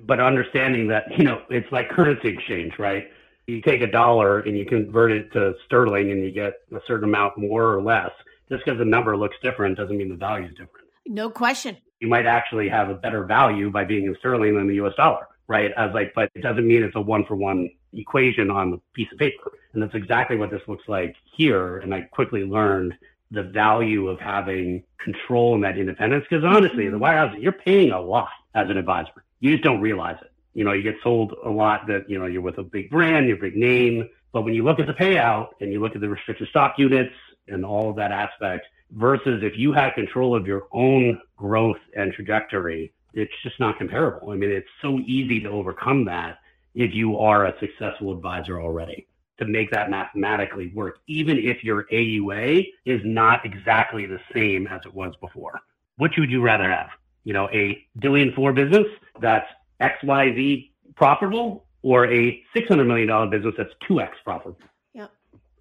but 0.05 0.21
understanding 0.21 0.89
that 0.89 1.05
you 1.17 1.25
know 1.25 1.43
it's 1.51 1.71
like 1.73 1.89
currency 1.91 2.29
exchange, 2.29 2.79
right? 2.79 3.09
You 3.47 3.61
take 3.61 3.83
a 3.83 3.91
dollar 3.91 4.41
and 4.41 4.57
you 4.57 4.65
convert 4.65 5.13
it 5.13 5.33
to 5.33 5.55
sterling, 5.67 6.11
and 6.11 6.23
you 6.23 6.31
get 6.31 6.55
a 6.73 6.81
certain 6.87 7.09
amount 7.09 7.39
more 7.39 7.75
or 7.75 7.83
less. 7.83 8.11
Just 8.49 8.65
because 8.65 8.79
the 8.79 8.85
number 8.85 9.17
looks 9.17 9.37
different 9.43 9.79
doesn't 9.79 9.97
mean 9.97 10.09
the 10.09 10.15
value 10.15 10.47
is 10.47 10.51
different. 10.51 10.87
No 11.07 11.31
question. 11.31 11.77
You 12.01 12.09
might 12.09 12.27
actually 12.27 12.69
have 12.69 12.91
a 12.91 12.95
better 12.95 13.25
value 13.25 13.71
by 13.71 13.85
being 13.85 14.05
in 14.05 14.17
sterling 14.19 14.57
than 14.57 14.69
the 14.69 14.75
U.S. 14.77 14.93
dollar, 14.97 15.27
right? 15.47 15.73
As 15.77 15.93
like, 15.95 16.13
but 16.15 16.31
it 16.35 16.43
doesn't 16.43 16.67
mean 16.67 16.83
it's 16.83 16.97
a 16.97 17.01
one 17.01 17.25
for 17.25 17.37
one 17.37 17.71
equation 17.93 18.51
on 18.51 18.71
the 18.71 18.81
piece 18.95 19.09
of 19.13 19.19
paper. 19.19 19.53
And 19.73 19.83
that's 19.83 19.95
exactly 19.95 20.37
what 20.37 20.51
this 20.51 20.63
looks 20.67 20.89
like 20.89 21.15
here. 21.37 21.79
And 21.79 21.95
I 21.95 22.03
quickly 22.03 22.45
learned 22.45 22.95
the 23.31 23.43
value 23.43 24.09
of 24.09 24.21
having 24.21 24.85
control 24.99 25.55
and 25.55 25.65
that 25.65 25.79
independence. 25.79 26.25
Because 26.29 26.45
honestly, 26.45 26.85
mm-hmm. 26.85 26.99
the 26.99 27.05
wirehouse, 27.05 27.43
you're 27.43 27.53
paying 27.53 27.91
a 27.91 28.01
lot 28.01 28.29
as 28.55 28.69
an 28.69 28.77
advisor 28.77 29.25
you 29.43 29.51
just 29.51 29.65
don't 29.65 29.81
realize 29.81 30.17
it. 30.23 30.31
You 30.55 30.65
know, 30.65 30.73
you 30.73 30.85
get 30.85 30.95
sold 31.03 31.35
a 31.45 31.51
lot 31.51 31.89
that, 31.89 32.09
you 32.09 32.17
know, 32.17 32.27
you're 32.27 32.43
with 32.43 32.59
a 32.59 32.63
big 32.63 32.91
brand, 32.91 33.27
you're 33.27 33.37
a 33.37 33.41
big 33.41 33.57
name. 33.57 34.09
But 34.33 34.43
when 34.43 34.55
you 34.55 34.63
look 34.63 34.79
at 34.79 34.87
the 34.87 34.93
payout 34.93 35.49
and 35.61 35.73
you 35.73 35.81
look 35.81 35.97
at 35.97 36.01
the 36.01 36.09
restricted 36.09 36.49
stock 36.49 36.75
units 36.79 37.13
and 37.49 37.65
all 37.65 37.91
of 37.91 37.97
that 37.97 38.13
aspect 38.13 38.67
versus 38.93 39.43
if 39.43 39.59
you 39.59 39.73
had 39.73 39.95
control 39.95 40.37
of 40.37 40.47
your 40.47 40.69
own 40.71 41.21
growth 41.37 41.81
and 41.97 42.13
trajectory, 42.13 42.93
it's 43.15 43.33
just 43.43 43.59
not 43.59 43.79
comparable. 43.79 44.31
I 44.31 44.37
mean, 44.37 44.51
it's 44.51 44.69
so 44.81 45.01
easy 45.01 45.41
to 45.41 45.49
overcome 45.49 46.05
that 46.05 46.39
if 46.77 46.95
you 46.95 47.19
are 47.19 47.47
a 47.47 47.59
successful 47.59 48.13
advisor 48.13 48.61
already 48.61 49.09
to 49.39 49.45
make 49.45 49.73
that 49.73 49.91
mathematically 49.91 50.71
work, 50.73 50.99
even 51.09 51.37
if 51.37 51.65
your 51.65 51.85
AUA 51.93 52.69
is 52.87 53.01
not 53.05 53.45
exactly 53.45 54.07
the 54.07 54.21
same 54.33 54.69
as 54.69 54.83
it 54.87 54.95
was 54.95 55.15
before. 55.21 55.59
Which 55.97 56.13
would 56.17 56.31
you 56.31 56.43
rather 56.43 56.71
have? 56.71 56.91
You 57.25 57.33
know, 57.33 57.49
a 57.53 57.85
billion 57.99 58.33
four 58.33 58.53
business 58.53 58.87
that's 59.21 59.47
XYZ 59.81 60.71
profitable 60.97 61.65
or 61.83 62.07
a 62.07 62.43
$600 62.57 62.87
million 62.87 63.31
business 63.31 63.55
that's 63.57 63.73
2X 63.89 64.11
profitable. 64.25 64.59
Yep. 64.95 65.11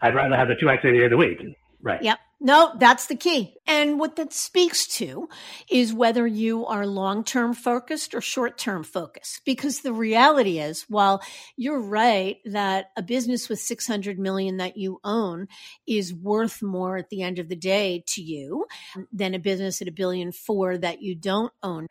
I'd 0.02 0.16
rather 0.16 0.36
have 0.36 0.48
the 0.48 0.56
2X 0.56 0.86
any 0.86 1.00
day 1.00 1.06
of 1.06 1.12
the 1.12 1.18
week. 1.18 1.42
Right. 1.82 2.02
Yep. 2.02 2.20
No, 2.44 2.74
that's 2.80 3.06
the 3.06 3.16
key. 3.16 3.56
And 3.68 4.00
what 4.00 4.16
that 4.16 4.34
speaks 4.34 4.88
to 4.98 5.30
is 5.70 5.94
whether 5.94 6.26
you 6.26 6.66
are 6.66 6.88
long 6.88 7.24
term 7.24 7.54
focused 7.54 8.16
or 8.16 8.22
short 8.22 8.58
term 8.58 8.84
focused. 8.84 9.42
Because 9.46 9.82
the 9.82 9.94
reality 9.94 10.58
is, 10.58 10.86
while 10.90 11.22
you're 11.56 11.80
right 11.80 12.38
that 12.46 12.88
a 12.98 13.04
business 13.04 13.48
with 13.48 13.60
600 13.60 14.18
million 14.18 14.58
that 14.58 14.76
you 14.76 15.00
own 15.04 15.50
is 15.86 16.16
worth 16.16 16.64
more 16.64 16.98
at 16.98 17.10
the 17.10 17.22
end 17.22 17.38
of 17.38 17.48
the 17.48 17.56
day 17.56 18.04
to 18.08 18.24
you 18.24 18.66
than 19.14 19.36
a 19.36 19.40
business 19.40 19.80
at 19.80 19.88
a 19.88 19.92
billion 19.92 20.32
four 20.32 20.80
that 20.80 21.04
you 21.04 21.14
don't 21.14 21.54
own 21.62 21.88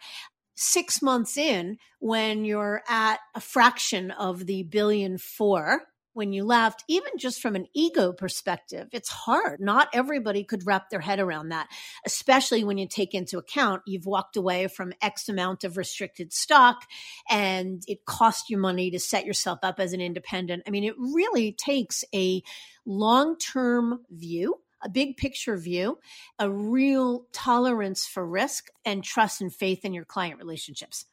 six 0.56 1.00
months 1.00 1.38
in, 1.38 1.78
when 2.00 2.44
you're 2.44 2.82
at 2.88 3.20
a 3.36 3.40
fraction 3.40 4.10
of 4.10 4.46
the 4.46 4.64
billion 4.64 5.16
four 5.16 5.84
when 6.20 6.35
you 6.35 6.44
left, 6.44 6.85
even 6.87 7.12
just 7.16 7.40
from 7.40 7.56
an 7.56 7.66
ego 7.72 8.12
perspective, 8.12 8.88
it's 8.92 9.09
hard. 9.09 9.59
Not 9.59 9.88
everybody 9.94 10.44
could 10.44 10.66
wrap 10.66 10.90
their 10.90 11.00
head 11.00 11.18
around 11.18 11.48
that, 11.48 11.66
especially 12.04 12.62
when 12.62 12.76
you 12.76 12.87
take 12.87 13.14
into 13.14 13.38
account 13.38 13.80
you've 13.87 14.04
walked 14.04 14.37
away 14.37 14.68
from 14.68 14.92
X 15.00 15.30
amount 15.30 15.64
of 15.64 15.78
restricted 15.78 16.30
stock 16.35 16.85
and 17.30 17.83
it 17.87 18.04
cost 18.04 18.50
you 18.50 18.59
money 18.59 18.90
to 18.90 19.00
set 19.00 19.24
yourself 19.24 19.61
up 19.62 19.80
as 19.80 19.94
an 19.94 20.02
independent. 20.02 20.62
I 20.66 20.70
mean, 20.70 20.85
it 20.85 20.94
really 20.98 21.52
takes 21.52 22.04
a 22.14 22.42
long 22.85 23.38
term 23.38 24.00
view. 24.11 24.56
A 24.83 24.90
big 24.90 25.16
picture 25.16 25.56
view, 25.56 25.98
a 26.38 26.50
real 26.50 27.26
tolerance 27.33 28.06
for 28.06 28.26
risk, 28.26 28.68
and 28.85 29.02
trust 29.02 29.40
and 29.40 29.54
faith 29.54 29.87
in 29.87 29.94
your 29.94 30.06
client 30.06 30.38
relationships. 30.38 31.06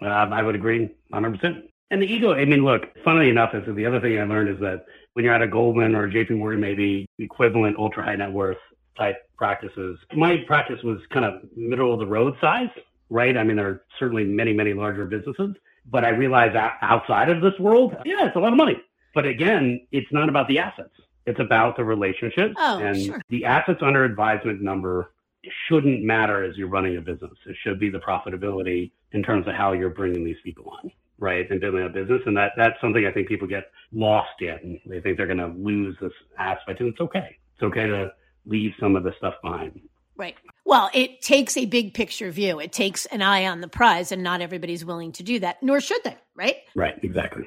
Um, 0.00 0.32
I 0.32 0.42
would 0.42 0.54
agree 0.54 0.88
100%. 1.12 1.62
And 1.90 2.00
the 2.00 2.06
ego, 2.06 2.32
I 2.32 2.44
mean, 2.46 2.64
look, 2.64 2.82
funnily 3.04 3.28
enough, 3.28 3.54
is 3.54 3.62
the 3.74 3.84
other 3.84 4.00
thing 4.00 4.18
I 4.18 4.24
learned 4.24 4.48
is 4.48 4.58
that 4.60 4.86
when 5.12 5.24
you're 5.24 5.34
at 5.34 5.42
a 5.42 5.46
Goldman 5.46 5.94
or 5.94 6.08
JP 6.08 6.38
Morgan, 6.38 6.60
maybe 6.60 7.06
equivalent 7.18 7.76
ultra 7.78 8.02
high 8.02 8.16
net 8.16 8.32
worth 8.32 8.56
type 8.96 9.16
practices, 9.36 9.98
my 10.14 10.38
practice 10.46 10.82
was 10.82 10.98
kind 11.12 11.24
of 11.24 11.42
middle 11.54 11.92
of 11.92 11.98
the 11.98 12.06
road 12.06 12.34
size, 12.40 12.70
right? 13.10 13.36
I 13.36 13.44
mean, 13.44 13.56
there 13.56 13.68
are 13.68 13.84
certainly 13.98 14.24
many, 14.24 14.54
many 14.54 14.72
larger 14.72 15.04
businesses, 15.04 15.54
but 15.90 16.04
I 16.04 16.10
realized 16.10 16.54
that 16.54 16.78
outside 16.80 17.28
of 17.28 17.42
this 17.42 17.58
world, 17.58 17.94
yeah, 18.04 18.26
it's 18.26 18.36
a 18.36 18.40
lot 18.40 18.52
of 18.52 18.56
money. 18.56 18.80
But 19.14 19.26
again, 19.26 19.86
it's 19.92 20.10
not 20.12 20.30
about 20.30 20.48
the 20.48 20.58
assets. 20.58 20.94
It's 21.26 21.40
about 21.40 21.76
the 21.76 21.84
relationship. 21.84 22.54
Oh, 22.56 22.78
and 22.78 23.00
sure. 23.00 23.20
the 23.28 23.44
assets 23.44 23.80
under 23.82 24.04
advisement 24.04 24.62
number 24.62 25.12
shouldn't 25.68 26.02
matter 26.02 26.42
as 26.42 26.56
you're 26.56 26.68
running 26.68 26.96
a 26.96 27.00
business. 27.00 27.32
It 27.46 27.56
should 27.62 27.78
be 27.78 27.90
the 27.90 27.98
profitability 27.98 28.92
in 29.12 29.22
terms 29.22 29.46
of 29.46 29.54
how 29.54 29.72
you're 29.72 29.90
bringing 29.90 30.24
these 30.24 30.38
people 30.42 30.70
on 30.70 30.90
right, 31.22 31.48
and 31.50 31.60
building 31.60 31.84
a 31.84 31.88
business. 31.88 32.20
And 32.26 32.36
that 32.36 32.52
that's 32.56 32.78
something 32.80 33.06
I 33.06 33.12
think 33.12 33.28
people 33.28 33.48
get 33.48 33.70
lost 33.92 34.40
in. 34.40 34.80
They 34.84 35.00
think 35.00 35.16
they're 35.16 35.26
going 35.26 35.38
to 35.38 35.54
lose 35.56 35.96
this 36.00 36.12
aspect, 36.38 36.80
and 36.80 36.88
it's 36.90 37.00
okay. 37.00 37.38
It's 37.54 37.62
okay 37.62 37.86
to 37.86 38.12
leave 38.44 38.72
some 38.78 38.96
of 38.96 39.04
the 39.04 39.12
stuff 39.16 39.34
behind. 39.42 39.80
Right. 40.16 40.36
Well, 40.66 40.90
it 40.92 41.22
takes 41.22 41.56
a 41.56 41.64
big 41.64 41.94
picture 41.94 42.30
view. 42.30 42.60
It 42.60 42.72
takes 42.72 43.06
an 43.06 43.22
eye 43.22 43.46
on 43.46 43.60
the 43.60 43.68
prize, 43.68 44.12
and 44.12 44.22
not 44.22 44.40
everybody's 44.42 44.84
willing 44.84 45.12
to 45.12 45.22
do 45.22 45.40
that, 45.40 45.62
nor 45.62 45.80
should 45.80 46.02
they, 46.04 46.16
right? 46.34 46.56
Right, 46.74 46.98
exactly. 47.02 47.46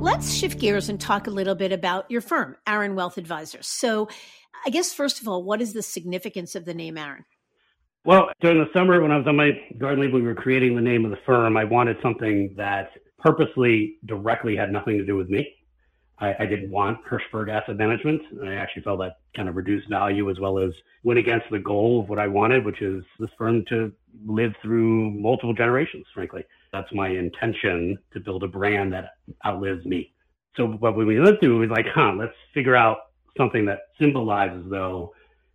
Let's 0.00 0.32
shift 0.32 0.58
gears 0.58 0.88
and 0.88 1.00
talk 1.00 1.26
a 1.26 1.30
little 1.30 1.54
bit 1.54 1.72
about 1.72 2.10
your 2.10 2.20
firm, 2.20 2.56
Aaron 2.66 2.94
Wealth 2.94 3.18
Advisors. 3.18 3.66
So, 3.66 4.08
I 4.64 4.70
guess, 4.70 4.92
first 4.92 5.20
of 5.20 5.28
all, 5.28 5.42
what 5.42 5.60
is 5.60 5.72
the 5.72 5.82
significance 5.82 6.54
of 6.54 6.64
the 6.64 6.74
name 6.74 6.96
Aaron? 6.96 7.24
Well, 8.04 8.30
during 8.40 8.58
the 8.58 8.68
summer 8.72 9.00
when 9.00 9.12
I 9.12 9.16
was 9.16 9.26
on 9.28 9.36
my 9.36 9.52
garden 9.78 10.00
leave, 10.00 10.12
we 10.12 10.22
were 10.22 10.34
creating 10.34 10.74
the 10.74 10.82
name 10.82 11.04
of 11.04 11.12
the 11.12 11.18
firm. 11.24 11.56
I 11.56 11.62
wanted 11.62 11.96
something 12.02 12.52
that 12.56 12.90
purposely 13.18 13.98
directly 14.06 14.56
had 14.56 14.72
nothing 14.72 14.98
to 14.98 15.06
do 15.06 15.16
with 15.16 15.30
me. 15.30 15.54
I, 16.18 16.34
I 16.40 16.46
didn't 16.46 16.70
want 16.72 16.98
Hirschberg 17.06 17.48
Asset 17.48 17.76
Management. 17.76 18.20
And 18.32 18.48
I 18.48 18.54
actually 18.54 18.82
felt 18.82 18.98
that 18.98 19.18
kind 19.36 19.48
of 19.48 19.54
reduced 19.54 19.88
value 19.88 20.30
as 20.30 20.40
well 20.40 20.58
as 20.58 20.72
went 21.04 21.20
against 21.20 21.46
the 21.52 21.60
goal 21.60 22.00
of 22.00 22.08
what 22.08 22.18
I 22.18 22.26
wanted, 22.26 22.64
which 22.64 22.82
is 22.82 23.04
this 23.20 23.30
firm 23.38 23.64
to 23.66 23.92
live 24.26 24.52
through 24.60 25.12
multiple 25.12 25.54
generations, 25.54 26.04
frankly. 26.12 26.44
That's 26.72 26.92
my 26.92 27.08
intention 27.08 27.98
to 28.14 28.18
build 28.18 28.42
a 28.42 28.48
brand 28.48 28.92
that 28.94 29.10
outlives 29.46 29.84
me. 29.84 30.12
So 30.56 30.66
what 30.66 30.96
we 30.96 31.20
lived 31.20 31.38
through 31.38 31.60
was 31.60 31.70
like, 31.70 31.86
huh, 31.94 32.14
let's 32.18 32.34
figure 32.52 32.74
out 32.74 32.98
something 33.36 33.64
that 33.66 33.82
symbolizes 33.98 34.64
though 34.68 35.12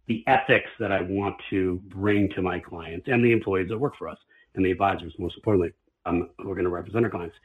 the 0.08 0.24
ethics 0.28 0.70
that 0.80 0.92
I 0.92 1.02
want 1.02 1.36
to 1.50 1.82
bring 1.88 2.30
to 2.30 2.42
my 2.42 2.60
clients 2.60 3.08
and 3.08 3.24
the 3.24 3.32
employees 3.32 3.70
that 3.70 3.78
work 3.78 3.96
for 3.98 4.08
us 4.08 4.18
and 4.56 4.66
the 4.66 4.72
advisors, 4.72 5.14
most 5.20 5.36
importantly, 5.36 5.74
um, 6.06 6.30
who 6.38 6.50
are 6.50 6.56
going 6.56 6.66
to 6.66 6.70
represent 6.70 7.04
our 7.04 7.12
clients. 7.12 7.36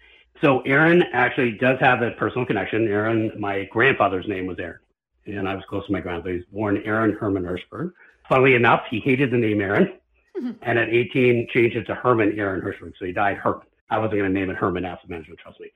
So 0.41 0.61
Aaron 0.61 1.03
actually 1.13 1.53
does 1.53 1.79
have 1.81 2.03
a 2.03 2.13
personal 2.13 2.47
connection. 2.47 2.87
Aaron, 2.87 3.33
my 3.39 3.65
grandfather's 3.65 4.27
name 4.29 4.47
was 4.47 4.59
Aaron, 4.59 4.79
and 5.27 5.49
I 5.49 5.55
was 5.55 5.65
close 5.69 5.85
to 5.87 5.93
my 5.93 6.01
grandfather. 6.01 6.31
He 6.31 6.37
was 6.39 6.47
born 6.53 6.83
Aaron 6.85 7.13
Herman 7.13 7.45
Hirschberg. 7.45 7.93
Funnily 8.29 8.55
enough, 8.55 8.83
he 8.89 9.01
hated 9.01 9.31
the 9.31 9.37
name 9.37 9.61
Aaron, 9.61 9.93
mm-hmm. 10.37 10.53
and 10.63 10.79
at 10.79 10.89
18 10.89 11.49
changed 11.53 11.77
it 11.77 11.85
to 11.85 11.95
Herman 11.95 12.39
Aron 12.39 12.61
Hirschberg. 12.61 12.93
So 12.99 13.05
he 13.05 13.13
died 13.13 13.37
Herman. 13.37 13.67
I 13.91 13.99
wasn't 13.99 14.21
going 14.21 14.33
to 14.33 14.41
name 14.41 14.49
it 14.49 14.57
Herman 14.57 14.85
Asset 14.85 15.11
Management, 15.11 15.41
trust 15.41 15.61
me. 15.61 15.71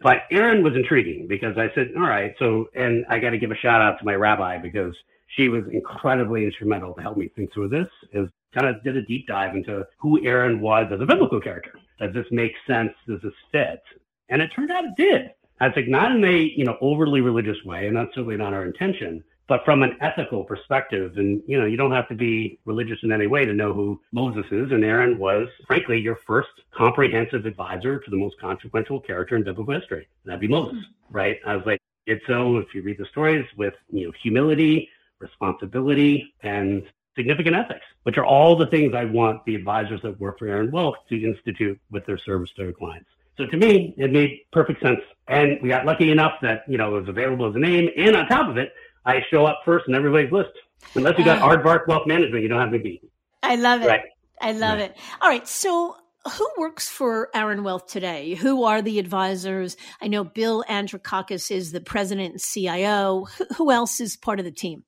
But 0.00 0.22
Aaron 0.30 0.62
was 0.62 0.74
intriguing 0.74 1.26
because 1.28 1.58
I 1.58 1.70
said, 1.74 1.92
all 1.96 2.02
right, 2.02 2.34
so, 2.38 2.68
and 2.74 3.04
I 3.08 3.18
got 3.18 3.30
to 3.30 3.38
give 3.38 3.50
a 3.50 3.56
shout 3.56 3.82
out 3.82 3.98
to 3.98 4.04
my 4.04 4.14
rabbi 4.14 4.58
because– 4.58 4.94
she 5.36 5.48
was 5.48 5.64
incredibly 5.72 6.44
instrumental 6.44 6.94
to 6.94 7.02
help 7.02 7.16
me 7.16 7.28
think 7.28 7.52
through 7.52 7.68
this. 7.68 7.88
Is 8.12 8.28
kind 8.54 8.66
of 8.66 8.82
did 8.84 8.96
a 8.96 9.02
deep 9.02 9.26
dive 9.26 9.56
into 9.56 9.86
who 9.98 10.24
Aaron 10.24 10.60
was 10.60 10.86
as 10.92 11.00
a 11.00 11.06
biblical 11.06 11.40
character. 11.40 11.78
Does 12.00 12.14
this 12.14 12.26
make 12.30 12.52
sense? 12.66 12.92
Does 13.06 13.20
this 13.22 13.32
fit? 13.52 13.82
And 14.28 14.40
it 14.40 14.50
turned 14.54 14.70
out 14.70 14.84
it 14.84 14.96
did. 14.96 15.30
I 15.60 15.66
like, 15.66 15.88
not 15.88 16.12
in 16.12 16.24
a 16.24 16.52
you 16.56 16.64
know 16.64 16.76
overly 16.80 17.20
religious 17.20 17.62
way, 17.64 17.86
and 17.86 17.96
that's 17.96 18.14
certainly 18.14 18.36
not 18.36 18.52
our 18.52 18.64
intention, 18.64 19.22
but 19.46 19.64
from 19.64 19.82
an 19.82 19.96
ethical 20.00 20.44
perspective. 20.44 21.16
And 21.16 21.42
you 21.46 21.58
know, 21.58 21.66
you 21.66 21.76
don't 21.76 21.92
have 21.92 22.08
to 22.08 22.14
be 22.14 22.58
religious 22.64 22.98
in 23.02 23.12
any 23.12 23.26
way 23.26 23.44
to 23.44 23.52
know 23.52 23.72
who 23.72 24.00
Moses 24.12 24.46
is. 24.50 24.72
And 24.72 24.84
Aaron 24.84 25.18
was, 25.18 25.48
frankly, 25.66 26.00
your 26.00 26.18
first 26.26 26.48
comprehensive 26.72 27.46
advisor 27.46 28.00
to 28.00 28.10
the 28.10 28.16
most 28.16 28.38
consequential 28.40 29.00
character 29.00 29.36
in 29.36 29.44
biblical 29.44 29.74
history. 29.74 30.08
That'd 30.24 30.40
be 30.40 30.48
Moses, 30.48 30.82
right? 31.10 31.38
I 31.46 31.56
was 31.56 31.64
like, 31.66 31.80
it's 32.06 32.26
so 32.26 32.58
if 32.58 32.74
you 32.74 32.82
read 32.82 32.98
the 32.98 33.06
stories 33.06 33.46
with 33.56 33.74
you 33.90 34.06
know 34.06 34.12
humility 34.22 34.88
responsibility 35.20 36.34
and 36.42 36.82
significant 37.16 37.54
ethics, 37.54 37.84
which 38.02 38.18
are 38.18 38.24
all 38.24 38.56
the 38.56 38.66
things 38.66 38.94
I 38.94 39.04
want 39.04 39.44
the 39.44 39.54
advisors 39.54 40.00
that 40.02 40.18
work 40.20 40.38
for 40.38 40.48
Aaron 40.48 40.70
Wealth 40.70 40.96
to 41.08 41.24
institute 41.24 41.80
with 41.90 42.04
their 42.06 42.18
service 42.18 42.50
to 42.56 42.64
their 42.64 42.72
clients. 42.72 43.08
So 43.36 43.46
to 43.46 43.56
me, 43.56 43.94
it 43.96 44.12
made 44.12 44.40
perfect 44.52 44.80
sense. 44.82 45.00
And 45.26 45.58
we 45.62 45.68
got 45.68 45.86
lucky 45.86 46.10
enough 46.10 46.34
that, 46.42 46.62
you 46.68 46.78
know, 46.78 46.96
it 46.96 47.00
was 47.00 47.08
available 47.08 47.48
as 47.48 47.56
a 47.56 47.58
name. 47.58 47.88
And 47.96 48.16
on 48.16 48.26
top 48.26 48.48
of 48.48 48.56
it, 48.56 48.72
I 49.04 49.20
show 49.30 49.44
up 49.44 49.60
first 49.64 49.86
in 49.88 49.94
everybody's 49.94 50.32
list. 50.32 50.50
Unless 50.94 51.18
you 51.18 51.24
got 51.24 51.38
uh, 51.38 51.48
Aardvark 51.48 51.88
Wealth 51.88 52.06
Management, 52.06 52.42
you 52.42 52.48
don't 52.48 52.60
have 52.60 52.72
to 52.72 52.78
be. 52.78 53.00
I 53.42 53.56
love 53.56 53.82
it. 53.82 53.88
Right. 53.88 54.02
I 54.40 54.52
love 54.52 54.78
right. 54.78 54.90
it. 54.90 54.96
All 55.20 55.28
right. 55.28 55.46
So 55.48 55.96
who 56.30 56.48
works 56.56 56.88
for 56.88 57.28
Aaron 57.34 57.64
Wealth 57.64 57.86
today? 57.86 58.34
Who 58.34 58.64
are 58.64 58.82
the 58.82 58.98
advisors? 58.98 59.76
I 60.00 60.08
know 60.08 60.24
Bill 60.24 60.64
Andrikakis 60.68 61.50
is 61.50 61.72
the 61.72 61.80
president 61.80 62.32
and 62.32 62.40
CIO. 62.40 63.26
Who 63.56 63.70
else 63.70 64.00
is 64.00 64.16
part 64.16 64.38
of 64.38 64.44
the 64.44 64.52
team? 64.52 64.84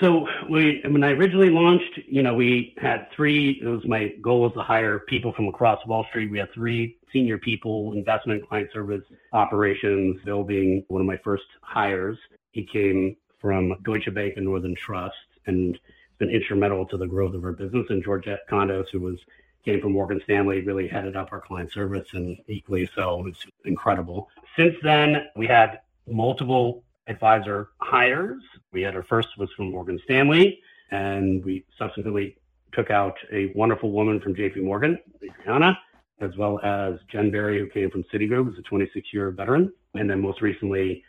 So 0.00 0.26
we, 0.50 0.82
when 0.86 1.02
I 1.02 1.12
originally 1.12 1.48
launched, 1.48 2.00
you 2.06 2.22
know, 2.22 2.34
we 2.34 2.74
had 2.78 3.08
three. 3.14 3.58
It 3.62 3.66
was 3.66 3.86
my 3.86 4.08
goal 4.20 4.42
was 4.42 4.52
to 4.52 4.60
hire 4.60 4.98
people 4.98 5.32
from 5.32 5.48
across 5.48 5.84
Wall 5.86 6.04
Street. 6.10 6.30
We 6.30 6.38
had 6.38 6.52
three 6.52 6.98
senior 7.12 7.38
people, 7.38 7.92
investment, 7.94 8.46
client 8.46 8.70
service, 8.72 9.02
operations. 9.32 10.20
Bill 10.24 10.44
being 10.44 10.84
one 10.88 11.00
of 11.00 11.06
my 11.06 11.16
first 11.24 11.44
hires. 11.62 12.18
He 12.52 12.64
came 12.64 13.16
from 13.40 13.74
Deutsche 13.84 14.12
Bank 14.12 14.34
and 14.36 14.44
Northern 14.44 14.74
Trust, 14.74 15.16
and 15.46 15.78
been 16.18 16.30
instrumental 16.30 16.84
to 16.86 16.96
the 16.96 17.06
growth 17.06 17.34
of 17.34 17.44
our 17.44 17.52
business. 17.52 17.86
And 17.88 18.02
Georgette 18.02 18.48
Condos, 18.50 18.88
who 18.92 19.00
was 19.00 19.18
came 19.64 19.80
from 19.80 19.92
Morgan 19.92 20.20
Stanley, 20.24 20.60
really 20.60 20.86
headed 20.88 21.16
up 21.16 21.32
our 21.32 21.40
client 21.40 21.72
service, 21.72 22.06
and 22.12 22.38
equally 22.48 22.88
so, 22.94 23.26
it's 23.26 23.44
incredible. 23.64 24.28
Since 24.56 24.76
then, 24.82 25.26
we 25.34 25.46
had 25.46 25.80
multiple 26.06 26.84
advisor 27.06 27.70
hires. 27.80 28.42
We 28.72 28.82
had 28.82 28.94
our 28.96 29.04
first 29.04 29.28
was 29.38 29.50
from 29.56 29.70
Morgan 29.70 30.00
Stanley, 30.04 30.60
and 30.90 31.44
we 31.44 31.64
subsequently 31.78 32.36
took 32.72 32.90
out 32.90 33.16
a 33.32 33.52
wonderful 33.54 33.90
woman 33.90 34.20
from 34.20 34.34
JP 34.34 34.62
Morgan, 34.62 34.98
Adriana, 35.22 35.78
as 36.20 36.36
well 36.36 36.60
as 36.62 36.94
Jen 37.10 37.30
Berry, 37.30 37.58
who 37.58 37.68
came 37.68 37.90
from 37.90 38.04
Citigroup, 38.12 38.46
who's 38.46 38.58
a 38.58 38.62
26 38.62 39.08
year 39.12 39.30
veteran. 39.30 39.72
And 39.94 40.08
then 40.08 40.20
most 40.20 40.42
recently, 40.42 41.02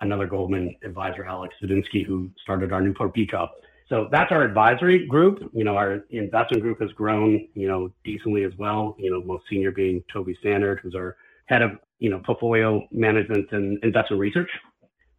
another 0.00 0.26
Goldman 0.26 0.74
advisor, 0.84 1.24
Alex 1.24 1.54
Zadinsky, 1.62 2.04
who 2.04 2.30
started 2.42 2.72
our 2.72 2.80
Newport 2.80 3.14
Beach 3.14 3.32
office. 3.32 3.56
So 3.88 4.08
that's 4.10 4.32
our 4.32 4.42
advisory 4.42 5.06
group. 5.06 5.50
You 5.52 5.64
know, 5.64 5.76
our 5.76 6.04
investment 6.10 6.62
group 6.62 6.80
has 6.80 6.90
grown, 6.92 7.48
you 7.54 7.68
know, 7.68 7.92
decently 8.02 8.44
as 8.44 8.52
well. 8.58 8.96
You 8.98 9.10
know, 9.10 9.22
most 9.22 9.44
senior 9.48 9.72
being 9.72 10.02
Toby 10.12 10.36
Standard, 10.40 10.80
who's 10.82 10.94
our 10.94 11.16
head 11.46 11.62
of, 11.62 11.72
you 11.98 12.08
know, 12.08 12.20
portfolio 12.20 12.86
management 12.90 13.52
and 13.52 13.82
investment 13.84 14.20
research. 14.20 14.50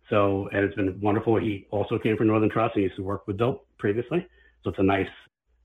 So 0.10 0.50
and 0.52 0.64
it's 0.64 0.76
been 0.76 1.00
wonderful. 1.02 1.38
He 1.38 1.68
also 1.72 1.98
came 1.98 2.18
from 2.18 2.28
Northern 2.28 2.50
Trust. 2.50 2.76
He 2.76 2.82
used 2.82 2.96
to 2.98 3.04
work 3.04 3.28
with 3.28 3.38
Bill 3.38 3.64
previously. 3.78 4.26
So 4.64 4.70
it's 4.70 4.80
a 4.80 4.84
nice, 4.84 5.08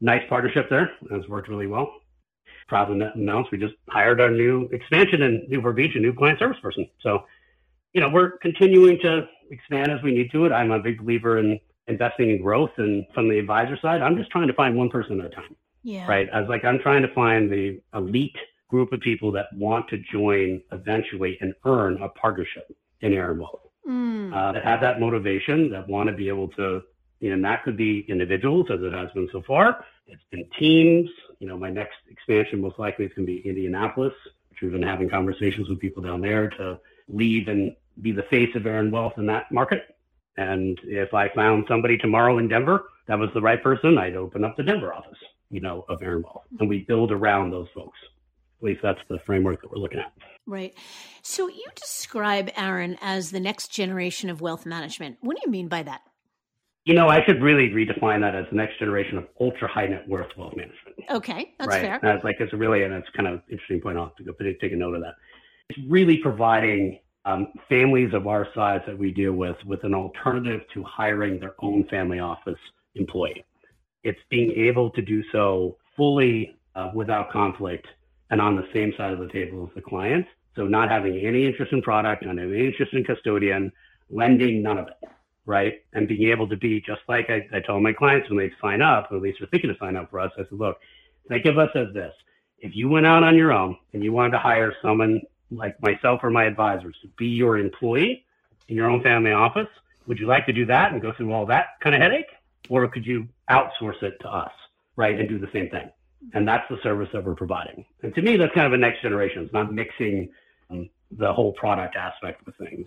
nice 0.00 0.22
partnership 0.28 0.68
there. 0.70 0.90
And 1.10 1.20
it's 1.20 1.28
worked 1.28 1.48
really 1.48 1.66
well. 1.66 1.92
Proud 2.68 2.86
to 2.86 3.12
announce 3.14 3.48
we 3.50 3.58
just 3.58 3.74
hired 3.88 4.20
our 4.20 4.30
new 4.30 4.68
expansion 4.72 5.22
in 5.22 5.46
Newport 5.48 5.76
Beach, 5.76 5.96
a 5.96 5.98
new 5.98 6.14
client 6.14 6.38
service 6.38 6.58
person. 6.62 6.88
So, 7.02 7.24
you 7.92 8.00
know, 8.00 8.08
we're 8.08 8.38
continuing 8.38 8.98
to 9.00 9.26
expand 9.50 9.90
as 9.90 10.02
we 10.02 10.12
need 10.12 10.30
to 10.30 10.46
it. 10.46 10.52
I'm 10.52 10.70
a 10.70 10.78
big 10.78 10.98
believer 10.98 11.38
in 11.38 11.58
investing 11.88 12.30
in 12.30 12.40
growth 12.40 12.70
and 12.76 13.04
from 13.12 13.28
the 13.28 13.38
advisor 13.38 13.76
side, 13.82 14.00
I'm 14.00 14.16
just 14.16 14.30
trying 14.30 14.46
to 14.46 14.54
find 14.54 14.76
one 14.76 14.88
person 14.88 15.20
at 15.20 15.26
a 15.26 15.30
time. 15.30 15.56
Yeah. 15.82 16.06
Right. 16.06 16.28
I 16.32 16.40
was 16.40 16.48
like, 16.48 16.64
I'm 16.64 16.78
trying 16.78 17.02
to 17.02 17.12
find 17.14 17.50
the 17.50 17.80
elite 17.94 18.36
group 18.68 18.92
of 18.92 19.00
people 19.00 19.32
that 19.32 19.46
want 19.54 19.88
to 19.88 19.98
join 20.12 20.62
eventually 20.70 21.36
and 21.40 21.52
earn 21.64 22.00
a 22.00 22.08
partnership 22.10 22.70
in 23.00 23.12
Aaron 23.14 23.40
Wealth 23.40 23.69
mm. 23.90 24.32
uh, 24.32 24.52
that 24.52 24.64
have 24.64 24.80
that 24.80 25.00
motivation, 25.00 25.70
that 25.70 25.88
want 25.88 26.08
to 26.08 26.14
be 26.14 26.28
able 26.28 26.48
to, 26.48 26.82
you 27.20 27.28
know, 27.28 27.34
and 27.34 27.44
that 27.44 27.64
could 27.64 27.76
be 27.76 28.04
individuals 28.08 28.66
as 28.72 28.80
it 28.82 28.92
has 28.92 29.10
been 29.12 29.28
so 29.32 29.42
far. 29.46 29.84
It's 30.06 30.22
been 30.30 30.46
teams. 30.58 31.08
You 31.38 31.48
know, 31.48 31.56
my 31.56 31.70
next 31.70 31.96
expansion 32.10 32.60
most 32.60 32.78
likely 32.78 33.06
is 33.06 33.12
going 33.14 33.26
to 33.26 33.32
be 33.32 33.48
Indianapolis, 33.48 34.14
which 34.50 34.60
we've 34.62 34.72
been 34.72 34.82
having 34.82 35.08
conversations 35.08 35.68
with 35.68 35.80
people 35.80 36.02
down 36.02 36.20
there 36.20 36.48
to 36.50 36.78
leave 37.08 37.48
and 37.48 37.74
be 38.02 38.12
the 38.12 38.22
face 38.24 38.54
of 38.54 38.66
Aaron 38.66 38.90
Wealth 38.90 39.14
in 39.16 39.26
that 39.26 39.50
market. 39.52 39.96
And 40.36 40.78
if 40.84 41.12
I 41.12 41.28
found 41.30 41.66
somebody 41.68 41.98
tomorrow 41.98 42.38
in 42.38 42.48
Denver 42.48 42.84
that 43.06 43.18
was 43.18 43.30
the 43.34 43.40
right 43.40 43.62
person, 43.62 43.98
I'd 43.98 44.14
open 44.14 44.44
up 44.44 44.56
the 44.56 44.62
Denver 44.62 44.94
office, 44.94 45.18
you 45.50 45.60
know, 45.60 45.84
of 45.88 46.02
Aaron 46.02 46.22
Wealth. 46.22 46.44
And 46.60 46.68
we 46.68 46.80
build 46.80 47.10
around 47.10 47.50
those 47.50 47.66
folks. 47.74 47.98
At 48.60 48.64
least 48.64 48.80
that's 48.82 49.00
the 49.08 49.18
framework 49.24 49.62
that 49.62 49.70
we're 49.70 49.78
looking 49.78 50.00
at. 50.00 50.12
Right. 50.46 50.74
So 51.22 51.48
you 51.48 51.64
describe 51.74 52.50
Aaron 52.56 52.98
as 53.00 53.30
the 53.30 53.40
next 53.40 53.68
generation 53.68 54.28
of 54.28 54.42
wealth 54.42 54.66
management. 54.66 55.16
What 55.22 55.36
do 55.36 55.42
you 55.44 55.50
mean 55.50 55.68
by 55.68 55.82
that? 55.84 56.02
You 56.84 56.94
know, 56.94 57.08
I 57.08 57.24
should 57.24 57.42
really 57.42 57.70
redefine 57.70 58.20
that 58.20 58.34
as 58.34 58.46
the 58.50 58.56
next 58.56 58.78
generation 58.78 59.16
of 59.16 59.28
ultra 59.40 59.68
high 59.68 59.86
net 59.86 60.08
worth 60.08 60.30
wealth 60.36 60.56
management. 60.56 60.96
Okay, 61.10 61.54
that's 61.58 61.68
right? 61.68 61.82
fair. 61.82 62.00
That's 62.02 62.24
like 62.24 62.36
it's 62.40 62.52
really 62.52 62.82
and 62.82 62.92
it's 62.92 63.08
kind 63.16 63.28
of 63.28 63.42
interesting 63.50 63.80
point. 63.80 63.96
Have 63.96 64.16
to 64.16 64.24
go 64.24 64.32
but 64.36 64.44
take 64.60 64.72
a 64.72 64.76
note 64.76 64.94
of 64.94 65.02
that. 65.02 65.14
It's 65.68 65.78
really 65.88 66.18
providing 66.18 66.98
um, 67.26 67.48
families 67.68 68.12
of 68.12 68.26
our 68.26 68.46
size 68.54 68.80
that 68.86 68.98
we 68.98 69.10
deal 69.10 69.32
with 69.32 69.56
with 69.66 69.84
an 69.84 69.94
alternative 69.94 70.62
to 70.74 70.82
hiring 70.82 71.38
their 71.38 71.54
own 71.60 71.84
family 71.88 72.18
office 72.18 72.58
employee. 72.94 73.44
It's 74.02 74.18
being 74.30 74.52
able 74.52 74.90
to 74.90 75.02
do 75.02 75.22
so 75.32 75.76
fully 75.96 76.56
uh, 76.74 76.90
without 76.94 77.30
conflict 77.30 77.86
and 78.30 78.40
on 78.40 78.56
the 78.56 78.66
same 78.72 78.92
side 78.96 79.12
of 79.12 79.18
the 79.18 79.28
table 79.28 79.68
as 79.68 79.74
the 79.74 79.82
client. 79.82 80.26
So 80.56 80.66
not 80.66 80.90
having 80.90 81.18
any 81.18 81.46
interest 81.46 81.72
in 81.72 81.82
product, 81.82 82.24
not 82.24 82.38
having 82.38 82.54
any 82.54 82.66
interest 82.66 82.92
in 82.92 83.04
custodian, 83.04 83.72
lending, 84.08 84.62
none 84.62 84.78
of 84.78 84.88
it, 84.88 85.08
right? 85.46 85.82
And 85.92 86.08
being 86.08 86.30
able 86.30 86.48
to 86.48 86.56
be 86.56 86.80
just 86.80 87.02
like 87.08 87.30
I, 87.30 87.46
I 87.56 87.60
told 87.60 87.82
my 87.82 87.92
clients 87.92 88.28
when 88.28 88.38
they 88.38 88.52
sign 88.60 88.82
up, 88.82 89.10
or 89.10 89.16
at 89.16 89.22
least 89.22 89.40
are 89.40 89.46
thinking 89.46 89.70
to 89.70 89.78
sign 89.78 89.96
up 89.96 90.10
for 90.10 90.20
us, 90.20 90.32
I 90.36 90.42
said, 90.42 90.52
look, 90.52 90.78
think 91.28 91.46
of 91.46 91.58
us 91.58 91.70
as 91.74 91.92
this. 91.94 92.12
If 92.58 92.74
you 92.74 92.88
went 92.88 93.06
out 93.06 93.22
on 93.22 93.36
your 93.36 93.52
own 93.52 93.76
and 93.92 94.04
you 94.04 94.12
wanted 94.12 94.32
to 94.32 94.38
hire 94.38 94.74
someone 94.82 95.22
like 95.50 95.80
myself 95.82 96.20
or 96.22 96.30
my 96.30 96.44
advisors 96.44 96.96
to 97.02 97.08
be 97.16 97.26
your 97.26 97.58
employee 97.58 98.24
in 98.68 98.76
your 98.76 98.90
own 98.90 99.02
family 99.02 99.32
office, 99.32 99.68
would 100.06 100.18
you 100.18 100.26
like 100.26 100.46
to 100.46 100.52
do 100.52 100.66
that 100.66 100.92
and 100.92 101.00
go 101.00 101.12
through 101.12 101.32
all 101.32 101.46
that 101.46 101.80
kind 101.80 101.94
of 101.94 102.02
headache? 102.02 102.26
Or 102.68 102.86
could 102.88 103.06
you 103.06 103.28
outsource 103.48 104.02
it 104.02 104.18
to 104.20 104.28
us, 104.28 104.52
right, 104.96 105.18
and 105.18 105.28
do 105.28 105.38
the 105.38 105.50
same 105.52 105.70
thing? 105.70 105.90
And 106.34 106.46
that's 106.46 106.68
the 106.68 106.76
service 106.82 107.08
that 107.12 107.24
we're 107.24 107.34
providing. 107.34 107.84
And 108.02 108.14
to 108.14 108.22
me, 108.22 108.36
that's 108.36 108.54
kind 108.54 108.66
of 108.66 108.72
a 108.72 108.76
next 108.76 109.02
generation. 109.02 109.42
It's 109.42 109.52
not 109.52 109.72
mixing 109.72 110.30
um, 110.70 110.90
the 111.10 111.32
whole 111.32 111.52
product 111.52 111.96
aspect 111.96 112.46
of 112.46 112.54
things 112.56 112.86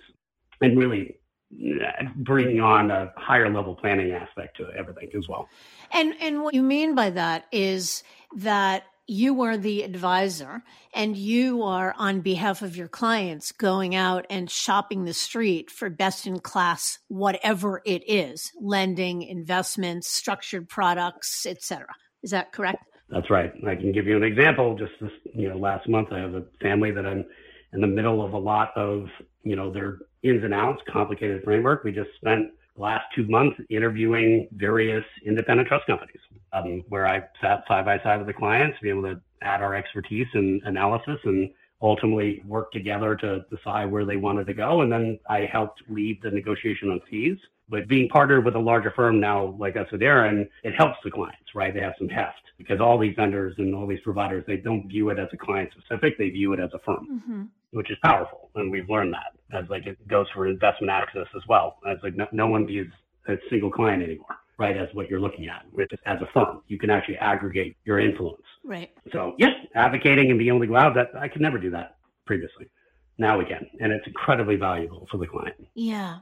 and 0.61 0.77
really 0.77 1.17
uh, 1.53 2.03
bringing 2.15 2.61
on 2.61 2.91
a 2.91 3.11
higher 3.17 3.51
level 3.51 3.75
planning 3.75 4.11
aspect 4.11 4.57
to 4.57 4.67
everything 4.77 5.09
as 5.17 5.27
well. 5.27 5.49
And 5.91 6.13
and 6.19 6.41
what 6.41 6.53
you 6.53 6.63
mean 6.63 6.95
by 6.95 7.09
that 7.11 7.45
is 7.51 8.03
that 8.37 8.85
you 9.05 9.41
are 9.41 9.57
the 9.57 9.83
advisor 9.83 10.63
and 10.93 11.17
you 11.17 11.63
are 11.63 11.93
on 11.97 12.21
behalf 12.21 12.61
of 12.61 12.77
your 12.77 12.87
clients 12.87 13.51
going 13.51 13.95
out 13.95 14.25
and 14.29 14.49
shopping 14.49 15.03
the 15.03 15.13
street 15.13 15.69
for 15.69 15.89
best 15.89 16.25
in 16.25 16.39
class 16.39 16.99
whatever 17.09 17.81
it 17.85 18.01
is 18.07 18.51
lending 18.61 19.21
investments 19.21 20.09
structured 20.09 20.69
products 20.69 21.45
etc 21.45 21.85
is 22.23 22.31
that 22.31 22.53
correct 22.53 22.85
that's 23.09 23.29
right. 23.29 23.53
I 23.67 23.75
can 23.75 23.91
give 23.91 24.07
you 24.07 24.17
an 24.17 24.23
example. 24.23 24.77
Just 24.77 24.93
this 25.01 25.11
you 25.33 25.49
know 25.49 25.57
last 25.57 25.87
month 25.87 26.09
i 26.11 26.19
have 26.19 26.33
a 26.35 26.43
family 26.61 26.91
that 26.91 27.05
i'm 27.05 27.25
in 27.73 27.81
the 27.81 27.87
middle 27.87 28.23
of 28.23 28.33
a 28.33 28.37
lot 28.37 28.71
of 28.75 29.07
you 29.43 29.55
know 29.55 29.71
their 29.71 29.99
ins 30.23 30.43
and 30.43 30.53
outs 30.53 30.81
complicated 30.91 31.43
framework. 31.43 31.83
We 31.83 31.91
just 31.91 32.09
spent 32.15 32.51
the 32.75 32.81
last 32.81 33.05
two 33.15 33.27
months 33.27 33.59
interviewing 33.69 34.47
various 34.53 35.03
independent 35.25 35.67
trust 35.67 35.85
companies 35.85 36.19
um, 36.53 36.83
where 36.89 37.07
I 37.07 37.23
sat 37.41 37.63
side 37.67 37.85
by 37.85 37.99
side 37.99 38.17
with 38.17 38.27
the 38.27 38.33
clients, 38.33 38.77
to 38.77 38.83
be 38.83 38.89
able 38.89 39.03
to 39.03 39.19
add 39.41 39.61
our 39.61 39.75
expertise 39.75 40.27
and 40.33 40.61
analysis 40.63 41.17
and 41.25 41.49
ultimately 41.83 42.41
work 42.47 42.71
together 42.71 43.15
to 43.17 43.45
decide 43.55 43.91
where 43.91 44.05
they 44.05 44.15
wanted 44.15 44.47
to 44.47 44.53
go. 44.53 44.81
And 44.81 44.91
then 44.91 45.19
I 45.29 45.41
helped 45.51 45.83
lead 45.89 46.19
the 46.23 46.31
negotiation 46.31 46.89
on 46.89 47.01
fees. 47.09 47.37
But 47.69 47.87
being 47.87 48.09
partnered 48.09 48.45
with 48.45 48.55
a 48.55 48.59
larger 48.59 48.91
firm 48.91 49.19
now, 49.19 49.55
like 49.59 49.75
us 49.75 49.91
with 49.91 50.01
Aaron, 50.01 50.47
it 50.63 50.73
helps 50.75 50.97
the 51.03 51.11
clients, 51.11 51.55
right? 51.55 51.73
They 51.73 51.81
have 51.81 51.93
some 51.97 52.09
heft 52.09 52.41
because 52.57 52.79
all 52.79 52.97
these 52.97 53.15
vendors 53.15 53.55
and 53.57 53.75
all 53.75 53.87
these 53.87 54.01
providers, 54.01 54.43
they 54.47 54.57
don't 54.57 54.87
view 54.87 55.09
it 55.09 55.19
as 55.19 55.27
a 55.33 55.37
client 55.37 55.71
specific, 55.71 56.17
they 56.17 56.29
view 56.29 56.53
it 56.53 56.59
as 56.59 56.69
a 56.73 56.79
firm, 56.79 57.07
mm-hmm. 57.11 57.43
which 57.71 57.89
is 57.91 57.97
powerful. 58.03 58.49
And 58.55 58.71
we've 58.71 58.89
learned 58.89 59.13
that 59.13 59.57
as 59.57 59.69
like 59.69 59.85
it 59.85 60.07
goes 60.07 60.27
for 60.33 60.47
investment 60.47 60.91
access 60.91 61.27
as 61.35 61.41
well. 61.47 61.77
As 61.87 61.97
like 62.03 62.15
no, 62.15 62.27
no 62.31 62.47
one 62.47 62.65
views 62.65 62.91
a 63.27 63.35
single 63.49 63.71
client 63.71 64.03
anymore 64.03 64.35
right, 64.57 64.77
as 64.77 64.87
what 64.93 65.09
you're 65.09 65.19
looking 65.19 65.47
at 65.47 65.65
as 66.05 66.21
a 66.21 66.27
firm. 66.33 66.61
You 66.67 66.77
can 66.77 66.89
actually 66.89 67.17
aggregate 67.17 67.75
your 67.85 67.99
influence. 67.99 68.43
Right. 68.63 68.91
So, 69.11 69.33
yes, 69.37 69.51
advocating 69.75 70.29
and 70.29 70.37
being 70.37 70.49
able 70.49 70.61
to 70.61 70.67
go 70.67 70.77
out, 70.77 70.95
that 70.95 71.09
I 71.19 71.27
could 71.27 71.41
never 71.41 71.57
do 71.57 71.71
that 71.71 71.97
previously. 72.25 72.69
Now 73.17 73.37
we 73.37 73.45
can, 73.45 73.67
and 73.79 73.91
it's 73.91 74.07
incredibly 74.07 74.55
valuable 74.55 75.07
for 75.11 75.17
the 75.17 75.27
client. 75.27 75.55
Yeah. 75.75 76.19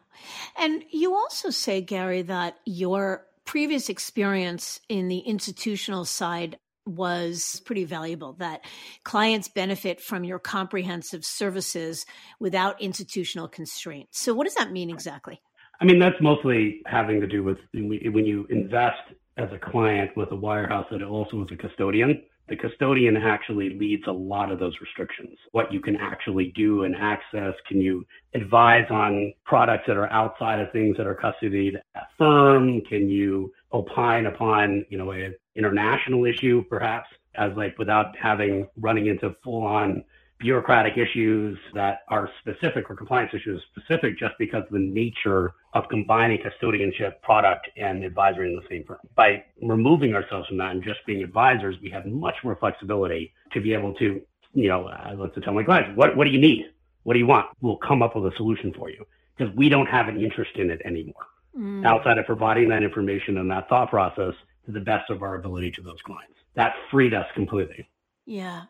And 0.57 0.83
you 0.91 1.15
also 1.15 1.49
say, 1.49 1.81
Gary, 1.81 2.21
that 2.23 2.57
your 2.65 3.25
previous 3.45 3.89
experience 3.89 4.79
in 4.89 5.07
the 5.07 5.19
institutional 5.19 6.05
side 6.05 6.57
was 6.85 7.61
pretty 7.65 7.85
valuable 7.85 8.33
that 8.33 8.65
clients 9.03 9.47
benefit 9.47 10.01
from 10.01 10.23
your 10.23 10.39
comprehensive 10.39 11.23
services 11.23 12.05
without 12.39 12.81
institutional 12.81 13.47
constraints. 13.47 14.19
So 14.19 14.33
what 14.33 14.45
does 14.45 14.55
that 14.55 14.71
mean 14.71 14.89
exactly? 14.89 15.41
I 15.81 15.85
mean, 15.85 15.97
that's 15.97 16.21
mostly 16.21 16.81
having 16.85 17.19
to 17.21 17.27
do 17.27 17.43
with 17.43 17.57
when 17.73 18.25
you 18.25 18.45
invest 18.51 19.01
as 19.37 19.49
a 19.51 19.57
client 19.57 20.15
with 20.15 20.31
a 20.31 20.35
wirehouse 20.35 20.87
that 20.91 21.01
also 21.01 21.43
is 21.43 21.47
a 21.51 21.55
custodian, 21.55 22.21
the 22.49 22.55
custodian 22.55 23.17
actually 23.17 23.69
leads 23.79 24.03
a 24.07 24.11
lot 24.11 24.51
of 24.51 24.59
those 24.59 24.75
restrictions. 24.79 25.37
What 25.53 25.73
you 25.73 25.79
can 25.79 25.95
actually 25.95 26.51
do 26.55 26.83
and 26.83 26.95
access, 26.95 27.55
can 27.67 27.81
you 27.81 28.05
advise 28.35 28.85
on 28.91 29.33
products 29.45 29.85
that 29.87 29.97
are 29.97 30.11
outside 30.11 30.59
of 30.59 30.71
things 30.71 30.97
that 30.97 31.07
are 31.07 31.15
custodied 31.15 31.77
at 31.95 32.07
firm? 32.15 32.81
Can 32.81 33.09
you 33.09 33.51
opine 33.73 34.27
upon, 34.27 34.85
you 34.89 34.99
know, 34.99 35.11
an 35.11 35.33
international 35.55 36.25
issue 36.25 36.63
perhaps 36.69 37.09
as 37.35 37.53
like 37.55 37.77
without 37.79 38.15
having 38.17 38.67
running 38.77 39.07
into 39.07 39.35
full 39.43 39.63
on 39.63 40.03
bureaucratic 40.41 40.97
issues 40.97 41.57
that 41.73 41.99
are 42.09 42.29
specific 42.39 42.89
or 42.89 42.95
compliance 42.95 43.31
issues 43.33 43.61
specific 43.75 44.17
just 44.17 44.33
because 44.39 44.63
of 44.63 44.71
the 44.71 44.79
nature 44.79 45.53
of 45.73 45.87
combining 45.89 46.39
custodianship 46.39 47.21
product 47.21 47.69
and 47.77 48.03
advisory 48.03 48.49
in 48.49 48.55
the 48.55 48.67
same 48.69 48.83
firm. 48.85 48.99
By 49.15 49.43
removing 49.61 50.13
ourselves 50.13 50.47
from 50.47 50.57
that 50.57 50.71
and 50.71 50.83
just 50.83 50.99
being 51.05 51.23
advisors, 51.23 51.75
we 51.81 51.89
have 51.91 52.05
much 52.05 52.35
more 52.43 52.55
flexibility 52.55 53.33
to 53.53 53.61
be 53.61 53.73
able 53.73 53.93
to, 53.95 54.21
you 54.53 54.67
know, 54.67 54.87
I 54.87 55.13
like 55.13 55.33
to 55.35 55.41
tell 55.41 55.53
my 55.53 55.63
clients, 55.63 55.95
what, 55.95 56.17
what 56.17 56.25
do 56.25 56.31
you 56.31 56.41
need? 56.41 56.65
What 57.03 57.13
do 57.13 57.19
you 57.19 57.27
want? 57.27 57.47
We'll 57.61 57.77
come 57.77 58.01
up 58.01 58.15
with 58.15 58.31
a 58.31 58.35
solution 58.37 58.73
for 58.73 58.89
you 58.89 59.05
because 59.37 59.55
we 59.55 59.69
don't 59.69 59.87
have 59.87 60.07
an 60.07 60.21
interest 60.21 60.51
in 60.55 60.69
it 60.69 60.81
anymore 60.85 61.25
mm. 61.57 61.85
outside 61.85 62.17
of 62.17 62.25
providing 62.25 62.69
that 62.69 62.83
information 62.83 63.37
and 63.37 63.49
that 63.51 63.69
thought 63.69 63.89
process 63.89 64.33
to 64.65 64.71
the 64.71 64.79
best 64.79 65.09
of 65.09 65.23
our 65.23 65.35
ability 65.35 65.71
to 65.71 65.81
those 65.81 66.01
clients. 66.05 66.35
That 66.55 66.73
freed 66.89 67.13
us 67.13 67.25
completely. 67.33 67.87
Yeah. 68.31 68.61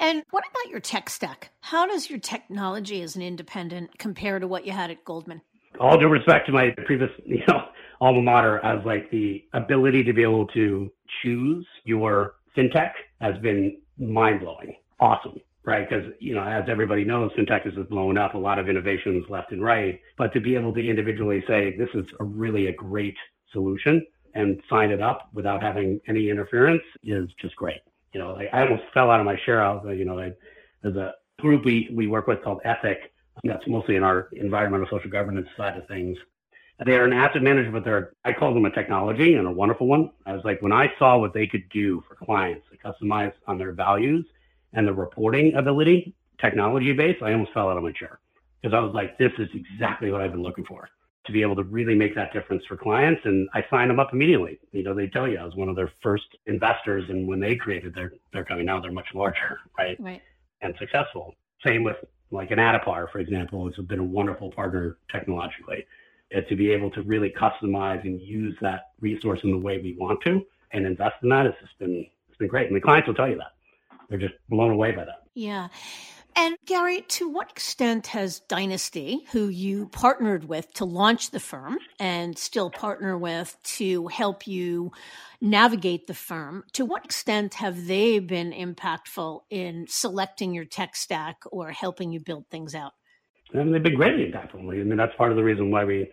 And 0.00 0.22
what 0.30 0.42
about 0.50 0.70
your 0.70 0.80
tech 0.80 1.10
stack? 1.10 1.50
How 1.60 1.86
does 1.86 2.08
your 2.08 2.18
technology 2.18 3.02
as 3.02 3.14
an 3.14 3.20
independent 3.20 3.98
compare 3.98 4.38
to 4.38 4.48
what 4.48 4.64
you 4.64 4.72
had 4.72 4.90
at 4.90 5.04
Goldman? 5.04 5.42
All 5.78 5.98
due 5.98 6.08
respect 6.08 6.46
to 6.46 6.52
my 6.52 6.70
previous, 6.86 7.10
you 7.26 7.42
know, 7.46 7.60
alma 8.00 8.22
mater, 8.22 8.64
as 8.64 8.82
like 8.86 9.10
the 9.10 9.44
ability 9.52 10.02
to 10.04 10.14
be 10.14 10.22
able 10.22 10.46
to 10.48 10.90
choose 11.22 11.66
your 11.84 12.36
fintech 12.56 12.92
has 13.20 13.36
been 13.42 13.76
mind 13.98 14.40
blowing. 14.40 14.76
Awesome. 14.98 15.38
Right. 15.62 15.86
Because, 15.86 16.10
you 16.18 16.34
know, 16.34 16.44
as 16.44 16.64
everybody 16.70 17.04
knows, 17.04 17.32
fintech 17.38 17.66
is 17.66 17.74
blowing 17.90 18.16
up 18.16 18.32
a 18.32 18.38
lot 18.38 18.58
of 18.58 18.70
innovations 18.70 19.26
left 19.28 19.52
and 19.52 19.62
right. 19.62 20.00
But 20.16 20.32
to 20.32 20.40
be 20.40 20.54
able 20.54 20.72
to 20.72 20.80
individually 20.80 21.44
say, 21.46 21.76
this 21.76 21.90
is 21.92 22.06
a 22.18 22.24
really 22.24 22.68
a 22.68 22.72
great 22.72 23.16
solution 23.52 24.06
and 24.34 24.58
sign 24.70 24.90
it 24.90 25.02
up 25.02 25.28
without 25.34 25.62
having 25.62 26.00
any 26.08 26.30
interference 26.30 26.82
is 27.04 27.28
just 27.38 27.54
great 27.56 27.82
you 28.12 28.20
know, 28.20 28.32
like 28.34 28.48
I 28.52 28.62
almost 28.62 28.84
fell 28.92 29.10
out 29.10 29.20
of 29.20 29.26
my 29.26 29.36
chair. 29.44 29.62
I 29.62 29.72
was, 29.72 29.96
you 29.96 30.04
know, 30.04 30.18
I, 30.18 30.32
there's 30.82 30.96
a 30.96 31.14
group 31.40 31.64
we, 31.64 31.90
we 31.92 32.06
work 32.06 32.26
with 32.26 32.42
called 32.42 32.60
Ethic. 32.64 33.12
That's 33.44 33.66
mostly 33.66 33.96
in 33.96 34.02
our 34.02 34.28
environmental 34.32 34.86
social 34.90 35.10
governance 35.10 35.48
side 35.56 35.76
of 35.76 35.86
things. 35.88 36.18
They 36.84 36.96
are 36.96 37.04
an 37.04 37.12
asset 37.12 37.42
manager, 37.42 37.70
but 37.70 37.84
they're, 37.84 38.12
I 38.24 38.32
call 38.32 38.52
them 38.54 38.64
a 38.64 38.70
technology 38.70 39.34
and 39.34 39.46
a 39.46 39.50
wonderful 39.50 39.86
one. 39.86 40.10
I 40.26 40.32
was 40.32 40.44
like, 40.44 40.60
when 40.62 40.72
I 40.72 40.92
saw 40.98 41.18
what 41.18 41.32
they 41.32 41.46
could 41.46 41.68
do 41.70 42.02
for 42.08 42.16
clients 42.16 42.66
to 42.70 42.76
customize 42.76 43.32
on 43.46 43.56
their 43.56 43.72
values 43.72 44.26
and 44.72 44.86
the 44.86 44.92
reporting 44.92 45.54
ability, 45.54 46.14
technology 46.40 46.92
based, 46.92 47.22
I 47.22 47.32
almost 47.32 47.52
fell 47.52 47.68
out 47.68 47.76
of 47.76 47.82
my 47.84 47.92
chair 47.92 48.18
because 48.60 48.74
I 48.74 48.80
was 48.80 48.94
like, 48.94 49.16
this 49.16 49.32
is 49.38 49.48
exactly 49.54 50.10
what 50.10 50.20
I've 50.20 50.32
been 50.32 50.42
looking 50.42 50.64
for 50.64 50.88
to 51.26 51.32
be 51.32 51.42
able 51.42 51.54
to 51.56 51.62
really 51.62 51.94
make 51.94 52.14
that 52.14 52.32
difference 52.32 52.64
for 52.66 52.76
clients. 52.76 53.20
And 53.24 53.48
I 53.54 53.64
signed 53.70 53.90
them 53.90 54.00
up 54.00 54.12
immediately. 54.12 54.58
You 54.72 54.82
know, 54.82 54.94
they 54.94 55.06
tell 55.06 55.28
you 55.28 55.38
I 55.38 55.44
was 55.44 55.54
one 55.54 55.68
of 55.68 55.76
their 55.76 55.92
first 56.02 56.24
investors. 56.46 57.04
And 57.08 57.28
when 57.28 57.38
they 57.38 57.54
created 57.54 57.94
their, 57.94 58.12
their 58.32 58.44
company, 58.44 58.66
now 58.66 58.80
they're 58.80 58.92
much 58.92 59.08
larger, 59.14 59.60
right? 59.78 59.96
Right. 60.00 60.22
And 60.62 60.74
successful. 60.78 61.34
Same 61.64 61.84
with 61.84 61.96
like 62.30 62.50
an 62.50 62.58
Addepar, 62.58 63.10
for 63.10 63.18
example, 63.18 63.68
it's 63.68 63.78
been 63.78 63.98
a 63.98 64.04
wonderful 64.04 64.50
partner 64.50 64.96
technologically. 65.10 65.86
And 66.30 66.44
to 66.48 66.56
be 66.56 66.70
able 66.70 66.90
to 66.92 67.02
really 67.02 67.30
customize 67.30 68.02
and 68.04 68.20
use 68.20 68.56
that 68.62 68.92
resource 69.00 69.40
in 69.44 69.50
the 69.50 69.58
way 69.58 69.78
we 69.78 69.94
want 69.98 70.22
to 70.22 70.44
and 70.72 70.86
invest 70.86 71.16
in 71.22 71.28
that, 71.28 71.44
it's 71.44 71.60
just 71.60 71.78
been, 71.78 72.06
it's 72.28 72.38
been 72.38 72.48
great. 72.48 72.68
And 72.68 72.74
the 72.74 72.80
clients 72.80 73.06
will 73.06 73.14
tell 73.14 73.28
you 73.28 73.36
that. 73.36 73.52
They're 74.08 74.18
just 74.18 74.34
blown 74.48 74.70
away 74.70 74.92
by 74.92 75.04
that. 75.04 75.24
Yeah. 75.34 75.68
And 76.34 76.56
Gary, 76.64 77.02
to 77.08 77.28
what 77.28 77.50
extent 77.50 78.08
has 78.08 78.40
Dynasty, 78.40 79.26
who 79.32 79.48
you 79.48 79.88
partnered 79.88 80.48
with 80.48 80.72
to 80.74 80.84
launch 80.84 81.30
the 81.30 81.40
firm 81.40 81.78
and 81.98 82.38
still 82.38 82.70
partner 82.70 83.18
with 83.18 83.56
to 83.64 84.06
help 84.08 84.46
you 84.46 84.92
navigate 85.40 86.06
the 86.06 86.14
firm, 86.14 86.64
to 86.72 86.84
what 86.84 87.04
extent 87.04 87.54
have 87.54 87.86
they 87.86 88.18
been 88.18 88.52
impactful 88.52 89.40
in 89.50 89.86
selecting 89.88 90.54
your 90.54 90.64
tech 90.64 90.96
stack 90.96 91.42
or 91.50 91.70
helping 91.70 92.12
you 92.12 92.20
build 92.20 92.46
things 92.48 92.74
out? 92.74 92.92
I 93.52 93.58
mean, 93.58 93.72
they've 93.72 93.82
been 93.82 93.96
greatly 93.96 94.30
impactful. 94.30 94.60
I 94.60 94.84
mean, 94.84 94.96
that's 94.96 95.14
part 95.16 95.32
of 95.32 95.36
the 95.36 95.44
reason 95.44 95.70
why 95.70 95.84
we, 95.84 96.10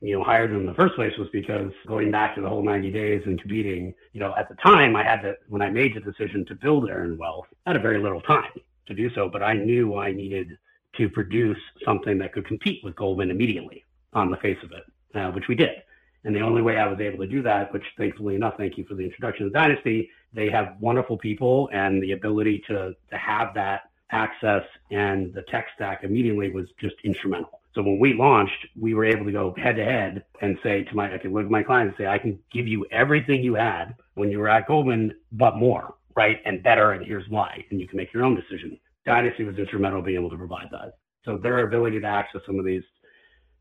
you 0.00 0.18
know, 0.18 0.24
hired 0.24 0.50
them 0.50 0.60
in 0.60 0.66
the 0.66 0.74
first 0.74 0.96
place 0.96 1.12
was 1.18 1.28
because 1.32 1.70
going 1.86 2.10
back 2.10 2.34
to 2.34 2.40
the 2.40 2.48
whole 2.48 2.64
90 2.64 2.90
days 2.90 3.22
and 3.26 3.40
competing, 3.40 3.94
you 4.12 4.18
know, 4.18 4.34
at 4.36 4.48
the 4.48 4.56
time 4.56 4.96
I 4.96 5.04
had 5.04 5.20
to, 5.22 5.34
when 5.48 5.62
I 5.62 5.70
made 5.70 5.94
the 5.94 6.00
decision 6.00 6.44
to 6.46 6.56
build 6.56 6.88
Aaron 6.88 7.16
Wealth, 7.16 7.46
I 7.64 7.70
had 7.70 7.76
a 7.76 7.80
very 7.80 8.02
little 8.02 8.20
time 8.22 8.50
to 8.86 8.94
do 8.94 9.10
so, 9.14 9.28
but 9.28 9.42
I 9.42 9.54
knew 9.54 9.96
I 9.96 10.12
needed 10.12 10.58
to 10.96 11.08
produce 11.08 11.58
something 11.84 12.18
that 12.18 12.32
could 12.32 12.46
compete 12.46 12.82
with 12.82 12.96
Goldman 12.96 13.30
immediately 13.30 13.84
on 14.12 14.30
the 14.30 14.36
face 14.38 14.58
of 14.62 14.72
it, 14.72 14.84
uh, 15.18 15.30
which 15.32 15.48
we 15.48 15.54
did. 15.54 15.82
And 16.24 16.34
the 16.34 16.40
only 16.40 16.62
way 16.62 16.76
I 16.76 16.88
was 16.88 16.98
able 17.00 17.18
to 17.18 17.26
do 17.26 17.42
that, 17.42 17.72
which 17.72 17.84
thankfully 17.96 18.34
enough, 18.34 18.54
thank 18.56 18.76
you 18.76 18.84
for 18.84 18.94
the 18.94 19.04
introduction 19.04 19.46
of 19.46 19.52
Dynasty, 19.52 20.10
they 20.32 20.50
have 20.50 20.76
wonderful 20.80 21.16
people 21.16 21.68
and 21.72 22.02
the 22.02 22.12
ability 22.12 22.64
to, 22.66 22.96
to 23.10 23.16
have 23.16 23.54
that 23.54 23.82
access 24.10 24.62
and 24.90 25.32
the 25.34 25.42
tech 25.42 25.66
stack 25.74 26.04
immediately 26.04 26.50
was 26.50 26.66
just 26.80 26.94
instrumental. 27.04 27.60
So 27.74 27.82
when 27.82 27.98
we 27.98 28.14
launched, 28.14 28.66
we 28.80 28.94
were 28.94 29.04
able 29.04 29.26
to 29.26 29.32
go 29.32 29.54
head 29.56 29.76
to 29.76 29.84
head 29.84 30.24
and 30.40 30.58
say 30.62 30.82
to 30.84 30.96
my, 30.96 31.14
I 31.14 31.18
could 31.18 31.32
look 31.32 31.44
at 31.44 31.50
my 31.50 31.62
clients 31.62 31.94
and 31.96 32.06
say, 32.06 32.10
I 32.10 32.18
can 32.18 32.38
give 32.50 32.66
you 32.66 32.86
everything 32.90 33.42
you 33.42 33.54
had 33.54 33.94
when 34.14 34.30
you 34.30 34.38
were 34.38 34.48
at 34.48 34.66
Goldman, 34.66 35.14
but 35.32 35.56
more 35.56 35.94
right 36.16 36.38
and 36.44 36.62
better, 36.62 36.92
and 36.92 37.04
here's 37.04 37.28
why. 37.28 37.64
And 37.70 37.80
you 37.80 37.86
can 37.86 37.98
make 37.98 38.12
your 38.12 38.24
own 38.24 38.34
decision. 38.34 38.78
Dynasty 39.04 39.44
was 39.44 39.56
instrumental 39.56 40.00
in 40.00 40.04
being 40.04 40.18
able 40.18 40.30
to 40.30 40.36
provide 40.36 40.68
that. 40.72 40.94
So 41.24 41.36
their 41.36 41.66
ability 41.66 42.00
to 42.00 42.06
access 42.06 42.40
some 42.46 42.58
of 42.58 42.64
these 42.64 42.82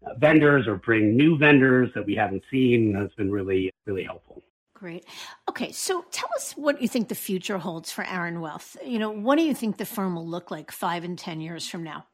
uh, 0.06 0.14
vendors 0.18 0.68
or 0.68 0.78
bring 0.78 1.16
new 1.16 1.38
vendors 1.38 1.90
that 1.96 2.06
we 2.06 2.16
haven't 2.16 2.44
seen 2.50 2.96
has 2.96 3.10
been 3.18 3.32
really, 3.32 3.72
really 3.86 4.04
helpful. 4.04 4.42
Great. 4.74 5.06
Okay, 5.50 5.72
so 5.72 6.06
tell 6.12 6.30
us 6.36 6.54
what 6.54 6.82
you 6.82 6.88
think 6.88 7.10
the 7.10 7.16
future 7.16 7.58
holds 7.58 7.92
for 7.92 8.04
Aaron 8.06 8.42
Wealth. 8.42 8.76
You 8.86 9.00
know, 9.00 9.10
what 9.10 9.38
do 9.38 9.44
you 9.44 9.54
think 9.54 9.78
the 9.78 9.86
firm 9.86 10.16
will 10.16 10.28
look 10.28 10.52
like 10.52 10.72
five 10.72 11.04
and 11.04 11.18
10 11.18 11.42
years 11.42 11.68
from 11.68 11.84
now? 11.84 12.06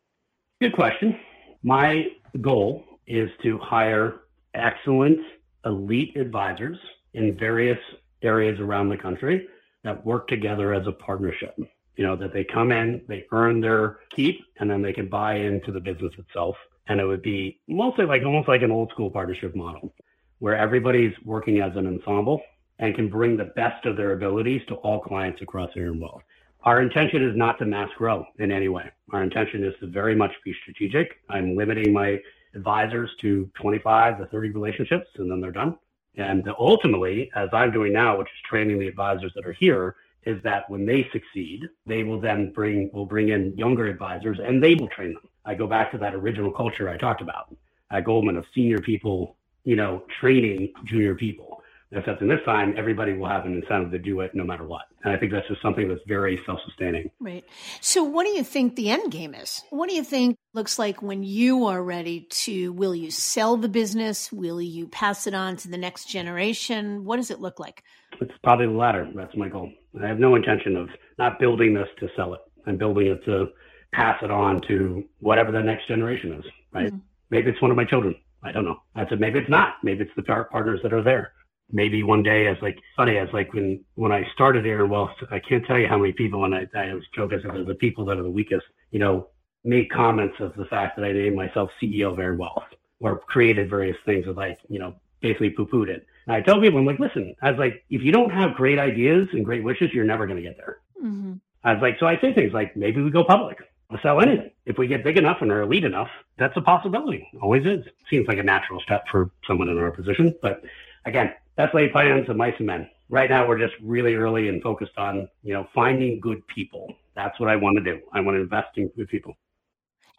Good 0.62 0.74
question. 0.74 1.20
My 1.64 2.06
goal 2.40 2.84
is 3.08 3.30
to 3.44 3.58
hire 3.58 4.22
excellent 4.54 5.20
elite 5.66 6.16
advisors 6.16 6.78
in 7.14 7.38
various 7.38 7.80
areas 8.22 8.60
around 8.60 8.90
the 8.90 8.98
country 8.98 9.48
that 9.84 10.06
work 10.06 10.28
together 10.28 10.74
as 10.74 10.88
a 10.88 10.92
partnership. 10.92 11.56
You 11.96 12.06
know, 12.06 12.16
that 12.16 12.34
they 12.34 12.44
come 12.44 12.72
in, 12.72 13.02
they 13.08 13.26
earn 13.32 13.60
their 13.60 14.00
keep, 14.16 14.42
and 14.60 14.70
then 14.70 14.82
they 14.82 14.94
can 14.94 15.08
buy 15.08 15.36
into 15.36 15.72
the 15.72 15.80
business 15.80 16.14
itself. 16.18 16.56
And 16.88 17.00
it 17.00 17.06
would 17.06 17.22
be 17.22 17.60
mostly 17.68 18.06
like 18.06 18.24
almost 18.24 18.48
like 18.48 18.62
an 18.62 18.72
old 18.72 18.90
school 18.92 19.10
partnership 19.10 19.56
model 19.56 19.94
where 20.40 20.58
everybody's 20.58 21.14
working 21.24 21.62
as 21.62 21.76
an 21.76 21.86
ensemble 21.86 22.42
and 22.80 22.96
can 22.96 23.10
bring 23.10 23.38
the 23.38 23.52
best 23.56 23.86
of 23.86 23.96
their 23.96 24.14
abilities 24.14 24.62
to 24.68 24.76
all 24.76 25.00
clients 25.00 25.42
across 25.42 25.70
Aaron 25.76 26.00
Wealth. 26.00 26.24
Our 26.64 26.82
intention 26.82 27.24
is 27.28 27.36
not 27.36 27.60
to 27.60 27.66
mass 27.66 27.90
grow 27.98 28.26
in 28.40 28.52
any 28.52 28.68
way. 28.68 28.90
Our 29.12 29.24
intention 29.24 29.64
is 29.64 29.74
to 29.80 29.88
very 29.88 30.16
much 30.16 30.32
be 30.44 30.54
strategic. 30.62 31.20
I'm 31.30 31.56
limiting 31.56 31.94
my 31.94 32.20
advisors 32.56 33.10
to 33.22 33.50
25 33.62 34.18
to 34.18 34.26
30 34.26 34.50
relationships 34.50 35.08
and 35.18 35.30
then 35.30 35.42
they're 35.42 35.52
done. 35.52 35.78
And 36.16 36.48
ultimately, 36.60 37.32
as 37.36 37.50
I'm 37.54 37.72
doing 37.72 37.94
now, 37.94 38.18
which 38.18 38.28
is 38.28 38.42
training 38.50 38.80
the 38.80 38.88
advisors 38.88 39.32
that 39.36 39.46
are 39.46 39.54
here, 39.54 39.96
is 40.24 40.42
that 40.44 40.70
when 40.70 40.86
they 40.86 41.10
succeed, 41.12 41.68
they 41.86 42.04
will 42.04 42.20
then 42.20 42.52
bring 42.52 42.90
will 42.94 43.06
bring 43.06 43.30
in 43.30 43.58
younger 43.58 43.88
advisors 43.88 44.40
and 44.40 44.62
they 44.64 44.76
will 44.76 44.88
train 44.90 45.14
them. 45.14 45.28
I 45.46 45.56
go 45.56 45.68
back 45.68 45.92
to 45.92 45.98
that 46.00 46.14
original 46.14 46.52
culture 46.52 46.90
I 46.90 46.98
talked 46.98 47.22
about 47.22 47.56
at 47.90 48.06
Goldman 48.06 48.38
of 48.38 48.46
senior 48.54 48.80
people, 48.80 49.36
you 49.64 49.76
know, 49.76 50.04
training 50.20 50.74
junior 50.86 51.16
people. 51.16 51.61
Except 51.94 52.22
in 52.22 52.30
this 52.30 52.40
time, 52.46 52.74
everybody 52.78 53.12
will 53.14 53.28
have 53.28 53.46
an 53.46 53.54
incentive 53.54 53.92
to 53.92 54.00
do 54.00 54.22
it 54.22 54.34
no 54.34 54.46
matter 54.46 54.64
what. 54.64 54.84
And 55.04 55.14
I 55.14 55.18
think 55.18 55.34
that's 55.34 55.48
just 55.50 55.62
something 55.62 55.90
that's 55.90 56.00
very 56.08 56.40
self 56.46 56.60
sustaining. 56.66 57.12
Right. 57.20 57.44
So, 57.82 58.04
what 58.04 58.24
do 58.24 58.30
you 58.30 58.44
think 58.44 58.76
the 58.76 58.90
end 58.90 59.12
game 59.12 59.36
is? 59.36 59.62
What 59.72 59.90
do 59.90 59.96
you 59.96 60.04
think 60.04 60.38
looks 60.54 60.80
like 60.80 61.02
when 61.02 61.24
you 61.24 61.66
are 61.66 61.84
ready 61.84 62.28
to? 62.30 62.72
Will 62.72 62.96
you 62.96 63.12
sell 63.12 63.58
the 63.58 63.68
business? 63.68 64.32
Will 64.32 64.62
you 64.62 64.88
pass 64.88 65.28
it 65.28 65.34
on 65.34 65.58
to 65.58 65.68
the 65.68 65.78
next 65.78 66.06
generation? 66.06 67.04
What 67.04 67.18
does 67.18 67.30
it 67.30 67.42
look 67.42 67.60
like? 67.60 67.84
It's 68.22 68.32
probably 68.42 68.68
the 68.68 68.74
latter. 68.74 69.10
That's 69.14 69.36
my 69.36 69.50
goal. 69.50 69.70
I 70.02 70.08
have 70.08 70.20
no 70.20 70.36
intention 70.36 70.78
of 70.78 70.88
not 71.20 71.40
building 71.40 71.74
this 71.74 71.90
to 72.00 72.08
sell 72.16 72.34
it. 72.34 72.40
I'm 72.68 72.78
building 72.78 73.08
it 73.08 73.26
to 73.26 73.48
pass 73.92 74.18
it 74.24 74.32
on 74.32 74.62
to 74.70 75.04
whatever 75.20 75.52
the 75.52 75.62
next 75.62 75.90
generation 75.90 76.32
is, 76.34 76.46
right? 76.72 76.88
Mm-hmm. 76.88 76.98
Maybe 77.32 77.50
it's 77.52 77.62
one 77.62 77.72
of 77.72 77.76
my 77.76 77.84
children. 77.84 78.16
I 78.44 78.54
don't 78.54 78.64
know. 78.64 78.78
I 78.96 79.08
said, 79.10 79.20
maybe 79.20 79.40
it's 79.40 79.50
not. 79.50 79.76
Maybe 79.84 80.04
it's 80.04 80.12
the 80.16 80.24
partners 80.24 80.80
that 80.84 80.94
are 80.94 81.04
there 81.04 81.34
maybe 81.72 82.04
one 82.04 82.24
day 82.24 82.48
as 82.48 82.58
like 82.62 82.80
funny 82.96 83.18
as 83.18 83.30
like 83.34 83.54
when 83.54 83.84
when 83.96 84.12
I 84.12 84.28
started 84.34 84.66
Aaron 84.66 84.90
Wealth, 84.90 85.12
I 85.30 85.40
can't 85.40 85.66
tell 85.66 85.80
you 85.80 85.88
how 85.88 85.98
many 85.98 86.14
people 86.14 86.46
and 86.46 86.56
I 86.56 86.68
I 86.76 86.94
was 86.94 87.04
joking 87.16 87.40
I 87.40 87.56
said 87.56 87.66
the 87.66 87.76
people 87.76 88.06
that 88.06 88.18
are 88.18 88.24
the 88.24 88.30
weakest, 88.30 88.66
you 88.92 89.00
know, 89.00 89.28
made 89.64 89.92
comments 89.92 90.36
of 90.40 90.54
the 90.56 90.66
fact 90.66 90.96
that 90.98 91.06
I 91.06 91.12
named 91.12 91.36
myself 91.36 91.70
CEO 91.82 92.12
of 92.12 92.20
Aaron 92.20 92.38
Wealth 92.38 92.64
or 93.00 93.20
created 93.20 93.70
various 93.70 93.98
things 94.06 94.26
with 94.26 94.38
like, 94.38 94.60
you 94.70 94.80
know, 94.80 94.96
basically 95.22 95.52
poo 95.52 95.66
pooed 95.66 95.90
it. 95.90 96.06
And 96.28 96.36
I 96.36 96.42
tell 96.42 96.62
people, 96.62 96.80
I'm 96.80 96.86
like, 96.86 97.00
listen, 97.00 97.36
I 97.42 97.52
was 97.52 97.60
like, 97.60 97.84
if 97.90 98.02
you 98.02 98.12
don't 98.12 98.32
have 98.32 98.56
great 98.56 98.80
ideas 98.80 99.28
and 99.34 99.46
great 99.46 99.64
wishes, 99.64 99.92
you're 99.94 100.06
never 100.06 100.28
going 100.28 100.38
to 100.38 100.44
get 100.44 100.58
there. 100.58 100.80
Mm-hmm. 101.04 101.34
I 101.64 101.74
was 101.74 101.82
like, 101.82 101.98
so 102.00 102.08
I 102.08 102.20
say 102.20 102.34
things 102.34 102.54
like, 102.54 102.76
maybe 102.76 103.02
we 103.02 103.12
go 103.12 103.24
public. 103.24 103.60
We'll 103.90 104.00
sell 104.02 104.22
anything. 104.22 104.52
If 104.66 104.78
we 104.78 104.88
get 104.88 105.04
big 105.04 105.18
enough 105.18 105.38
and 105.42 105.52
are 105.52 105.62
elite 105.62 105.84
enough, 105.84 106.10
that's 106.38 106.56
a 106.56 106.62
possibility. 106.62 107.28
Always 107.42 107.66
is. 107.66 107.86
Seems 108.10 108.28
like 108.28 108.38
a 108.38 108.44
natural 108.44 108.80
step 108.82 109.04
for 109.12 109.32
someone 109.46 109.68
in 109.68 109.78
our 109.78 109.92
position. 109.92 110.34
But 110.42 110.64
again, 111.06 111.34
that's 111.56 111.74
laid 111.74 111.92
plans 111.92 112.30
of 112.30 112.38
mice 112.38 112.54
and 112.58 112.68
men. 112.68 112.90
Right 113.10 113.30
now, 113.30 113.48
we're 113.48 113.60
just 113.60 113.74
really 113.84 114.16
early 114.16 114.48
and 114.48 114.62
focused 114.64 114.98
on, 114.98 115.28
you 115.44 115.54
know, 115.54 115.68
finding 115.76 116.20
good 116.20 116.46
people. 116.48 116.94
That's 117.16 117.38
what 117.40 117.50
I 117.50 117.58
want 117.58 117.78
to 117.78 117.84
do. 117.84 118.00
I 118.14 118.22
want 118.22 118.38
to 118.38 118.42
invest 118.42 118.70
in 118.78 118.88
good 118.96 119.10
people. 119.10 119.36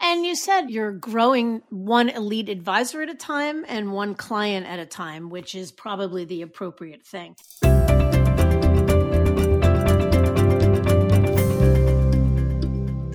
And 0.00 0.26
you 0.26 0.34
said 0.34 0.68
you're 0.68 0.92
growing 0.92 1.62
one 1.70 2.08
elite 2.08 2.48
advisor 2.48 3.02
at 3.02 3.08
a 3.08 3.14
time 3.14 3.64
and 3.68 3.92
one 3.92 4.14
client 4.14 4.66
at 4.66 4.80
a 4.80 4.86
time, 4.86 5.30
which 5.30 5.54
is 5.54 5.70
probably 5.70 6.24
the 6.24 6.42
appropriate 6.42 7.06
thing. 7.06 7.36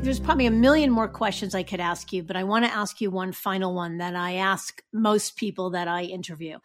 There's 0.08 0.22
probably 0.22 0.46
a 0.46 0.52
million 0.52 0.90
more 0.90 1.10
questions 1.10 1.54
I 1.54 1.64
could 1.64 1.82
ask 1.82 2.14
you, 2.14 2.24
but 2.24 2.38
I 2.38 2.46
want 2.46 2.64
to 2.64 2.72
ask 2.74 3.02
you 3.02 3.12
one 3.12 3.34
final 3.34 3.76
one 3.76 3.98
that 3.98 4.16
I 4.16 4.36
ask 4.36 4.82
most 4.94 5.36
people 5.36 5.72
that 5.72 5.90
I 5.90 6.04
interview 6.04 6.60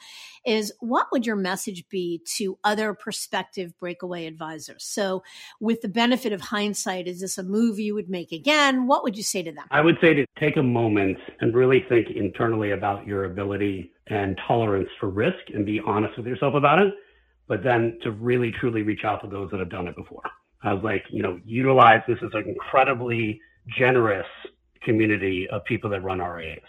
is 0.47 0.73
what 0.79 1.09
would 1.11 1.27
your 1.27 1.35
message 1.35 1.89
be 1.89 2.23
to 2.37 2.57
other 2.63 2.95
prospective 2.95 3.77
breakaway 3.81 4.27
advisors? 4.27 4.85
So 4.85 5.25
with 5.59 5.81
the 5.81 5.89
benefit 5.89 6.33
of 6.33 6.41
hindsight, 6.41 7.09
is 7.09 7.21
this 7.21 7.37
a 7.37 7.43
move 7.43 7.81
you 7.81 7.95
would 7.95 8.09
make 8.09 8.31
again? 8.31 8.87
What 8.87 9.03
would 9.03 9.17
you 9.17 9.25
say 9.25 9.43
to 9.43 9.51
them? 9.51 9.65
I 9.73 9.81
would 9.81 9.97
say 10.01 10.15
to 10.15 10.25
take 10.39 10.57
a 10.57 10.63
moment 10.63 11.19
and 11.41 11.53
really 11.53 11.85
think 11.89 12.11
internally 12.15 12.71
about 12.71 13.09
your 13.09 13.25
ability 13.25 13.91
and 14.07 14.39
tolerance 14.47 14.89
for 15.01 15.09
risk 15.09 15.51
and 15.53 15.67
be 15.67 15.81
honest 15.85 16.17
with 16.17 16.29
yourself 16.29 16.55
about 16.55 16.79
it, 16.79 16.95
but 17.49 17.65
then 17.65 17.99
to 18.05 18.13
really 18.13 18.53
truly 18.61 18.83
reach 18.83 19.03
out 19.05 19.21
to 19.23 19.29
those 19.29 19.51
that 19.51 19.59
have 19.59 19.71
done 19.71 19.89
it 19.89 19.97
before. 19.97 20.23
I 20.63 20.73
was 20.73 20.83
like, 20.85 21.05
you 21.11 21.23
know, 21.23 21.41
utilize 21.45 22.03
this 22.07 22.19
as 22.23 22.31
an 22.35 22.49
incredibly 22.49 23.41
generous 23.77 24.27
community 24.83 25.49
of 25.49 25.65
people 25.65 25.91
that 25.91 26.03
run 26.03 26.21
RIAs. 26.21 26.61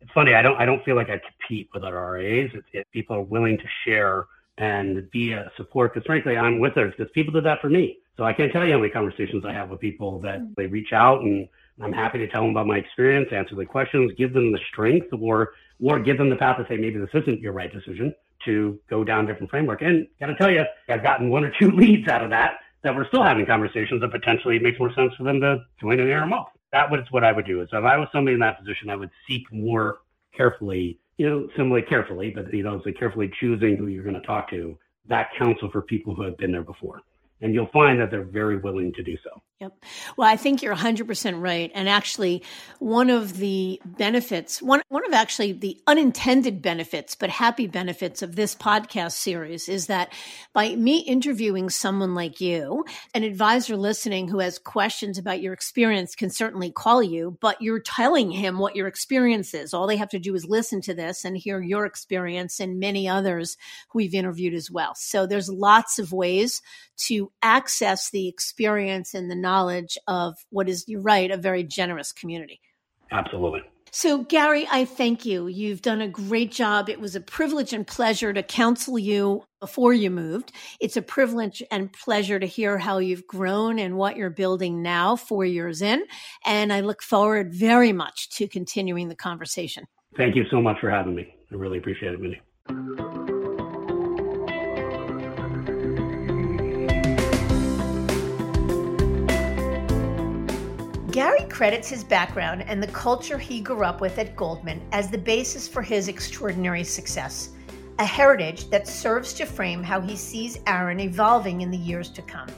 It's 0.00 0.10
funny, 0.12 0.34
I 0.34 0.42
don't 0.42 0.56
I 0.58 0.64
don't 0.64 0.84
feel 0.84 0.96
like 0.96 1.10
I 1.10 1.20
compete 1.20 1.68
with 1.72 1.84
other 1.84 2.00
RIAs. 2.00 2.50
It's, 2.54 2.66
it, 2.72 2.86
people 2.92 3.16
are 3.16 3.22
willing 3.22 3.58
to 3.58 3.64
share 3.84 4.26
and 4.58 5.10
be 5.10 5.32
a 5.32 5.50
support 5.56 5.94
because 5.94 6.06
frankly 6.06 6.36
I'm 6.36 6.60
with 6.60 6.74
her 6.74 6.88
because 6.88 7.10
people 7.14 7.32
did 7.32 7.44
that 7.44 7.60
for 7.60 7.70
me. 7.70 7.98
So 8.16 8.24
I 8.24 8.32
can't 8.32 8.52
tell 8.52 8.66
you 8.66 8.72
how 8.72 8.78
many 8.78 8.90
conversations 8.90 9.44
I 9.46 9.52
have 9.52 9.70
with 9.70 9.80
people 9.80 10.18
that 10.20 10.40
mm. 10.40 10.54
they 10.56 10.66
reach 10.66 10.92
out 10.92 11.22
and 11.22 11.48
I'm 11.80 11.92
happy 11.92 12.18
to 12.18 12.28
tell 12.28 12.42
them 12.42 12.50
about 12.50 12.66
my 12.66 12.76
experience, 12.76 13.28
answer 13.32 13.54
the 13.54 13.64
questions, 13.64 14.12
give 14.18 14.32
them 14.32 14.52
the 14.52 14.60
strength 14.70 15.08
or 15.12 15.52
or 15.82 15.98
give 15.98 16.18
them 16.18 16.30
the 16.30 16.36
path 16.36 16.58
to 16.58 16.66
say 16.68 16.76
maybe 16.76 16.98
this 16.98 17.10
isn't 17.14 17.40
your 17.40 17.52
right 17.52 17.72
decision 17.72 18.14
to 18.44 18.78
go 18.90 19.04
down 19.04 19.24
a 19.24 19.26
different 19.28 19.50
framework. 19.50 19.82
And 19.82 20.06
gotta 20.20 20.34
tell 20.34 20.50
you, 20.50 20.64
I've 20.88 21.02
gotten 21.02 21.30
one 21.30 21.44
or 21.44 21.52
two 21.58 21.70
leads 21.76 22.08
out 22.08 22.22
of 22.22 22.30
that 22.30 22.58
that 22.82 22.94
we're 22.94 23.06
still 23.08 23.22
having 23.22 23.46
conversations 23.46 24.00
that 24.00 24.10
potentially 24.10 24.56
it 24.56 24.62
makes 24.62 24.78
more 24.78 24.92
sense 24.94 25.12
for 25.16 25.24
them 25.24 25.40
to 25.40 25.58
join 25.80 26.00
an 26.00 26.08
ARMO. 26.08 26.46
That 26.72 26.90
was 26.90 27.00
what 27.10 27.24
I 27.24 27.32
would 27.32 27.46
do. 27.46 27.60
Is 27.62 27.68
if 27.72 27.84
I 27.84 27.96
was 27.96 28.08
somebody 28.12 28.34
in 28.34 28.40
that 28.40 28.58
position, 28.58 28.90
I 28.90 28.96
would 28.96 29.10
seek 29.28 29.42
more 29.52 29.98
carefully, 30.36 30.98
you 31.18 31.28
know, 31.28 31.48
similarly 31.56 31.86
carefully, 31.86 32.30
but 32.34 32.52
you 32.52 32.62
know, 32.62 32.80
so 32.84 32.92
carefully 32.92 33.30
choosing 33.38 33.76
who 33.76 33.86
you're 33.88 34.04
going 34.04 34.20
to 34.20 34.26
talk 34.26 34.50
to. 34.50 34.78
That 35.08 35.30
counsel 35.38 35.70
for 35.70 35.82
people 35.82 36.14
who 36.14 36.22
have 36.22 36.36
been 36.38 36.52
there 36.52 36.62
before 36.62 37.02
and 37.42 37.52
you'll 37.52 37.68
find 37.72 38.00
that 38.00 38.10
they're 38.10 38.24
very 38.24 38.56
willing 38.56 38.92
to 38.94 39.02
do 39.02 39.16
so. 39.22 39.42
Yep. 39.62 39.84
Well, 40.16 40.28
I 40.28 40.36
think 40.36 40.60
you're 40.60 40.74
100% 40.74 41.40
right. 41.40 41.70
And 41.72 41.88
actually, 41.88 42.42
one 42.80 43.10
of 43.10 43.36
the 43.36 43.80
benefits, 43.84 44.60
one, 44.60 44.82
one 44.88 45.06
of 45.06 45.12
actually 45.12 45.52
the 45.52 45.80
unintended 45.86 46.60
benefits, 46.60 47.14
but 47.14 47.30
happy 47.30 47.68
benefits 47.68 48.22
of 48.22 48.34
this 48.34 48.56
podcast 48.56 49.12
series 49.12 49.68
is 49.68 49.86
that 49.86 50.12
by 50.52 50.74
me 50.74 50.98
interviewing 50.98 51.70
someone 51.70 52.12
like 52.12 52.40
you, 52.40 52.84
an 53.14 53.22
advisor 53.22 53.76
listening 53.76 54.26
who 54.26 54.40
has 54.40 54.58
questions 54.58 55.16
about 55.16 55.40
your 55.40 55.52
experience 55.52 56.16
can 56.16 56.30
certainly 56.30 56.72
call 56.72 57.00
you, 57.00 57.38
but 57.40 57.62
you're 57.62 57.78
telling 57.78 58.32
him 58.32 58.58
what 58.58 58.74
your 58.74 58.88
experience 58.88 59.54
is. 59.54 59.72
All 59.72 59.86
they 59.86 59.96
have 59.96 60.08
to 60.08 60.18
do 60.18 60.34
is 60.34 60.44
listen 60.44 60.80
to 60.80 60.94
this 60.94 61.24
and 61.24 61.36
hear 61.36 61.62
your 61.62 61.86
experience 61.86 62.58
and 62.58 62.80
many 62.80 63.08
others 63.08 63.56
who 63.90 63.98
we've 63.98 64.12
interviewed 64.12 64.54
as 64.54 64.72
well. 64.72 64.96
So 64.96 65.24
there's 65.24 65.48
lots 65.48 66.00
of 66.00 66.12
ways 66.12 66.62
to 66.96 67.30
access 67.42 68.10
the 68.10 68.26
experience 68.28 69.14
and 69.14 69.30
the 69.30 69.36
knowledge 69.36 69.51
of 70.06 70.34
what 70.50 70.68
is, 70.68 70.84
you're 70.86 71.00
right, 71.00 71.30
a 71.30 71.36
very 71.36 71.64
generous 71.64 72.12
community. 72.12 72.60
Absolutely. 73.10 73.60
So, 73.94 74.22
Gary, 74.24 74.66
I 74.72 74.86
thank 74.86 75.26
you. 75.26 75.48
You've 75.48 75.82
done 75.82 76.00
a 76.00 76.08
great 76.08 76.50
job. 76.50 76.88
It 76.88 76.98
was 76.98 77.14
a 77.14 77.20
privilege 77.20 77.74
and 77.74 77.86
pleasure 77.86 78.32
to 78.32 78.42
counsel 78.42 78.98
you 78.98 79.42
before 79.60 79.92
you 79.92 80.10
moved. 80.10 80.50
It's 80.80 80.96
a 80.96 81.02
privilege 81.02 81.62
and 81.70 81.92
pleasure 81.92 82.40
to 82.40 82.46
hear 82.46 82.78
how 82.78 82.98
you've 82.98 83.26
grown 83.26 83.78
and 83.78 83.98
what 83.98 84.16
you're 84.16 84.30
building 84.30 84.80
now, 84.80 85.16
four 85.16 85.44
years 85.44 85.82
in. 85.82 86.04
And 86.46 86.72
I 86.72 86.80
look 86.80 87.02
forward 87.02 87.52
very 87.52 87.92
much 87.92 88.30
to 88.36 88.48
continuing 88.48 89.08
the 89.08 89.14
conversation. 89.14 89.84
Thank 90.16 90.36
you 90.36 90.44
so 90.50 90.62
much 90.62 90.80
for 90.80 90.90
having 90.90 91.14
me. 91.14 91.34
I 91.52 91.54
really 91.54 91.76
appreciate 91.76 92.14
it, 92.14 92.20
Mindy. 92.20 93.31
Gary 101.12 101.44
credits 101.50 101.90
his 101.90 102.02
background 102.02 102.62
and 102.62 102.82
the 102.82 102.86
culture 102.86 103.36
he 103.36 103.60
grew 103.60 103.84
up 103.84 104.00
with 104.00 104.18
at 104.18 104.34
Goldman 104.34 104.80
as 104.92 105.10
the 105.10 105.18
basis 105.18 105.68
for 105.68 105.82
his 105.82 106.08
extraordinary 106.08 106.82
success, 106.82 107.50
a 107.98 108.04
heritage 108.04 108.70
that 108.70 108.88
serves 108.88 109.34
to 109.34 109.44
frame 109.44 109.82
how 109.82 110.00
he 110.00 110.16
sees 110.16 110.60
Aaron 110.66 111.00
evolving 111.00 111.60
in 111.60 111.70
the 111.70 111.76
years 111.76 112.08
to 112.12 112.22
come. 112.22 112.48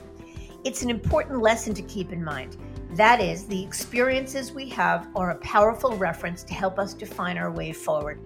It's 0.63 0.83
an 0.83 0.91
important 0.91 1.43
lesson 1.43 1.75
to 1.75 1.83
keep 1.83 2.13
in 2.13 2.23
mind. 2.23 2.57
That 2.93 3.21
is, 3.21 3.45
the 3.47 3.61
experiences 3.61 4.53
we 4.53 4.69
have 4.69 5.09
are 5.17 5.33
a 5.33 5.39
powerful 5.39 5.97
reference 5.97 6.45
to 6.45 6.55
help 6.55 6.79
us 6.79 6.95
define 6.95 7.37
our 7.37 7.51
way 7.51 7.73
forward. 7.73 8.21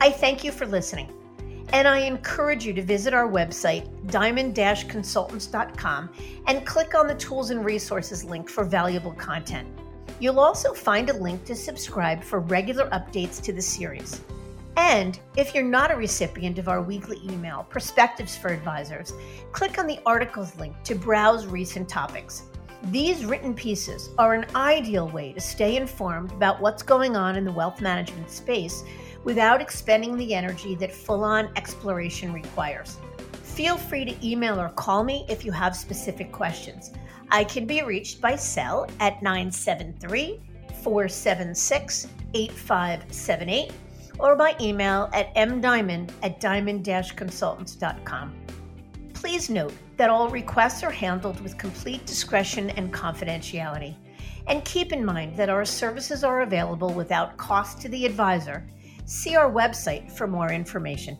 I 0.00 0.08
thank 0.08 0.42
you 0.42 0.50
for 0.50 0.64
listening. 0.64 1.12
And 1.72 1.88
I 1.88 1.98
encourage 2.00 2.66
you 2.66 2.72
to 2.74 2.82
visit 2.82 3.14
our 3.14 3.28
website, 3.28 3.88
diamond 4.10 4.54
consultants.com, 4.54 6.10
and 6.46 6.66
click 6.66 6.94
on 6.94 7.06
the 7.06 7.14
tools 7.14 7.50
and 7.50 7.64
resources 7.64 8.24
link 8.24 8.48
for 8.48 8.64
valuable 8.64 9.12
content. 9.12 9.68
You'll 10.20 10.40
also 10.40 10.72
find 10.72 11.10
a 11.10 11.16
link 11.16 11.44
to 11.46 11.54
subscribe 11.54 12.22
for 12.22 12.40
regular 12.40 12.88
updates 12.90 13.42
to 13.42 13.52
the 13.52 13.62
series. 13.62 14.20
And 14.76 15.18
if 15.36 15.54
you're 15.54 15.64
not 15.64 15.90
a 15.90 15.96
recipient 15.96 16.58
of 16.58 16.68
our 16.68 16.80
weekly 16.80 17.20
email, 17.24 17.66
Perspectives 17.68 18.36
for 18.36 18.48
Advisors, 18.48 19.12
click 19.52 19.78
on 19.78 19.86
the 19.86 19.98
articles 20.06 20.56
link 20.56 20.74
to 20.84 20.94
browse 20.94 21.46
recent 21.46 21.88
topics. 21.88 22.44
These 22.84 23.24
written 23.24 23.54
pieces 23.54 24.10
are 24.18 24.34
an 24.34 24.46
ideal 24.56 25.08
way 25.08 25.32
to 25.34 25.40
stay 25.40 25.76
informed 25.76 26.32
about 26.32 26.60
what's 26.60 26.82
going 26.82 27.16
on 27.16 27.36
in 27.36 27.44
the 27.44 27.52
wealth 27.52 27.80
management 27.80 28.30
space 28.30 28.82
without 29.24 29.60
expending 29.60 30.16
the 30.16 30.34
energy 30.34 30.74
that 30.76 30.92
full 30.92 31.24
on 31.24 31.50
exploration 31.56 32.32
requires. 32.32 32.98
Feel 33.42 33.76
free 33.76 34.04
to 34.04 34.26
email 34.26 34.60
or 34.60 34.70
call 34.70 35.04
me 35.04 35.26
if 35.28 35.44
you 35.44 35.52
have 35.52 35.76
specific 35.76 36.32
questions. 36.32 36.90
I 37.30 37.44
can 37.44 37.66
be 37.66 37.82
reached 37.82 38.20
by 38.20 38.36
cell 38.36 38.86
at 39.00 39.22
973 39.22 40.40
476 40.82 42.08
8578 42.34 43.72
or 44.18 44.36
by 44.36 44.56
email 44.60 45.10
at 45.12 45.34
mdiamond 45.34 46.10
at 46.22 46.40
diamond 46.40 46.84
consultants.com. 47.16 48.34
Please 49.14 49.50
note 49.50 49.72
that 49.96 50.10
all 50.10 50.28
requests 50.28 50.82
are 50.82 50.90
handled 50.90 51.40
with 51.40 51.58
complete 51.58 52.04
discretion 52.06 52.70
and 52.70 52.92
confidentiality. 52.92 53.94
And 54.48 54.64
keep 54.64 54.92
in 54.92 55.04
mind 55.04 55.36
that 55.36 55.48
our 55.48 55.64
services 55.64 56.24
are 56.24 56.42
available 56.42 56.92
without 56.92 57.36
cost 57.36 57.80
to 57.82 57.88
the 57.88 58.04
advisor 58.04 58.66
see 59.12 59.36
our 59.36 59.50
website 59.50 60.10
for 60.10 60.26
more 60.26 60.50
information. 60.50 61.18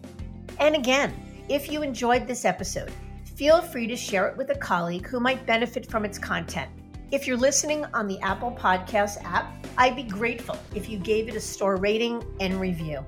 And 0.58 0.74
again, 0.74 1.14
if 1.50 1.70
you 1.70 1.82
enjoyed 1.82 2.26
this 2.26 2.46
episode, 2.46 2.90
feel 3.36 3.60
free 3.60 3.86
to 3.86 3.96
share 3.96 4.28
it 4.28 4.36
with 4.36 4.48
a 4.48 4.54
colleague 4.54 5.06
who 5.06 5.20
might 5.20 5.44
benefit 5.44 5.84
from 5.84 6.06
its 6.06 6.18
content. 6.18 6.70
If 7.10 7.26
you're 7.26 7.36
listening 7.36 7.84
on 7.92 8.08
the 8.08 8.18
Apple 8.20 8.52
Podcast 8.52 9.22
app, 9.24 9.54
I'd 9.76 9.94
be 9.94 10.04
grateful 10.04 10.58
if 10.74 10.88
you 10.88 10.96
gave 10.96 11.28
it 11.28 11.34
a 11.34 11.40
star 11.40 11.76
rating 11.76 12.24
and 12.40 12.58
review. 12.58 13.04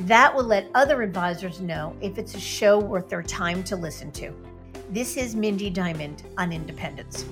That 0.00 0.34
will 0.34 0.44
let 0.44 0.70
other 0.74 1.02
advisors 1.02 1.60
know 1.60 1.94
if 2.00 2.16
it's 2.16 2.34
a 2.34 2.40
show 2.40 2.78
worth 2.78 3.10
their 3.10 3.22
time 3.22 3.62
to 3.64 3.76
listen 3.76 4.10
to. 4.12 4.34
This 4.90 5.18
is 5.18 5.34
Mindy 5.34 5.68
Diamond 5.68 6.22
on 6.38 6.52
Independence. 6.52 7.26